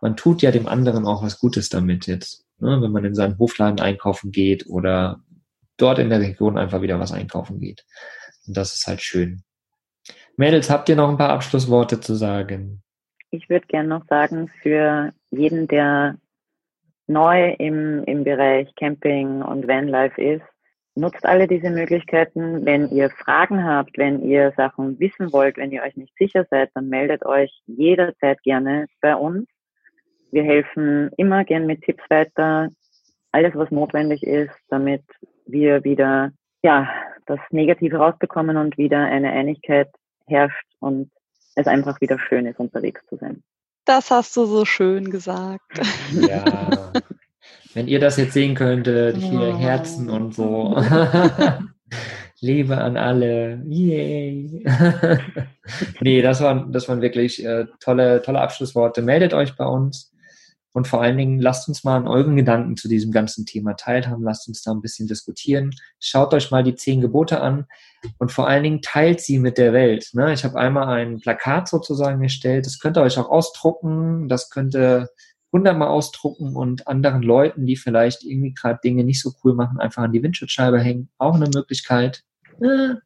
man 0.00 0.16
tut 0.16 0.42
ja 0.42 0.50
dem 0.50 0.68
anderen 0.68 1.06
auch 1.06 1.22
was 1.22 1.38
Gutes 1.38 1.68
damit 1.68 2.06
jetzt. 2.06 2.44
Ne? 2.58 2.80
Wenn 2.80 2.92
man 2.92 3.04
in 3.04 3.14
seinen 3.14 3.38
Hofladen 3.38 3.80
einkaufen 3.80 4.32
geht 4.32 4.66
oder 4.66 5.20
dort 5.76 5.98
in 5.98 6.10
der 6.10 6.20
Region 6.20 6.58
einfach 6.58 6.82
wieder 6.82 6.98
was 6.98 7.12
einkaufen 7.12 7.60
geht. 7.60 7.84
Und 8.46 8.56
das 8.56 8.74
ist 8.74 8.86
halt 8.86 9.02
schön. 9.02 9.42
Mädels, 10.36 10.70
habt 10.70 10.88
ihr 10.88 10.96
noch 10.96 11.08
ein 11.08 11.18
paar 11.18 11.30
Abschlussworte 11.30 12.00
zu 12.00 12.14
sagen? 12.14 12.82
Ich 13.30 13.48
würde 13.48 13.66
gerne 13.66 13.88
noch 13.88 14.06
sagen, 14.06 14.50
für 14.62 15.12
jeden, 15.30 15.66
der 15.66 16.16
neu 17.06 17.54
im, 17.58 18.04
im 18.04 18.24
Bereich 18.24 18.74
Camping 18.74 19.42
und 19.42 19.68
Vanlife 19.68 20.20
ist, 20.20 20.44
nutzt 20.96 21.24
alle 21.24 21.46
diese 21.46 21.70
Möglichkeiten. 21.70 22.64
Wenn 22.64 22.88
ihr 22.90 23.10
Fragen 23.10 23.64
habt, 23.64 23.96
wenn 23.98 24.22
ihr 24.22 24.52
Sachen 24.56 24.98
wissen 24.98 25.32
wollt, 25.32 25.56
wenn 25.56 25.70
ihr 25.70 25.82
euch 25.82 25.96
nicht 25.96 26.16
sicher 26.18 26.46
seid, 26.50 26.70
dann 26.74 26.88
meldet 26.88 27.24
euch 27.24 27.52
jederzeit 27.66 28.42
gerne 28.42 28.86
bei 29.00 29.14
uns. 29.14 29.46
Wir 30.32 30.42
helfen 30.42 31.10
immer 31.16 31.44
gern 31.44 31.66
mit 31.66 31.82
Tipps 31.82 32.02
weiter. 32.08 32.70
Alles, 33.32 33.54
was 33.54 33.70
notwendig 33.70 34.22
ist, 34.22 34.54
damit 34.68 35.02
wir 35.46 35.84
wieder, 35.84 36.32
ja, 36.62 36.88
das 37.26 37.38
Negative 37.50 37.98
rausbekommen 37.98 38.56
und 38.56 38.78
wieder 38.78 38.98
eine 38.98 39.30
Einigkeit 39.30 39.88
herrscht 40.26 40.66
und 40.80 41.10
es 41.54 41.66
einfach 41.66 42.00
wieder 42.00 42.18
schön 42.18 42.46
ist, 42.46 42.58
unterwegs 42.58 43.04
zu 43.06 43.16
sein. 43.16 43.42
Das 43.86 44.10
hast 44.10 44.36
du 44.36 44.46
so 44.46 44.64
schön 44.64 45.10
gesagt. 45.10 45.80
Ja. 46.28 46.92
Wenn 47.72 47.86
ihr 47.86 48.00
das 48.00 48.16
jetzt 48.16 48.32
sehen 48.32 48.54
könntet, 48.54 49.16
hier 49.16 49.54
oh. 49.54 49.58
Herzen 49.58 50.10
und 50.10 50.34
so. 50.34 50.76
Liebe 52.40 52.78
an 52.78 52.96
alle. 52.96 53.62
Yay. 53.64 54.64
nee, 56.00 56.20
das 56.20 56.40
waren, 56.40 56.72
das 56.72 56.88
waren 56.88 57.00
wirklich 57.00 57.44
äh, 57.44 57.66
tolle, 57.80 58.22
tolle 58.22 58.40
Abschlussworte. 58.40 59.02
Meldet 59.02 59.32
euch 59.34 59.56
bei 59.56 59.64
uns. 59.64 60.12
Und 60.76 60.86
vor 60.86 61.00
allen 61.00 61.16
Dingen 61.16 61.40
lasst 61.40 61.68
uns 61.68 61.84
mal 61.84 61.96
an 61.96 62.06
euren 62.06 62.36
Gedanken 62.36 62.76
zu 62.76 62.86
diesem 62.86 63.10
ganzen 63.10 63.46
Thema 63.46 63.78
teilhaben. 63.78 64.22
Lasst 64.22 64.46
uns 64.46 64.60
da 64.60 64.72
ein 64.72 64.82
bisschen 64.82 65.08
diskutieren. 65.08 65.74
Schaut 66.00 66.34
euch 66.34 66.50
mal 66.50 66.62
die 66.62 66.74
zehn 66.74 67.00
Gebote 67.00 67.40
an 67.40 67.64
und 68.18 68.30
vor 68.30 68.46
allen 68.46 68.62
Dingen 68.62 68.82
teilt 68.82 69.22
sie 69.22 69.38
mit 69.38 69.56
der 69.56 69.72
Welt. 69.72 70.10
Ne? 70.12 70.34
Ich 70.34 70.44
habe 70.44 70.58
einmal 70.58 70.88
ein 70.88 71.18
Plakat 71.18 71.66
sozusagen 71.66 72.22
erstellt. 72.22 72.66
Das 72.66 72.78
könnt 72.78 72.98
ihr 72.98 73.00
euch 73.00 73.16
auch 73.18 73.30
ausdrucken. 73.30 74.28
Das 74.28 74.50
könnt 74.50 74.74
ihr 74.74 75.08
hundertmal 75.50 75.88
ausdrucken 75.88 76.54
und 76.54 76.86
anderen 76.86 77.22
Leuten, 77.22 77.64
die 77.64 77.76
vielleicht 77.76 78.22
irgendwie 78.22 78.52
gerade 78.52 78.78
Dinge 78.84 79.02
nicht 79.02 79.22
so 79.22 79.32
cool 79.42 79.54
machen, 79.54 79.80
einfach 79.80 80.02
an 80.02 80.12
die 80.12 80.22
Windschutzscheibe 80.22 80.78
hängen. 80.78 81.08
Auch 81.16 81.36
eine 81.36 81.48
Möglichkeit. 81.48 82.22
Äh, 82.60 82.96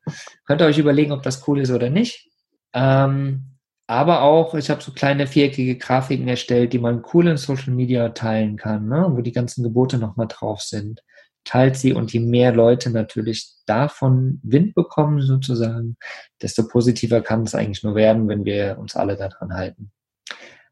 könnt 0.44 0.60
ihr 0.60 0.66
euch 0.66 0.78
überlegen, 0.78 1.12
ob 1.12 1.22
das 1.22 1.46
cool 1.46 1.60
ist 1.60 1.70
oder 1.70 1.88
nicht. 1.88 2.32
Ähm, 2.72 3.44
aber 3.90 4.22
auch, 4.22 4.54
ich 4.54 4.70
habe 4.70 4.80
so 4.80 4.92
kleine 4.92 5.26
viereckige 5.26 5.76
Grafiken 5.76 6.28
erstellt, 6.28 6.72
die 6.72 6.78
man 6.78 7.02
cool 7.12 7.26
in 7.26 7.36
Social 7.36 7.74
Media 7.74 8.10
teilen 8.10 8.56
kann, 8.56 8.86
ne? 8.86 9.08
wo 9.10 9.20
die 9.20 9.32
ganzen 9.32 9.64
Gebote 9.64 9.98
nochmal 9.98 10.28
drauf 10.28 10.60
sind. 10.60 11.02
Teilt 11.42 11.76
sie 11.76 11.92
und 11.92 12.12
je 12.12 12.20
mehr 12.20 12.52
Leute 12.52 12.90
natürlich 12.90 13.50
davon 13.66 14.38
Wind 14.44 14.76
bekommen 14.76 15.22
sozusagen, 15.22 15.96
desto 16.40 16.68
positiver 16.68 17.20
kann 17.20 17.42
es 17.42 17.56
eigentlich 17.56 17.82
nur 17.82 17.96
werden, 17.96 18.28
wenn 18.28 18.44
wir 18.44 18.78
uns 18.78 18.94
alle 18.94 19.16
daran 19.16 19.54
halten. 19.54 19.90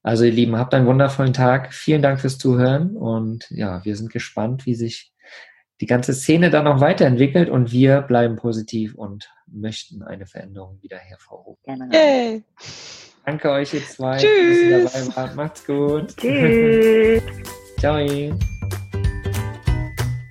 Also 0.04 0.22
ihr 0.22 0.30
Lieben, 0.30 0.56
habt 0.56 0.72
einen 0.72 0.86
wundervollen 0.86 1.32
Tag. 1.32 1.74
Vielen 1.74 2.02
Dank 2.02 2.20
fürs 2.20 2.38
Zuhören 2.38 2.96
und 2.96 3.50
ja, 3.50 3.84
wir 3.84 3.96
sind 3.96 4.12
gespannt, 4.12 4.64
wie 4.64 4.76
sich 4.76 5.12
die 5.80 5.86
ganze 5.86 6.12
Szene 6.12 6.50
dann 6.50 6.64
noch 6.64 6.80
weiterentwickelt 6.80 7.50
und 7.50 7.72
wir 7.72 8.02
bleiben 8.02 8.36
positiv 8.36 8.94
und 8.94 9.28
möchten 9.46 10.02
eine 10.02 10.26
Veränderung 10.26 10.80
wieder 10.82 10.98
hervorrufen. 10.98 11.62
Gerne. 11.90 12.44
Danke 13.28 13.50
euch 13.50 13.74
ihr 13.74 13.86
zwei, 13.86 14.16
Tschüss. 14.16 14.82
dass 14.82 14.94
ihr 14.94 15.02
dabei 15.04 15.16
wart. 15.16 15.36
Macht's 15.36 15.66
gut. 15.66 16.16
Tschüss. 16.16 17.22
Ciao. 17.78 17.98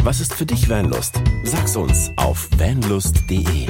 Was 0.03 0.19
ist 0.19 0.33
für 0.33 0.47
dich 0.47 0.67
Vanlust? 0.67 1.21
Sag's 1.43 1.75
uns 1.75 2.09
auf 2.15 2.49
vanlust.de. 2.57 3.67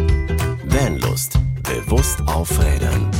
Vanlust. 0.64 1.38
Bewusst 1.62 2.22
aufrädern. 2.26 3.12